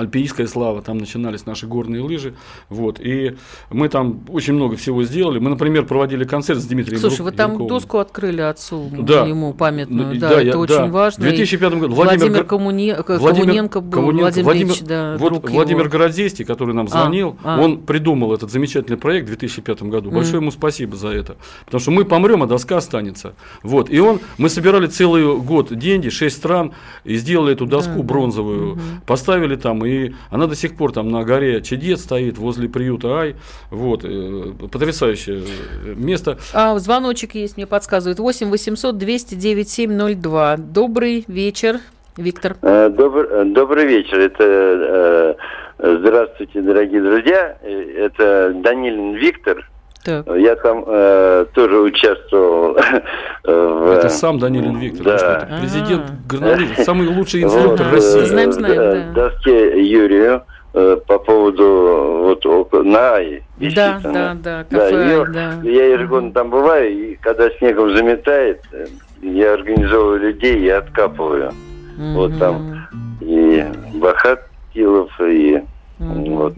альпийская 0.00 0.46
слава, 0.46 0.82
там 0.82 0.98
начинались 0.98 1.46
наши 1.46 1.66
горные 1.66 2.02
лыжи, 2.02 2.34
вот, 2.68 3.00
и 3.00 3.36
мы 3.70 3.88
там 3.88 4.20
очень 4.28 4.54
много 4.54 4.76
всего 4.76 5.02
сделали. 5.04 5.38
Мы, 5.38 5.50
например, 5.50 5.84
проводили 5.86 6.24
концерт 6.24 6.60
с 6.60 6.66
Дмитрием 6.66 7.00
Слушай, 7.00 7.18
Друк- 7.18 7.24
вы 7.24 7.32
там 7.32 7.50
Друковым. 7.52 7.68
доску 7.68 7.98
открыли 7.98 8.40
отцу 8.40 8.88
Да. 8.98 9.24
ему 9.26 9.52
памятную, 9.54 10.14
Ну, 10.14 10.20
да, 10.20 10.28
да, 10.30 10.34
это 10.36 10.42
я- 10.42 10.58
очень 10.58 10.74
да. 10.76 10.86
важно. 10.86 11.24
В 11.24 11.26
И 11.26 11.30
2005 11.30 11.80
году 11.80 11.94
Владимир, 11.94 12.18
Владимир 12.20 12.44
Гор- 12.44 12.58
Коммуне- 12.58 13.18
Владимир 13.18 13.44
Коммуненко 13.46 13.80
был, 13.80 13.90
Коммуненко, 13.92 14.22
Владимир, 14.22 14.44
Владимир- 14.44 14.72
Ильич, 14.72 14.82
да, 14.82 15.16
вот 15.18 15.48
Владимир 15.50 15.80
его. 15.82 15.90
Городейский, 15.90 16.44
который 16.44 16.74
нам 16.74 16.86
А, 16.86 16.88
звонил, 16.88 17.36
а. 17.44 17.60
он 17.60 17.78
придумал 17.78 18.32
этот 18.34 18.50
замечательный 18.50 18.96
проект 18.98 19.26
в 19.26 19.28
2005 19.28 19.90
году. 19.90 20.10
Большое 20.10 20.36
Мгм. 20.36 20.44
ему 20.44 20.50
спасибо 20.50 20.96
за 20.96 21.08
это. 21.08 21.36
Потому 21.64 21.80
что 21.80 21.90
мы 21.90 22.04
помрем, 22.04 22.42
а 22.42 22.46
доска 22.46 22.76
останется. 22.76 23.34
Вот. 23.62 23.90
И 23.90 23.98
он, 24.00 24.20
мы 24.38 24.48
собирали 24.48 24.86
целый 24.86 25.36
год 25.38 25.76
деньги, 25.76 26.08
6 26.08 26.36
стран, 26.36 26.72
и 27.04 27.16
сделали 27.16 27.52
эту 27.52 27.66
доску 27.66 27.98
Да, 27.98 28.02
бронзовую, 28.02 28.74
Мгм. 28.76 28.80
поставили 29.06 29.56
там, 29.56 29.84
и 29.88 30.14
она 30.30 30.46
до 30.46 30.54
сих 30.54 30.76
пор 30.76 30.92
там 30.92 31.10
на 31.10 31.24
горе 31.24 31.62
Чедет 31.62 31.98
стоит, 32.00 32.38
возле 32.38 32.68
приюта 32.68 33.08
Ай. 33.18 33.36
Вот. 33.70 34.04
э, 34.04 34.52
Потрясающее 34.70 35.42
э, 35.84 35.94
место. 35.96 36.38
А, 36.52 36.78
звоночек 36.78 37.34
есть, 37.34 37.56
мне 37.56 37.66
подсказывают. 37.66 38.18
8 38.18 38.50
800 38.50 38.96
209 38.98 39.68
702. 39.68 40.56
Добрый 40.58 41.24
вечер, 41.28 41.78
Виктор. 42.16 42.56
Э, 42.62 42.88
Добр- 42.90 43.44
добрый 43.52 43.86
вечер. 43.86 44.18
Это 44.20 45.36
здравствуйте, 45.78 46.60
дорогие 46.60 47.02
друзья. 47.02 47.56
Это 47.62 48.52
Данилин 48.62 49.14
Виктор. 49.14 49.68
Так. 50.04 50.26
Я 50.36 50.54
там 50.56 50.84
э, 50.86 51.46
тоже 51.54 51.78
участвовал 51.80 52.76
э, 53.44 53.66
в... 53.84 53.90
Это 53.98 54.08
сам 54.08 54.38
Данилин 54.38 54.78
Виктор. 54.78 55.04
Да. 55.04 55.12
Вы 55.12 55.18
что, 55.18 55.26
это 55.32 55.60
президент 55.60 56.04
А. 56.08 56.28
горнолыжников, 56.28 56.84
самый 56.84 57.08
лучший 57.08 57.42
Вот, 57.44 57.54
инструктор 57.56 57.86
Да. 57.86 57.92
России. 57.92 58.20
э, 58.20 58.24
Знаем, 58.26 58.52
знаем, 58.52 58.80
э, 58.80 59.04
да. 59.14 59.28
доске 59.30 59.82
Юрию 59.82 60.42
э, 60.74 60.96
по 61.06 61.18
поводу 61.18 62.36
вот 62.42 62.72
на 62.84 63.18
висит 63.58 63.74
Да, 63.74 64.00
она. 64.04 64.34
да, 64.34 64.64
да, 64.70 64.78
кафе, 64.78 65.04
её- 65.08 65.26
да. 65.26 65.52
Я 65.64 65.86
ежегодно 65.94 66.32
там 66.32 66.50
бываю, 66.50 66.90
и 66.90 67.16
когда 67.16 67.50
снегом 67.58 67.94
заметает, 67.96 68.60
э, 68.72 68.86
я 69.22 69.54
организовываю 69.54 70.20
людей 70.20 70.58
и 70.60 70.68
откапываю. 70.68 71.52
вот 71.98 72.30
Мгм. 72.30 72.38
там. 72.38 72.86
И 73.20 73.64
Бахат 73.94 74.46
Килов, 74.72 75.10
и 75.20 75.60
Мгм. 75.98 76.36
вот 76.36 76.54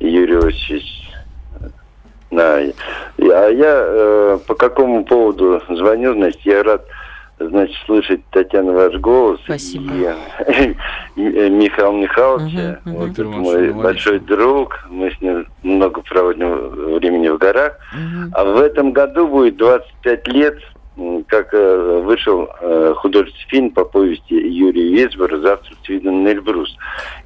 Юрий 0.00 0.36
Иосифович. 0.36 1.10
Да. 2.34 2.60
И- 2.60 2.72
А 3.30 3.48
я 3.48 3.84
э, 3.86 4.38
по 4.46 4.54
какому 4.54 5.04
поводу 5.04 5.60
звоню, 5.70 6.14
значит, 6.14 6.40
я 6.44 6.62
рад 6.62 6.84
значит, 7.38 7.76
слышать, 7.86 8.20
Татьяна, 8.30 8.72
ваш 8.72 8.94
голос. 8.96 9.40
Спасибо. 9.44 9.92
И, 10.48 10.76
и, 11.16 11.22
э, 11.22 11.48
Михаила 11.48 11.92
Михайловича. 11.92 12.78
Мгм, 12.84 12.92
мгм. 12.96 13.06
Вот 13.08 13.18
Иванович, 13.18 13.38
мой 13.44 13.56
молодец. 13.72 13.82
большой 13.82 14.18
друг. 14.20 14.78
Мы 14.90 15.10
с 15.10 15.20
ним 15.20 15.46
много 15.62 16.00
проводим 16.02 16.68
времени 16.96 17.28
в 17.28 17.38
горах. 17.38 17.76
Мгм. 17.92 18.30
А 18.34 18.44
в 18.44 18.60
этом 18.60 18.92
году 18.92 19.26
будет 19.28 19.56
25 19.56 20.28
лет, 20.28 20.58
как 21.34 21.52
э, 21.52 22.02
вышел 22.04 22.48
э, 22.60 22.94
художественный 22.96 23.48
фильм 23.48 23.70
по 23.70 23.84
повести 23.84 24.34
Юрия 24.34 24.88
Весбора 24.90 25.38
«Завтра 25.38 25.74
с 25.82 25.88
видом 25.88 26.22
на 26.22 26.28
Эльбрус». 26.28 26.76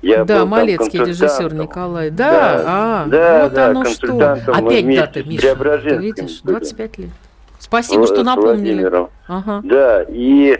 Я 0.00 0.24
да, 0.24 0.46
Малецкий 0.46 1.00
режиссер. 1.00 1.52
Николай. 1.52 2.08
Да, 2.10 2.30
Да, 2.30 2.64
а, 2.66 3.06
да, 3.06 3.42
вот 3.44 3.52
да, 3.52 3.66
оно 3.66 3.84
что. 3.84 4.32
Опять 4.46 4.96
даты, 4.96 5.24
Миша. 5.24 5.54
Ты 5.54 5.96
видишь, 5.96 6.42
были. 6.42 6.54
25 6.54 6.98
лет. 6.98 7.10
Спасибо, 7.58 8.06
что 8.06 8.22
напомнили. 8.22 8.90
Ага. 9.26 9.60
Да, 9.64 10.02
и 10.08 10.58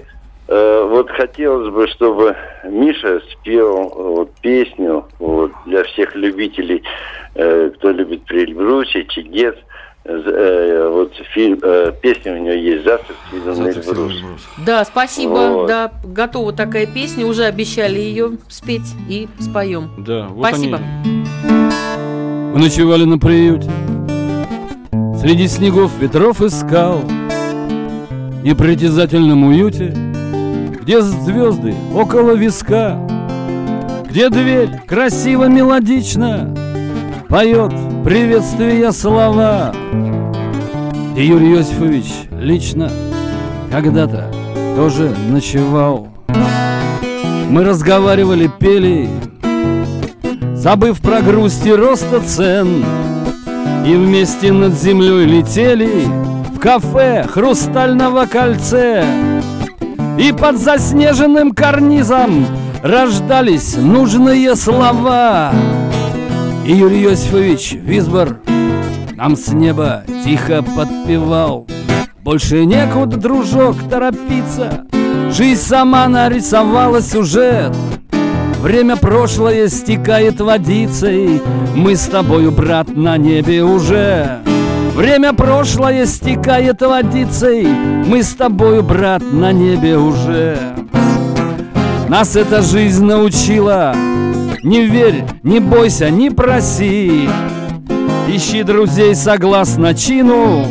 э, 0.48 0.86
вот 0.90 1.10
хотелось 1.10 1.72
бы, 1.72 1.88
чтобы 1.88 2.36
Миша 2.64 3.22
спел 3.32 3.88
э, 3.88 4.02
вот, 4.02 4.30
песню 4.42 5.06
вот, 5.18 5.52
для 5.64 5.84
всех 5.84 6.14
любителей, 6.14 6.82
э, 7.34 7.70
кто 7.76 7.92
любит 7.92 8.24
при 8.24 8.42
Эльбрусе, 8.44 9.06
Чигец. 9.06 9.56
Э, 10.10 10.88
вот 10.90 11.12
фильм, 11.34 11.58
э, 11.62 11.92
песня 12.00 12.32
у 12.32 12.38
него 12.38 12.54
есть 12.54 12.84
«Завтра 12.84 13.14
с 13.14 13.32
видом 13.32 13.48
на 13.48 13.54
Завтра 13.54 13.82
всего 13.82 13.92
Эльбрус». 13.92 14.16
Эльбрус. 14.16 14.48
Да, 14.64 14.84
спасибо. 14.86 15.30
Вот. 15.30 15.66
Да, 15.66 15.92
готова 16.02 16.54
такая 16.54 16.86
песня. 16.86 17.26
Уже 17.26 17.44
обещали 17.44 17.98
ее 17.98 18.38
спеть 18.48 18.94
и 19.06 19.28
споем. 19.38 19.90
Да, 19.98 20.28
вот 20.28 20.46
Спасибо. 20.46 20.78
они. 20.78 21.24
Мы 22.54 22.58
ночевали 22.60 23.04
на 23.04 23.18
приюте 23.18 23.70
Среди 25.20 25.46
снегов, 25.46 25.92
ветров 26.00 26.40
и 26.40 26.48
скал 26.48 27.00
В 27.00 28.42
непритязательном 28.42 29.44
уюте 29.44 29.94
Где 30.80 31.02
звезды 31.02 31.74
около 31.94 32.32
виска 32.32 32.98
Где 34.08 34.30
дверь 34.30 34.70
красиво 34.86 35.44
мелодично 35.44 36.54
Поет 37.28 37.74
приветствия 38.06 38.90
слова 38.90 39.74
И 41.14 41.26
Юрий 41.26 41.56
Иосифович 41.56 42.06
лично 42.40 42.90
Когда-то 43.70 44.32
тоже 44.74 45.14
ночевал. 45.28 46.08
Мы 47.50 47.64
разговаривали, 47.64 48.50
пели 48.58 49.10
Забыв 50.54 51.02
про 51.02 51.20
грусть 51.20 51.66
и 51.66 51.72
роста 51.74 52.20
цен. 52.20 52.82
И 53.86 53.94
вместе 53.94 54.50
над 54.50 54.72
землей 54.72 55.26
летели 55.26 56.06
В 56.54 56.58
кафе 56.58 57.26
хрустального 57.28 58.24
кольце 58.24 59.04
И 60.18 60.32
под 60.32 60.56
заснеженным 60.56 61.52
карнизом 61.52 62.46
Рождались 62.82 63.76
нужные 63.76 64.56
слова 64.56 65.52
И 66.68 66.72
Юрий 66.72 67.04
Иосифович 67.04 67.78
Висбор 67.80 68.40
Нам 69.14 69.36
с 69.36 69.48
неба 69.48 70.02
тихо 70.22 70.62
подпевал. 70.62 71.66
Больше 72.22 72.66
некуда, 72.66 73.16
дружок, 73.16 73.76
торопиться. 73.88 74.84
Жизнь 75.32 75.62
сама 75.62 76.06
нарисовала 76.08 77.00
сюжет 77.00 77.74
Время 78.60 78.96
прошлое 78.96 79.68
стекает 79.68 80.42
водицей. 80.42 81.40
Мы 81.74 81.96
с 81.96 82.04
тобою, 82.04 82.52
брат, 82.52 82.94
на 82.94 83.16
небе 83.16 83.64
уже. 83.64 84.40
Время 84.94 85.32
прошлое 85.32 86.04
стекает 86.04 86.82
водицей. 86.82 87.66
Мы 87.66 88.22
с 88.22 88.34
тобою, 88.34 88.82
брат, 88.82 89.22
на 89.32 89.52
небе 89.52 89.96
уже. 89.96 90.58
Нас 92.10 92.36
эта 92.36 92.60
жизнь 92.60 93.06
научила 93.06 93.94
Не 94.62 94.86
верь, 94.86 95.24
не 95.42 95.60
бойся, 95.60 96.10
не 96.10 96.30
проси. 96.30 97.28
Ищи 98.28 98.62
друзей 98.62 99.14
согласно 99.14 99.94
чину. 99.94 100.66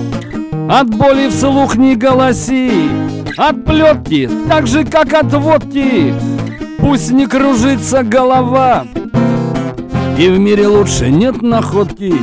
От 0.70 0.90
боли 0.90 1.30
вслух 1.30 1.76
не 1.78 1.96
голоси. 1.96 2.72
От 3.38 3.64
плетки, 3.64 4.30
так 4.50 4.68
же 4.68 4.84
как 4.84 5.14
от 5.14 5.34
водки. 5.34 6.14
Пусть 6.80 7.12
не 7.12 7.28
кружится 7.28 8.04
голова. 8.04 8.86
И 10.18 10.28
в 10.28 10.38
мире 10.38 10.68
лучше 10.68 11.10
нет 11.10 11.42
находки. 11.42 12.14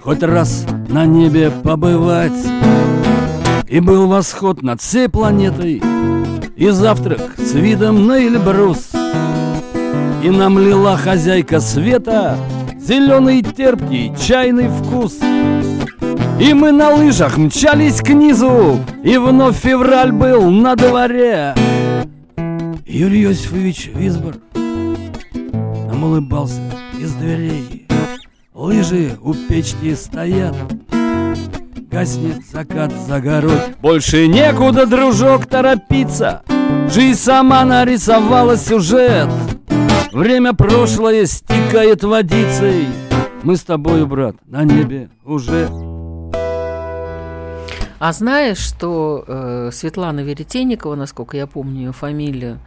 Хоть 0.00 0.22
раз 0.22 0.64
на 0.88 1.06
небе 1.06 1.50
побывать. 1.50 2.32
И 3.68 3.80
был 3.80 4.06
восход 4.06 4.62
над 4.62 4.80
всей 4.80 5.08
планетой. 5.08 5.82
И 6.56 6.68
завтрак 6.68 7.34
с 7.38 7.52
видом 7.54 8.06
на 8.06 8.18
Эльбрус 8.18 8.90
И 10.22 10.28
нам 10.28 10.58
лила 10.58 10.98
хозяйка 10.98 11.60
света 11.60 12.36
Зеленый 12.78 13.42
терпкий 13.42 14.12
чайный 14.20 14.68
вкус. 14.68 15.18
И 16.38 16.52
мы 16.52 16.72
на 16.72 16.90
лыжах 16.90 17.38
мчались 17.38 18.00
к 18.00 18.10
низу 18.10 18.80
И 19.02 19.16
вновь 19.16 19.56
февраль 19.56 20.12
был 20.12 20.50
на 20.50 20.76
дворе. 20.76 21.54
Юрий 22.86 23.24
Иосифович 23.24 23.92
Висбор 23.94 24.36
Нам 24.54 26.04
улыбался 26.04 26.60
из 26.98 27.12
дверей. 27.14 27.86
Лыжи 28.52 29.16
у 29.22 29.32
печки 29.32 29.94
стоят 29.94 30.54
Гаснет 31.90 32.46
закат 32.52 32.92
за 33.08 33.20
горой. 33.20 33.58
Больше 33.80 34.28
некуда, 34.28 34.86
дружок, 34.86 35.46
торопиться. 35.46 36.42
Жизнь 36.92 37.18
сама 37.18 37.64
нарисовала 37.64 38.56
сюжет 38.56 39.28
Время 40.12 40.54
прошлое 40.54 41.24
стекает 41.26 42.02
водицей. 42.02 42.86
Мы 43.44 43.56
с 43.56 43.62
тобою, 43.62 44.08
брат, 44.08 44.34
на 44.44 44.64
небе 44.64 45.08
уже. 45.24 45.68
А 48.00 48.12
знаешь, 48.12 48.58
что 48.58 49.24
э, 49.26 49.70
Светлана 49.72 50.20
Веретенникова, 50.20 50.96
насколько 50.96 51.36
я 51.36 51.46
помню 51.46 51.86
ее 51.86 51.92
фамилию, 51.92 52.58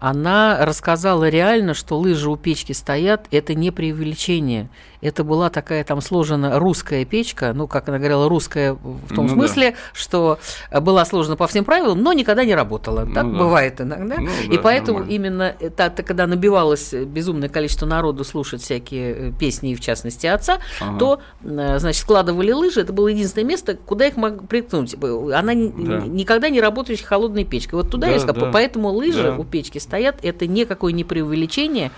она 0.00 0.64
рассказала 0.64 1.28
реально, 1.28 1.74
что 1.74 1.98
лыжи 1.98 2.30
у 2.30 2.36
печки 2.36 2.72
стоят, 2.72 3.26
это 3.30 3.54
не 3.54 3.70
преувеличение. 3.70 4.68
Это 5.00 5.22
была 5.22 5.48
такая 5.48 5.84
там 5.84 6.00
сложена 6.00 6.58
русская 6.58 7.04
печка, 7.04 7.52
ну, 7.54 7.68
как 7.68 7.88
она 7.88 7.98
говорила, 7.98 8.28
русская 8.28 8.72
в 8.72 9.14
том 9.14 9.26
Ну 9.26 9.32
смысле, 9.34 9.76
что 9.92 10.40
была 10.80 11.04
сложена 11.04 11.36
по 11.36 11.46
всем 11.46 11.64
правилам, 11.64 12.02
но 12.02 12.12
никогда 12.12 12.44
не 12.44 12.54
работала. 12.54 13.06
Так 13.06 13.24
Ну 13.24 13.32
да. 13.32 13.38
бывает 13.38 13.80
иногда. 13.80 14.16
Ну 14.18 14.28
И 14.50 14.56
да, 14.56 14.62
поэтому 14.62 14.98
нормально. 15.00 15.14
именно 15.14 15.54
это, 15.60 16.02
когда 16.02 16.26
набивалось 16.26 16.92
безумное 16.92 17.48
количество 17.48 17.86
народу 17.86 18.24
слушать 18.24 18.60
всякие 18.60 19.28
э, 19.28 19.32
песни, 19.38 19.70
и 19.70 19.74
в 19.76 19.80
частности 19.80 20.26
отца, 20.26 20.58
Ага. 20.80 20.98
то, 20.98 21.20
э, 21.44 21.78
значит, 21.78 22.00
складывали 22.02 22.50
лыжи, 22.50 22.80
это 22.80 22.92
было 22.92 23.06
единственное 23.08 23.46
место, 23.46 23.76
куда 23.76 24.06
их 24.06 24.16
мог 24.16 24.48
приткнуть. 24.48 24.94
Она 24.94 25.52
Да. 25.54 26.06
никогда 26.06 26.48
не 26.48 26.60
работающая 26.60 27.06
холодной 27.06 27.44
печкой. 27.44 27.80
Вот 27.80 27.90
туда 27.90 28.08
Да, 28.08 28.12
я 28.14 28.18
сказала, 28.18 28.46
да, 28.46 28.52
поэтому 28.52 28.88
лыжи 28.90 29.22
да. 29.22 29.36
у 29.36 29.44
печки 29.44 29.78
стоят, 29.88 30.18
это 30.22 30.46
никакое 30.46 30.92
не 30.92 31.02
преувеличение, 31.02 31.90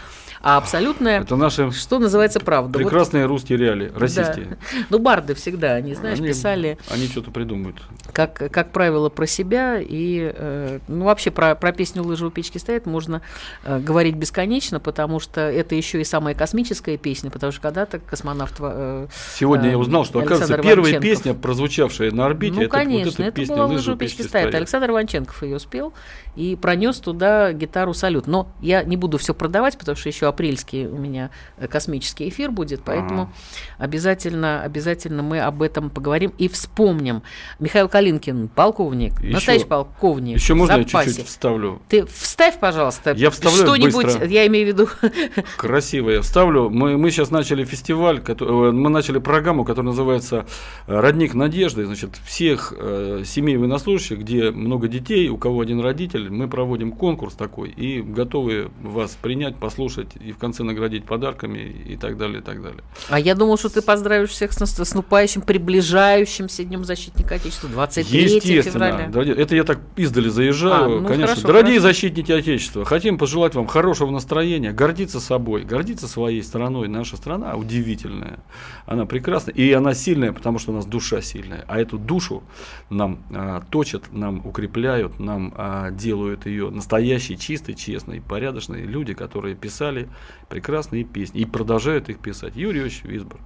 а 0.42 0.56
абсолютное, 0.56 1.20
Это 1.20 1.36
наши 1.36 1.70
что 1.72 1.98
называется, 1.98 2.40
правда. 2.40 2.78
Вот, 2.78 2.84
прекрасные 2.84 3.26
русские 3.26 3.58
реалии, 3.58 3.92
российские. 3.94 4.46
да. 4.46 4.56
Ну, 4.88 4.98
барды 4.98 5.34
всегда, 5.34 5.72
они, 5.74 5.94
знаешь, 5.94 6.18
Они- 6.18 6.28
писали, 6.28 6.78
Они 6.90 7.06
что-то 7.08 7.30
придумают. 7.30 7.76
как, 8.12 8.34
как 8.50 8.72
правило, 8.72 9.08
про 9.10 9.26
себя. 9.26 9.78
И, 9.80 10.32
э, 10.34 10.78
ну, 10.88 11.04
вообще, 11.04 11.30
про, 11.30 11.54
про 11.54 11.72
песню 11.72 12.02
«Лыжи 12.02 12.26
у 12.26 12.30
печки 12.30 12.58
стоят» 12.58 12.86
можно 12.86 13.20
э, 13.64 13.78
говорить 13.80 14.16
бесконечно, 14.16 14.80
потому 14.80 15.20
что 15.20 15.40
это 15.42 15.74
еще 15.74 16.00
и 16.00 16.04
самая 16.04 16.34
космическая 16.34 16.96
песня, 16.96 17.30
потому 17.30 17.52
что 17.52 17.60
когда-то 17.60 17.98
космонавт... 17.98 18.54
э, 18.60 19.08
Сегодня 19.34 19.68
э, 19.68 19.72
я 19.72 19.78
узнал, 19.78 20.04
что, 20.04 20.20
оказывается, 20.20 20.54
Александр 20.54 20.68
первая 20.68 20.92
Иванченков. 20.92 21.18
песня, 21.24 21.34
прозвучавшая 21.34 22.10
на 22.12 22.26
орбите, 22.26 22.54
Ну, 22.56 22.62
это 22.62 22.70
конечно, 22.70 23.04
вот 23.10 23.14
эта 23.14 23.22
это 23.24 23.32
песня 23.32 23.56
была 23.56 23.66
«Лыжи 23.66 23.76
«Лыжи 23.78 23.92
у 23.92 23.96
печки 23.96 24.16
печки 24.16 24.28
стоят». 24.28 24.44
стоят». 24.48 24.54
Александр 24.54 24.90
Иванченков 24.90 25.42
ее 25.42 25.58
спел 25.58 25.92
и 26.34 26.56
пронес 26.56 26.96
туда 26.98 27.52
гитару 27.52 27.92
«Салют». 27.92 28.26
Но 28.26 28.48
я 28.62 28.82
не 28.84 28.96
буду 28.96 29.18
все 29.18 29.34
продавать, 29.34 29.76
потому 29.76 29.96
что 29.96 30.08
еще 30.08 30.29
апрельский 30.30 30.86
у 30.86 30.96
меня 30.96 31.30
э, 31.58 31.68
космический 31.68 32.28
эфир 32.28 32.50
будет, 32.50 32.82
поэтому 32.84 33.30
обязательно, 33.78 34.62
обязательно 34.62 35.22
мы 35.22 35.40
об 35.40 35.62
этом 35.62 35.90
поговорим 35.90 36.32
и 36.38 36.48
вспомним. 36.48 37.22
Михаил 37.58 37.88
Калинкин, 37.88 38.48
полковник, 38.48 39.20
Еще- 39.20 39.32
настоящий 39.34 39.66
полковник. 39.66 40.36
Еще 40.36 40.54
можно 40.54 40.76
в 40.76 40.78
я 40.78 40.84
запасе. 40.84 41.10
чуть-чуть 41.10 41.26
вставлю? 41.26 41.82
Ты 41.88 42.06
вставь, 42.06 42.58
пожалуйста, 42.58 43.12
Я 43.12 43.30
вставляю 43.30 43.66
что-нибудь, 43.66 44.04
быстро. 44.06 44.26
я 44.26 44.46
имею 44.46 44.66
в 44.66 44.68
виду, 44.68 44.88
Красиво 45.56 46.10
я 46.10 46.20
вставлю. 46.22 46.70
Мы, 46.70 46.96
мы 46.96 47.10
сейчас 47.10 47.30
начали 47.30 47.64
фестиваль, 47.64 48.22
э, 48.26 48.34
мы 48.44 48.90
начали 48.90 49.18
программу, 49.18 49.64
которая 49.64 49.90
называется 49.90 50.46
«Родник 50.86 51.34
надежды». 51.34 51.84
Значит, 51.86 52.16
всех 52.26 52.72
э, 52.76 53.22
семей 53.26 53.56
военнослужащих, 53.56 54.18
где 54.20 54.50
много 54.50 54.88
детей, 54.88 55.28
у 55.28 55.36
кого 55.36 55.60
один 55.60 55.80
родитель, 55.80 56.30
мы 56.30 56.48
проводим 56.48 56.92
конкурс 56.92 57.34
такой 57.34 57.70
и 57.70 58.00
готовы 58.00 58.70
вас 58.82 59.16
принять, 59.20 59.56
послушать 59.56 60.08
и 60.20 60.32
в 60.32 60.38
конце 60.38 60.62
наградить 60.62 61.04
подарками 61.04 61.58
и 61.58 61.96
так 61.96 62.16
далее, 62.18 62.40
и 62.40 62.42
так 62.42 62.62
далее. 62.62 62.82
а 63.08 63.18
я 63.18 63.34
думал, 63.34 63.56
что 63.58 63.68
ты 63.70 63.82
поздравишь 63.82 64.30
всех 64.30 64.52
с 64.52 64.60
нас- 64.60 64.74
с 64.74 64.78
наступающим, 64.78 65.40
приближающимся 65.42 66.64
Днем 66.64 66.84
Защитника 66.84 67.36
Отечества, 67.36 67.68
23 67.68 68.22
Естественно, 68.22 68.62
февраля. 68.90 69.08
дорогие- 69.08 69.36
это 69.36 69.56
я 69.56 69.64
так 69.64 69.80
издали 69.96 70.28
заезжаю, 70.28 70.84
А, 70.84 70.88
ну, 71.00 71.06
конечно. 71.08 71.26
хорошо, 71.34 71.46
Дорогие 71.46 71.80
хорошо. 71.80 71.88
защитники 71.88 72.32
Отечества, 72.32 72.84
хотим 72.84 73.18
пожелать 73.18 73.54
вам 73.54 73.66
хорошего 73.66 74.10
настроения, 74.10 74.72
гордиться 74.72 75.20
собой, 75.20 75.64
гордиться 75.64 76.06
своей 76.06 76.42
страной. 76.42 76.88
Наша 76.88 77.16
страна 77.16 77.54
удивительная, 77.56 78.40
она 78.86 79.06
прекрасна, 79.06 79.50
и 79.50 79.72
она 79.72 79.94
сильная, 79.94 80.32
потому 80.32 80.58
что 80.58 80.72
у 80.72 80.74
нас 80.74 80.86
душа 80.86 81.20
сильная. 81.22 81.64
А 81.68 81.80
эту 81.80 81.98
душу 81.98 82.42
нам 82.90 83.22
а, 83.32 83.62
точат, 83.70 84.12
нам 84.12 84.44
укрепляют, 84.44 85.18
нам 85.18 85.52
а, 85.56 85.90
делают 85.90 86.46
ее 86.46 86.70
настоящей, 86.70 87.38
чистой, 87.38 87.74
честной, 87.74 88.20
порядочной 88.20 88.82
люди, 88.82 89.14
которые 89.14 89.54
писали 89.54 90.08
прекрасные 90.48 91.04
песни 91.04 91.42
и 91.42 91.44
продолжают 91.44 92.08
их 92.08 92.18
писать. 92.18 92.56
Юрий 92.56 92.80
Иосифович 92.80 93.04
Висбор, 93.20 93.40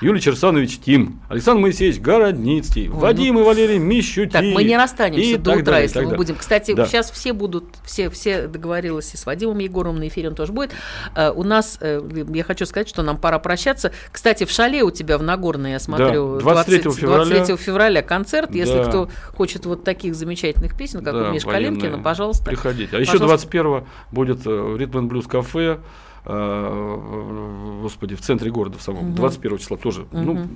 Юлий 0.00 0.20
Черсанович 0.22 0.78
Тим, 0.78 1.20
Александр 1.28 1.60
Моисеевич 1.60 2.00
Городницкий, 2.00 2.88
Ой, 2.88 2.94
Вадим 2.94 3.38
и 3.38 3.42
Валерий 3.42 3.76
Мищутин. 3.78 4.30
Так, 4.30 4.42
мы 4.42 4.64
не 4.64 4.74
расстанемся 4.76 5.20
и 5.20 5.36
до 5.36 5.50
утра, 5.52 5.62
далее, 5.64 5.82
если 5.82 5.98
мы 5.98 6.04
далее. 6.06 6.16
будем. 6.16 6.36
Кстати, 6.36 6.72
Да. 6.72 6.86
сейчас 6.86 7.10
все 7.10 7.34
будут, 7.34 7.64
все, 7.84 8.08
все 8.08 8.46
договорилась 8.48 9.12
и 9.12 9.18
с 9.18 9.26
Вадимом 9.26 9.58
Егоровым 9.58 9.98
на 9.98 10.08
эфире 10.08 10.30
он 10.30 10.34
тоже 10.34 10.52
будет. 10.54 10.72
Э, 11.14 11.30
у 11.30 11.42
нас, 11.42 11.76
э, 11.82 12.00
я 12.32 12.42
хочу 12.44 12.64
сказать, 12.64 12.88
что 12.88 13.02
нам 13.02 13.18
пора 13.18 13.38
прощаться. 13.38 13.92
Кстати, 14.10 14.44
в 14.44 14.50
шале 14.50 14.82
у 14.82 14.90
тебя 14.90 15.18
в 15.18 15.22
Нагорной, 15.22 15.72
я 15.72 15.78
смотрю, 15.78 16.38
23 16.40 16.82
20 16.84 16.98
февраля. 17.00 17.24
23 17.34 17.56
февраля 17.58 18.02
концерт. 18.02 18.54
Если 18.54 18.76
Да. 18.78 18.84
кто 18.84 19.10
хочет 19.36 19.66
вот 19.66 19.84
таких 19.84 20.14
замечательных 20.14 20.74
песен, 20.74 21.04
как 21.04 21.12
Да, 21.12 21.28
у 21.30 21.34
Миши. 21.34 21.46
Калинкина, 21.46 21.98
пожалуйста. 21.98 22.44
Приходите. 22.46 22.96
А 22.96 23.00
еще 23.00 23.12
Пожалуйста. 23.12 23.48
21 23.50 23.84
будет 24.10 24.46
э, 24.46 24.76
Ритм 24.78 24.98
and 25.00 25.06
Блюз 25.08 25.26
кафе. 25.26 25.80
Э, 26.26 27.78
Господи, 27.82 28.14
в 28.16 28.20
центре 28.20 28.50
города 28.50 28.78
в 28.78 28.82
самом. 28.82 29.14
21 29.14 29.58
числа 29.58 29.76
тоже. 29.76 30.06
Ну, 30.12 30.46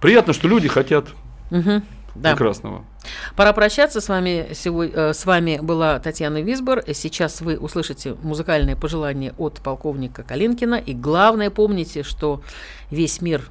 приятно, 0.00 0.32
что 0.32 0.48
люди 0.48 0.68
хотят 0.68 1.08
Мгм. 1.50 1.82
Да. 2.14 2.32
прекрасного. 2.32 2.84
Пора 3.36 3.52
прощаться. 3.52 4.00
С 4.00 4.08
вами, 4.08 4.48
сегодня, 4.54 5.12
с 5.12 5.24
вами 5.26 5.58
была 5.62 5.98
Татьяна 6.00 6.42
Висбор. 6.42 6.82
Сейчас 6.92 7.40
вы 7.40 7.56
услышите 7.56 8.14
музыкальные 8.22 8.76
пожелания 8.76 9.32
от 9.38 9.60
полковника 9.60 10.22
Калинкина. 10.22 10.74
И 10.74 10.92
главное, 10.92 11.50
помните, 11.50 12.02
что 12.02 12.42
весь 12.90 13.20
мир 13.20 13.48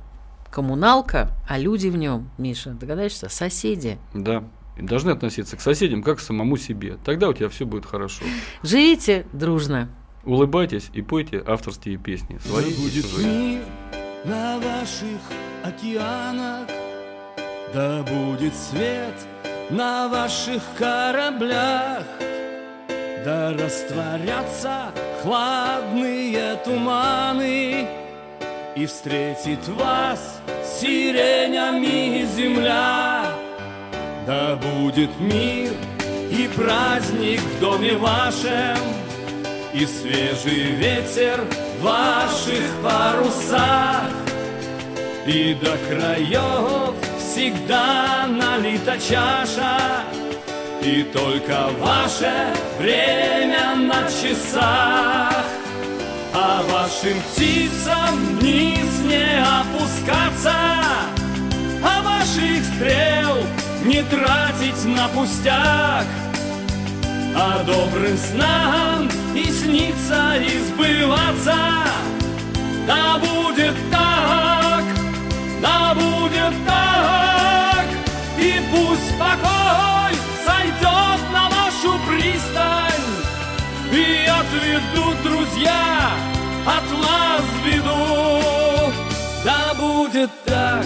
коммуналка, 0.52 1.32
а 1.48 1.58
люди 1.58 1.88
в 1.88 1.96
нем, 1.98 2.30
Миша, 2.38 2.72
догадаешься, 2.72 3.30
соседи. 3.30 3.98
Да. 4.14 4.44
И 4.78 4.82
должны 4.82 5.12
относиться 5.12 5.56
к 5.58 5.62
соседям 5.62 6.02
как 6.04 6.18
к 6.18 6.22
самому 6.22 6.58
себе. 6.58 6.98
Тогда 7.06 7.30
у 7.30 7.34
тебя 7.34 7.50
все 7.50 7.66
будет 7.66 7.86
хорошо. 7.86 8.24
Живите 8.64 9.26
дружно. 9.34 9.90
Улыбайтесь 10.26 10.90
и 10.94 11.02
пойте 11.02 11.44
авторские 11.46 11.98
песни. 11.98 12.38
Свои 12.40 12.72
и 12.72 12.74
будет 12.76 13.06
чужие. 13.06 13.28
мир 13.28 13.62
на 14.26 14.60
ваших 14.60 15.22
океанах, 15.64 16.68
да 17.74 18.04
будет 18.04 18.54
свет 18.56 19.16
на 19.70 20.08
ваших 20.08 20.62
кораблях, 20.78 22.04
да 23.24 23.54
растворятся 23.54 24.92
хладные 25.22 26.56
туманы, 26.66 27.88
и 28.76 28.86
встретит 28.86 29.68
вас 29.70 30.42
сиренями 30.80 32.26
земля. 32.36 33.34
Да 34.26 34.56
будет 34.58 35.10
мир 35.20 35.72
и 36.32 36.50
праздник 36.56 37.40
в 37.42 37.60
доме 37.60 37.98
вашем, 37.98 38.78
и 39.80 39.86
свежий 39.86 40.72
ветер 40.76 41.46
в 41.80 41.84
ваших 41.84 42.66
парусах, 42.84 44.12
И 45.26 45.54
до 45.54 45.78
краев 45.88 46.96
всегда 47.18 48.28
налита 48.28 48.98
чаша, 49.00 50.04
И 50.82 51.04
только 51.04 51.70
ваше 51.80 52.54
время 52.78 53.76
на 53.76 54.04
часах. 54.10 55.46
А 56.34 56.62
вашим 56.72 57.18
птицам 57.32 58.38
вниз 58.40 59.00
не 59.06 59.42
опускаться, 59.60 60.54
А 61.84 62.02
ваших 62.02 62.66
стрел 62.76 63.38
не 63.86 64.04
тратить 64.04 64.86
на 64.86 65.08
пустяк, 65.10 66.06
а 67.36 67.64
добрым 67.64 68.18
снам 68.18 69.08
и 69.36 69.44
снится 69.52 70.36
и 70.38 70.60
сбываться. 70.68 71.56
Да 72.88 73.20
будет 73.20 73.76
так, 73.92 74.84
Да 75.62 75.94
будет 75.94 76.54
так, 76.66 77.86
и 78.40 78.60
пусть 78.72 79.18
покой 79.20 80.14
сойдет 80.46 81.22
на 81.32 81.50
нашу 81.50 82.00
пристань, 82.08 83.10
И 83.92 84.28
отведут 84.28 85.22
друзья 85.24 86.12
от 86.66 86.84
нас 86.98 87.44
беду. 87.64 88.92
Да 89.46 89.74
будет 89.76 90.32
так, 90.46 90.86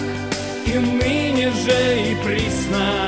и 0.66 0.78
ныне 0.78 1.50
же 1.50 2.10
и 2.10 2.14
присно, 2.22 3.06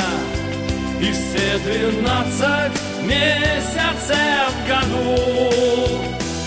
И 1.01 1.13
все 1.13 1.59
двенадцать 1.59 2.86
месяцев 3.07 4.51
в 4.53 4.69
году, 4.69 5.17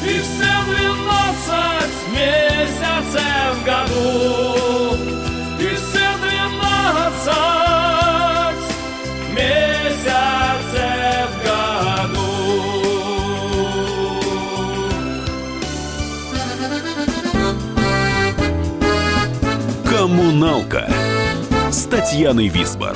И 0.03 0.20
все 0.20 0.53
двенадцать 0.68 1.99
месяцев 2.14 3.51
в 3.55 3.66
году, 3.66 4.97
И 5.60 5.62
все 5.76 6.07
двенадцать 6.22 7.36
месяцев 9.36 10.57
в 11.30 11.38
году. 11.43 12.30
«Коммуналка» 19.89 20.84
с 21.72 21.86
Татьяной 21.86 22.47
Висбор. 22.47 22.95